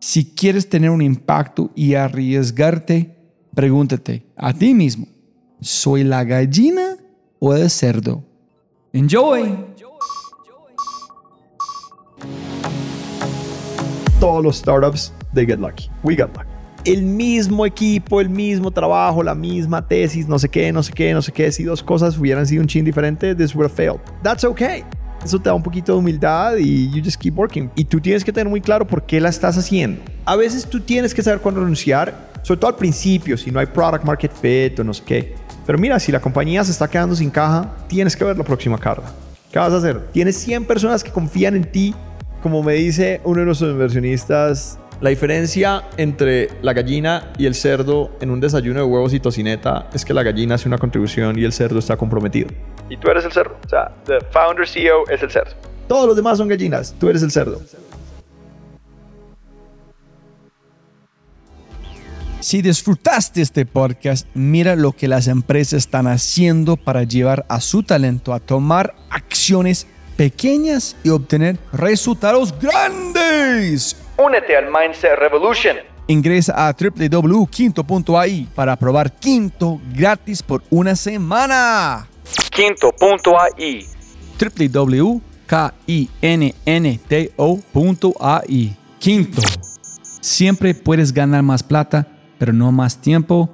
Si 0.00 0.24
quieres 0.24 0.68
tener 0.68 0.90
un 0.90 1.02
impacto 1.02 1.70
y 1.74 1.94
arriesgarte, 1.94 3.14
pregúntate 3.54 4.24
a 4.36 4.52
ti 4.52 4.72
mismo, 4.72 5.06
¿soy 5.60 6.04
la 6.04 6.24
gallina 6.24 6.96
o 7.38 7.54
el 7.54 7.68
cerdo? 7.68 8.24
Enjoy. 8.92 9.66
Todos 14.18 14.42
los 14.42 14.56
startups, 14.56 15.12
they 15.34 15.46
get 15.46 15.58
lucky. 15.58 15.90
We 16.02 16.14
got 16.14 16.34
lucky. 16.36 16.48
El 16.84 17.02
mismo 17.02 17.66
equipo, 17.66 18.22
el 18.22 18.30
mismo 18.30 18.70
trabajo, 18.70 19.22
la 19.22 19.34
misma 19.34 19.86
tesis, 19.86 20.26
no 20.26 20.38
sé 20.38 20.48
qué, 20.48 20.72
no 20.72 20.82
sé 20.82 20.92
qué, 20.94 21.12
no 21.12 21.20
sé 21.20 21.30
qué. 21.30 21.52
Si 21.52 21.62
dos 21.64 21.82
cosas 21.82 22.16
hubieran 22.18 22.46
sido 22.46 22.62
un 22.62 22.68
chin 22.68 22.86
diferente, 22.86 23.34
this 23.34 23.54
would 23.54 23.70
have 23.70 23.76
failed. 23.76 24.00
That's 24.22 24.44
okay. 24.44 24.84
Eso 25.24 25.38
te 25.38 25.50
da 25.50 25.54
un 25.54 25.62
poquito 25.62 25.92
de 25.92 25.98
humildad 25.98 26.56
y 26.56 26.90
you 26.90 27.02
just 27.04 27.20
keep 27.20 27.38
working. 27.38 27.70
Y 27.74 27.84
tú 27.84 28.00
tienes 28.00 28.24
que 28.24 28.32
tener 28.32 28.48
muy 28.48 28.60
claro 28.60 28.86
por 28.86 29.04
qué 29.04 29.20
la 29.20 29.28
estás 29.28 29.56
haciendo. 29.58 30.00
A 30.24 30.36
veces 30.36 30.66
tú 30.66 30.80
tienes 30.80 31.14
que 31.14 31.22
saber 31.22 31.40
cuándo 31.40 31.60
renunciar, 31.60 32.30
sobre 32.42 32.60
todo 32.60 32.70
al 32.70 32.76
principio, 32.76 33.36
si 33.36 33.50
no 33.50 33.60
hay 33.60 33.66
product 33.66 34.04
market 34.04 34.32
fit 34.32 34.78
o 34.80 34.84
no 34.84 34.94
sé 34.94 35.02
qué. 35.04 35.34
Pero 35.66 35.78
mira, 35.78 36.00
si 36.00 36.10
la 36.10 36.20
compañía 36.20 36.64
se 36.64 36.72
está 36.72 36.88
quedando 36.88 37.14
sin 37.14 37.30
caja, 37.30 37.76
tienes 37.86 38.16
que 38.16 38.24
ver 38.24 38.36
la 38.36 38.44
próxima 38.44 38.78
carta. 38.78 39.12
¿Qué 39.52 39.58
vas 39.58 39.72
a 39.72 39.76
hacer? 39.76 40.08
Tienes 40.12 40.36
100 40.36 40.64
personas 40.64 41.04
que 41.04 41.10
confían 41.10 41.54
en 41.54 41.70
ti. 41.70 41.94
Como 42.42 42.62
me 42.62 42.74
dice 42.74 43.20
uno 43.24 43.40
de 43.40 43.46
nuestros 43.46 43.70
inversionistas, 43.70 44.78
la 45.00 45.10
diferencia 45.10 45.84
entre 45.96 46.50
la 46.62 46.72
gallina 46.72 47.32
y 47.38 47.46
el 47.46 47.54
cerdo 47.54 48.10
en 48.20 48.30
un 48.30 48.38
desayuno 48.38 48.80
de 48.80 48.86
huevos 48.86 49.14
y 49.14 49.20
tocineta 49.20 49.88
es 49.94 50.04
que 50.04 50.12
la 50.12 50.22
gallina 50.22 50.56
hace 50.56 50.68
una 50.68 50.78
contribución 50.78 51.38
y 51.38 51.44
el 51.44 51.52
cerdo 51.52 51.78
está 51.78 51.96
comprometido. 51.96 52.48
Y 52.90 52.96
tú 52.96 53.08
eres 53.08 53.24
el 53.24 53.32
cerdo. 53.32 53.56
O 53.64 53.68
sea, 53.68 53.90
the 54.04 54.18
founder 54.32 54.68
CEO 54.68 55.08
es 55.08 55.22
el 55.22 55.30
cerdo. 55.30 55.52
Todos 55.88 56.08
los 56.08 56.16
demás 56.16 56.36
son 56.36 56.48
gallinas, 56.48 56.94
tú 56.98 57.08
eres 57.08 57.22
el 57.22 57.30
cerdo. 57.30 57.60
Si 62.40 62.62
disfrutaste 62.62 63.42
este 63.42 63.66
podcast, 63.66 64.26
mira 64.34 64.74
lo 64.74 64.92
que 64.92 65.08
las 65.08 65.28
empresas 65.28 65.74
están 65.74 66.06
haciendo 66.06 66.76
para 66.76 67.04
llevar 67.04 67.44
a 67.48 67.60
su 67.60 67.82
talento 67.82 68.32
a 68.32 68.40
tomar 68.40 68.94
acciones 69.10 69.86
pequeñas 70.16 70.96
y 71.04 71.10
obtener 71.10 71.58
resultados 71.72 72.54
grandes. 72.58 73.96
Únete 74.16 74.56
al 74.56 74.66
Mindset 74.66 75.16
Revolution. 75.18 75.76
Ingresa 76.08 76.68
a 76.68 76.74
www.quinto.ai 76.74 78.48
para 78.54 78.74
probar 78.74 79.12
Quinto 79.12 79.80
gratis 79.94 80.42
por 80.42 80.62
una 80.70 80.96
semana. 80.96 82.09
Quinto.ai. 82.60 83.86
www.kinnto.ai. 84.38 85.16
Quinto. 88.98 89.42
Siempre 90.20 90.74
puedes 90.74 91.14
ganar 91.14 91.42
más 91.42 91.62
plata, 91.62 92.06
pero 92.38 92.52
no 92.52 92.70
más 92.70 93.00
tiempo. 93.00 93.48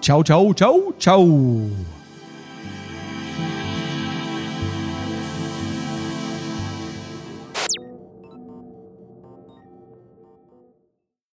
Chau, 0.00 0.24
chau, 0.24 0.54
chau, 0.54 0.94
chau. 0.98 1.68